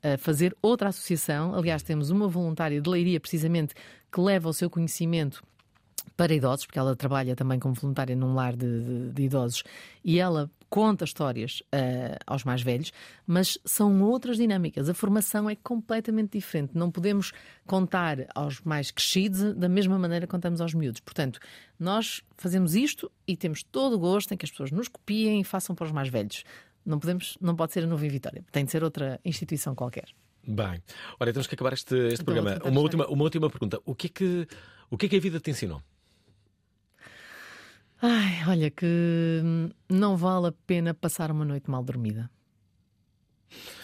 a 0.02 0.16
fazer 0.16 0.56
outra 0.62 0.88
associação. 0.88 1.54
Aliás, 1.54 1.82
temos 1.82 2.08
uma 2.08 2.26
voluntária 2.26 2.80
de 2.80 2.88
leiria, 2.88 3.20
precisamente, 3.20 3.74
que 4.10 4.18
leva 4.18 4.48
o 4.48 4.52
seu 4.52 4.70
conhecimento 4.70 5.42
para 6.20 6.34
idosos, 6.34 6.66
porque 6.66 6.78
ela 6.78 6.94
trabalha 6.94 7.34
também 7.34 7.58
como 7.58 7.74
voluntária 7.74 8.14
num 8.14 8.34
lar 8.34 8.54
de, 8.54 8.66
de- 8.84 9.10
de 9.12 9.22
idosos 9.22 9.62
e 10.04 10.18
ela 10.18 10.50
conta 10.68 11.04
histórias 11.04 11.62
ah, 11.72 12.18
aos 12.26 12.44
mais 12.44 12.60
velhos, 12.62 12.92
mas 13.26 13.56
são 13.64 14.02
outras 14.02 14.36
dinâmicas. 14.36 14.88
A 14.90 14.92
formação 14.94 15.48
é 15.48 15.56
completamente 15.56 16.32
diferente. 16.38 16.72
Não 16.74 16.90
podemos 16.90 17.32
contar 17.66 18.18
aos 18.34 18.60
mais 18.60 18.90
crescidos 18.90 19.54
da 19.54 19.68
mesma 19.68 19.98
maneira 19.98 20.26
que 20.26 20.30
contamos 20.30 20.60
aos 20.60 20.74
miúdos. 20.74 21.00
Portanto, 21.00 21.40
nós 21.78 22.22
fazemos 22.36 22.74
isto 22.74 23.10
e 23.26 23.34
temos 23.36 23.62
todo 23.62 23.94
o 23.94 23.98
gosto 23.98 24.32
em 24.34 24.36
que 24.36 24.44
as 24.44 24.50
pessoas 24.50 24.70
nos 24.70 24.88
copiem 24.88 25.40
e 25.40 25.44
façam 25.44 25.74
para 25.74 25.86
os 25.86 25.92
mais 25.92 26.08
velhos. 26.10 26.44
Não 26.84 26.98
podemos, 26.98 27.38
não 27.40 27.56
pode 27.56 27.72
ser 27.72 27.84
a 27.84 27.86
Nuvem 27.86 28.10
Vitória, 28.10 28.44
tem 28.52 28.64
de 28.66 28.70
ser 28.70 28.84
outra 28.84 29.18
instituição 29.24 29.74
qualquer. 29.74 30.06
Bem, 30.46 30.82
olha, 31.18 31.32
temos 31.32 31.46
que 31.46 31.54
acabar 31.54 31.72
este, 31.72 31.94
este 31.94 32.22
Então, 32.22 32.34
programa. 32.34 32.60
Uma 32.64 32.80
última, 32.80 33.06
uma 33.08 33.24
última 33.24 33.48
pergunta. 33.50 33.80
O 33.84 33.94
que, 33.94 34.06
é 34.06 34.10
que, 34.10 34.46
o 34.90 34.96
que 34.96 35.06
é 35.06 35.08
que 35.08 35.16
a 35.16 35.20
vida 35.20 35.40
te 35.40 35.50
ensinou? 35.50 35.82
Ai, 38.02 38.42
olha 38.48 38.70
que 38.70 38.86
hum, 39.44 39.70
não 39.88 40.16
vale 40.16 40.48
a 40.48 40.52
pena 40.66 40.94
passar 40.94 41.30
uma 41.30 41.44
noite 41.44 41.70
mal 41.70 41.82
dormida. 41.82 42.30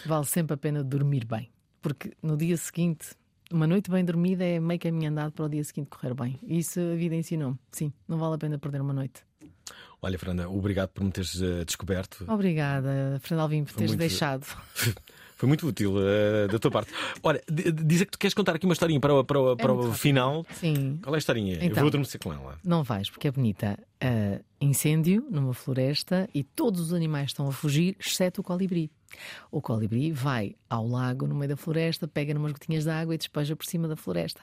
Vale 0.05 0.25
sempre 0.25 0.53
a 0.55 0.57
pena 0.57 0.83
dormir 0.83 1.25
bem. 1.25 1.51
Porque 1.81 2.13
no 2.21 2.35
dia 2.37 2.57
seguinte 2.57 3.09
uma 3.51 3.67
noite 3.67 3.89
bem 3.89 4.03
dormida 4.03 4.43
é 4.43 4.59
meio 4.59 4.79
caminho 4.79 5.09
andado 5.11 5.31
para 5.31 5.45
o 5.45 5.49
dia 5.49 5.63
seguinte 5.63 5.87
correr 5.89 6.13
bem. 6.13 6.39
Isso 6.43 6.79
a 6.79 6.95
vida 6.95 7.15
ensinou-me. 7.15 7.57
Sim, 7.71 7.93
não 8.07 8.17
vale 8.17 8.35
a 8.35 8.37
pena 8.37 8.57
perder 8.57 8.81
uma 8.81 8.93
noite. 8.93 9.23
Olha, 10.01 10.17
Fernanda, 10.17 10.49
obrigado 10.49 10.89
por 10.89 11.03
me 11.03 11.11
teres 11.11 11.41
eh, 11.41 11.65
descoberto. 11.65 12.25
Obrigada, 12.27 13.19
Fernando 13.21 13.41
Alvim, 13.43 13.63
por 13.63 13.73
teres 13.73 13.91
muito- 13.91 13.99
deixado. 13.99 14.45
Foi 15.37 15.47
muito 15.47 15.65
útil 15.67 15.93
eh, 15.99 16.47
da 16.47 16.59
tua 16.59 16.71
parte. 16.71 16.91
Olha, 17.23 17.41
d- 17.47 17.71
dizer 17.71 18.05
que 18.05 18.11
tu 18.11 18.19
queres 18.19 18.33
contar 18.33 18.55
aqui 18.55 18.65
uma 18.65 18.73
historinha 18.73 18.99
para, 18.99 19.13
o- 19.13 19.23
para, 19.23 19.39
o- 19.39 19.55
para 19.55 19.71
É 19.71 19.73
muito 19.75 19.89
o 19.91 19.93
final. 19.93 20.45
Sim. 20.55 20.99
Qual 21.01 21.13
é 21.13 21.17
a 21.17 21.19
historinha? 21.19 21.53
Eu 21.55 21.63
Então. 21.63 21.75
vou 21.81 21.87
adormecer 21.87 22.19
com 22.19 22.33
ela. 22.33 22.57
Não 22.63 22.83
vais, 22.83 23.09
porque 23.09 23.27
é 23.27 23.31
bonita. 23.31 23.77
Ah, 24.01 24.39
incêndio 24.59 25.25
numa 25.29 25.53
floresta 25.53 26.27
e 26.33 26.43
todos 26.43 26.81
os 26.81 26.93
animais 26.93 27.27
estão 27.29 27.47
a 27.47 27.51
fugir, 27.51 27.95
exceto 27.99 28.41
o 28.41 28.43
colibri. 28.43 28.91
O 29.51 29.61
colibri 29.61 30.11
vai 30.11 30.55
ao 30.69 30.87
lago 30.87 31.27
no 31.27 31.35
meio 31.35 31.49
da 31.49 31.55
floresta, 31.57 32.07
pega 32.07 32.33
numas 32.33 32.51
gotinhas 32.51 32.83
de 32.83 32.89
água 32.89 33.13
e 33.15 33.17
despeja 33.17 33.55
por 33.55 33.65
cima 33.65 33.87
da 33.87 33.95
floresta. 33.95 34.41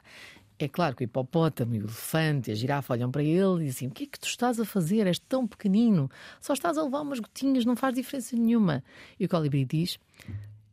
É 0.57 0.68
claro 0.68 0.95
que 0.95 1.03
o 1.03 1.07
hipopótamo 1.07 1.72
o 1.72 1.74
elefante 1.74 2.49
e 2.49 2.53
a 2.53 2.55
girafa 2.55 2.92
olham 2.95 3.11
para 3.11 3.24
ele 3.24 3.64
e 3.64 3.66
dizem: 3.66 3.88
O 3.88 3.90
que 3.90 4.05
é 4.05 4.07
que 4.07 4.20
tu 4.20 4.28
estás 4.28 4.61
a 4.61 4.64
fazer? 4.64 5.05
És 5.09 5.18
tão 5.18 5.45
pequenino, 5.49 6.09
só 6.40 6.53
estás 6.53 6.78
a 6.78 6.82
levar 6.84 7.01
umas 7.01 7.18
gotinhas, 7.18 7.64
não 7.64 7.74
faz 7.74 7.92
diferença 7.97 8.36
nenhuma. 8.36 8.82
E 9.18 9.24
o 9.24 9.28
colibri 9.28 9.64
diz: 9.64 9.99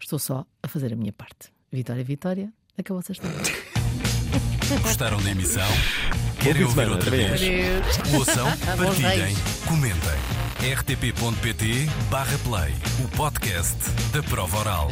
Estou 0.01 0.19
só 0.19 0.45
a 0.61 0.67
fazer 0.67 0.91
a 0.91 0.95
minha 0.95 1.13
parte. 1.13 1.51
Vitória, 1.71 2.03
Vitória, 2.03 2.51
acabou-se 2.77 3.11
a 3.11 3.13
história. 3.13 3.37
Gostaram 4.81 5.21
da 5.21 5.31
emissão? 5.31 5.67
Querem 6.41 6.63
ouvir 6.63 6.89
outra 6.89 7.11
vez? 7.11 7.41
Ouçam, 8.13 8.47
partilhem, 8.77 9.35
comentem. 9.67 10.73
rtp.pt 10.75 11.85
barra 12.09 12.37
play, 12.39 12.73
o 13.03 13.07
podcast 13.15 13.77
da 14.11 14.23
prova 14.23 14.57
oral. 14.59 14.87